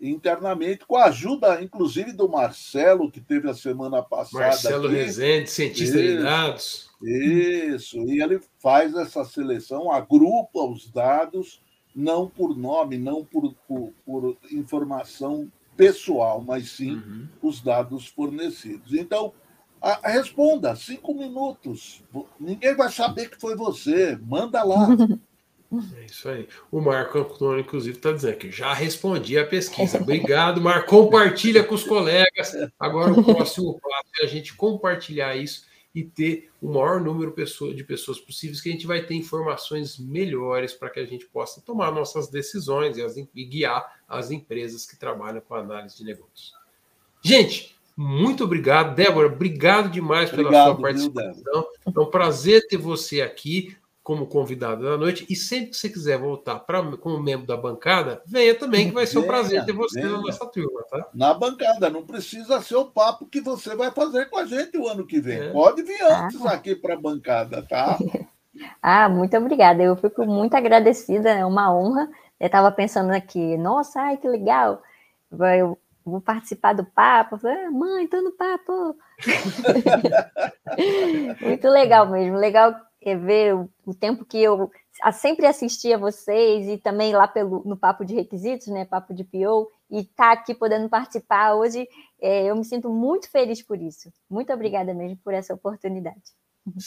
internamente, 0.00 0.86
com 0.86 0.96
a 0.96 1.06
ajuda, 1.06 1.62
inclusive, 1.62 2.12
do 2.12 2.26
Marcelo, 2.26 3.10
que 3.10 3.20
teve 3.20 3.50
a 3.50 3.54
semana 3.54 4.02
passada. 4.02 4.46
Marcelo 4.46 4.86
aqui. 4.86 4.96
Rezende, 4.96 5.50
cientista 5.50 5.98
isso, 5.98 6.16
de 6.16 6.22
dados. 6.22 6.90
Isso, 7.02 7.98
e 8.08 8.22
ele 8.22 8.40
faz 8.58 8.94
essa 8.94 9.24
seleção, 9.24 9.92
agrupa 9.92 10.62
os 10.62 10.90
dados 10.90 11.60
não 11.94 12.28
por 12.28 12.56
nome, 12.56 12.96
não 12.98 13.24
por, 13.24 13.54
por, 13.66 13.92
por 14.04 14.36
informação 14.50 15.50
pessoal, 15.76 16.42
mas 16.46 16.70
sim 16.70 16.94
uhum. 16.94 17.28
os 17.42 17.60
dados 17.60 18.06
fornecidos. 18.06 18.92
Então, 18.92 19.32
a, 19.80 20.08
a, 20.08 20.10
responda, 20.10 20.76
cinco 20.76 21.14
minutos. 21.14 22.02
Ninguém 22.38 22.74
vai 22.76 22.90
saber 22.90 23.30
que 23.30 23.40
foi 23.40 23.56
você. 23.56 24.18
Manda 24.22 24.62
lá. 24.62 24.88
É 25.96 26.04
isso 26.04 26.28
aí. 26.28 26.48
O 26.68 26.80
Marco 26.80 27.16
Antônio, 27.16 27.60
inclusive, 27.60 27.96
está 27.96 28.10
dizendo 28.10 28.36
que 28.38 28.50
já 28.50 28.74
respondi 28.74 29.38
a 29.38 29.46
pesquisa. 29.46 30.02
Obrigado, 30.02 30.60
Marco. 30.60 30.88
Compartilha 30.88 31.62
com 31.62 31.76
os 31.76 31.84
colegas. 31.84 32.56
Agora 32.76 33.12
o 33.12 33.22
próximo 33.22 33.78
passo 33.80 34.10
é 34.20 34.24
a 34.24 34.28
gente 34.28 34.56
compartilhar 34.56 35.36
isso 35.36 35.69
e 35.94 36.04
ter 36.04 36.50
o 36.62 36.68
maior 36.68 37.00
número 37.00 37.34
de 37.74 37.84
pessoas 37.84 38.20
possíveis, 38.20 38.60
que 38.60 38.68
a 38.68 38.72
gente 38.72 38.86
vai 38.86 39.02
ter 39.02 39.14
informações 39.14 39.98
melhores 39.98 40.72
para 40.72 40.90
que 40.90 41.00
a 41.00 41.04
gente 41.04 41.26
possa 41.26 41.60
tomar 41.60 41.90
nossas 41.90 42.28
decisões 42.28 42.96
e, 42.96 43.02
as, 43.02 43.16
e 43.16 43.44
guiar 43.44 44.00
as 44.08 44.30
empresas 44.30 44.86
que 44.86 44.96
trabalham 44.96 45.40
com 45.40 45.54
análise 45.54 45.96
de 45.96 46.04
negócios. 46.04 46.54
Gente, 47.22 47.76
muito 47.96 48.44
obrigado, 48.44 48.94
Débora. 48.94 49.26
Obrigado 49.26 49.90
demais 49.90 50.30
pela 50.30 50.42
obrigado, 50.42 50.66
sua 50.66 50.80
participação. 50.80 51.66
Viu, 51.86 51.94
é 51.96 52.00
um 52.00 52.10
prazer 52.10 52.66
ter 52.68 52.78
você 52.78 53.20
aqui 53.20 53.76
como 54.10 54.26
convidado 54.26 54.82
da 54.82 54.98
noite. 54.98 55.24
E 55.30 55.36
sempre 55.36 55.70
que 55.70 55.76
você 55.76 55.88
quiser 55.88 56.18
voltar 56.18 56.58
pra, 56.58 56.82
como 56.96 57.22
membro 57.22 57.46
da 57.46 57.56
bancada, 57.56 58.20
venha 58.26 58.58
também, 58.58 58.88
que 58.88 58.94
vai 58.94 59.06
ser 59.06 59.18
um 59.18 59.22
prazer 59.22 59.64
ter 59.64 59.72
você 59.72 60.00
venha. 60.00 60.14
na 60.14 60.20
nossa 60.20 60.44
turma, 60.46 60.82
tá? 60.90 61.06
Na 61.14 61.32
bancada, 61.32 61.88
não 61.88 62.04
precisa 62.04 62.60
ser 62.60 62.74
o 62.74 62.86
papo 62.86 63.24
que 63.24 63.40
você 63.40 63.76
vai 63.76 63.92
fazer 63.92 64.28
com 64.28 64.36
a 64.36 64.44
gente 64.44 64.76
o 64.76 64.88
ano 64.88 65.06
que 65.06 65.20
vem. 65.20 65.38
É. 65.38 65.52
Pode 65.52 65.84
vir 65.84 66.02
antes 66.02 66.44
ah. 66.44 66.54
aqui 66.54 66.74
para 66.74 66.94
a 66.94 67.00
bancada, 67.00 67.62
tá? 67.62 67.96
ah, 68.82 69.08
muito 69.08 69.36
obrigada. 69.36 69.80
Eu 69.80 69.94
fico 69.94 70.26
muito 70.26 70.56
agradecida, 70.56 71.30
é 71.30 71.46
uma 71.46 71.72
honra. 71.72 72.10
Eu 72.40 72.46
estava 72.46 72.72
pensando 72.72 73.12
aqui, 73.12 73.56
nossa, 73.58 74.00
ai, 74.00 74.16
que 74.16 74.26
legal. 74.26 74.82
Eu 75.30 75.78
vou 76.04 76.20
participar 76.20 76.72
do 76.72 76.84
papo. 76.84 77.38
falei, 77.38 77.64
ah, 77.64 77.70
mãe, 77.70 78.08
tô 78.08 78.20
no 78.20 78.32
papo. 78.32 78.96
muito 81.42 81.68
legal 81.68 82.10
mesmo. 82.10 82.36
Legal 82.36 82.89
é, 83.02 83.16
ver 83.16 83.54
o, 83.54 83.68
o, 83.86 83.94
tempo 83.94 84.24
que 84.24 84.38
eu 84.38 84.70
sempre 85.12 85.46
assisti 85.46 85.92
a 85.92 85.98
vocês 85.98 86.68
e 86.68 86.76
também 86.76 87.12
lá 87.14 87.26
pelo, 87.26 87.62
no 87.64 87.76
Papo 87.76 88.04
de 88.04 88.14
Requisitos, 88.14 88.66
né, 88.66 88.84
Papo 88.84 89.14
de 89.14 89.24
PO, 89.24 89.70
e 89.90 90.00
estar 90.00 90.26
tá 90.26 90.32
aqui 90.32 90.54
podendo 90.54 90.88
participar 90.88 91.54
hoje, 91.54 91.88
é, 92.20 92.46
eu 92.46 92.56
me 92.56 92.64
sinto 92.64 92.90
muito 92.90 93.30
feliz 93.30 93.62
por 93.62 93.80
isso. 93.80 94.12
Muito 94.28 94.52
obrigada 94.52 94.92
mesmo 94.92 95.16
por 95.24 95.32
essa 95.32 95.54
oportunidade. 95.54 96.20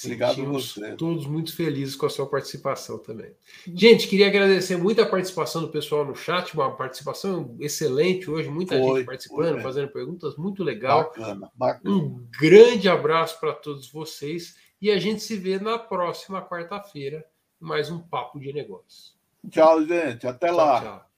Obrigado 0.03 0.45
você. 0.45 0.95
Todos 0.95 1.26
muito 1.26 1.56
felizes 1.56 1.95
com 1.95 2.06
a 2.06 2.10
sua 2.10 2.27
participação 2.27 2.99
também. 2.99 3.31
Gente, 3.73 4.07
queria 4.07 4.27
agradecer 4.27 4.77
muito 4.77 5.02
a 5.02 5.06
participação 5.06 5.61
do 5.61 5.69
pessoal 5.69 6.06
no 6.06 6.15
chat, 6.15 6.53
uma 6.53 6.72
participação 6.76 7.56
excelente 7.60 8.30
hoje, 8.30 8.49
muita 8.49 8.77
foi, 8.77 8.99
gente 8.99 9.06
participando, 9.06 9.53
foi, 9.53 9.61
fazendo 9.61 9.88
perguntas, 9.90 10.38
muito 10.38 10.64
legal. 10.64 11.06
Bacana, 11.06 11.52
bacana. 11.56 11.95
Um 11.95 12.27
grande 12.40 12.88
abraço 12.88 13.40
para 13.40 13.52
todos 13.53 13.91
vocês 13.91 14.56
e 14.84 14.91
a 14.91 14.99
gente 14.99 15.23
se 15.23 15.38
vê 15.38 15.57
na 15.57 15.80
próxima 15.80 16.41
quarta-feira 16.41 17.26
mais 17.57 17.89
um 17.89 17.99
Papo 17.99 18.38
de 18.38 18.51
Negócios. 18.51 19.18
Tchau, 19.49 19.81
gente. 19.85 20.27
Até 20.27 20.47
Tchau, 20.47 20.57
lá. 20.57 20.81
tchau. 20.81 21.10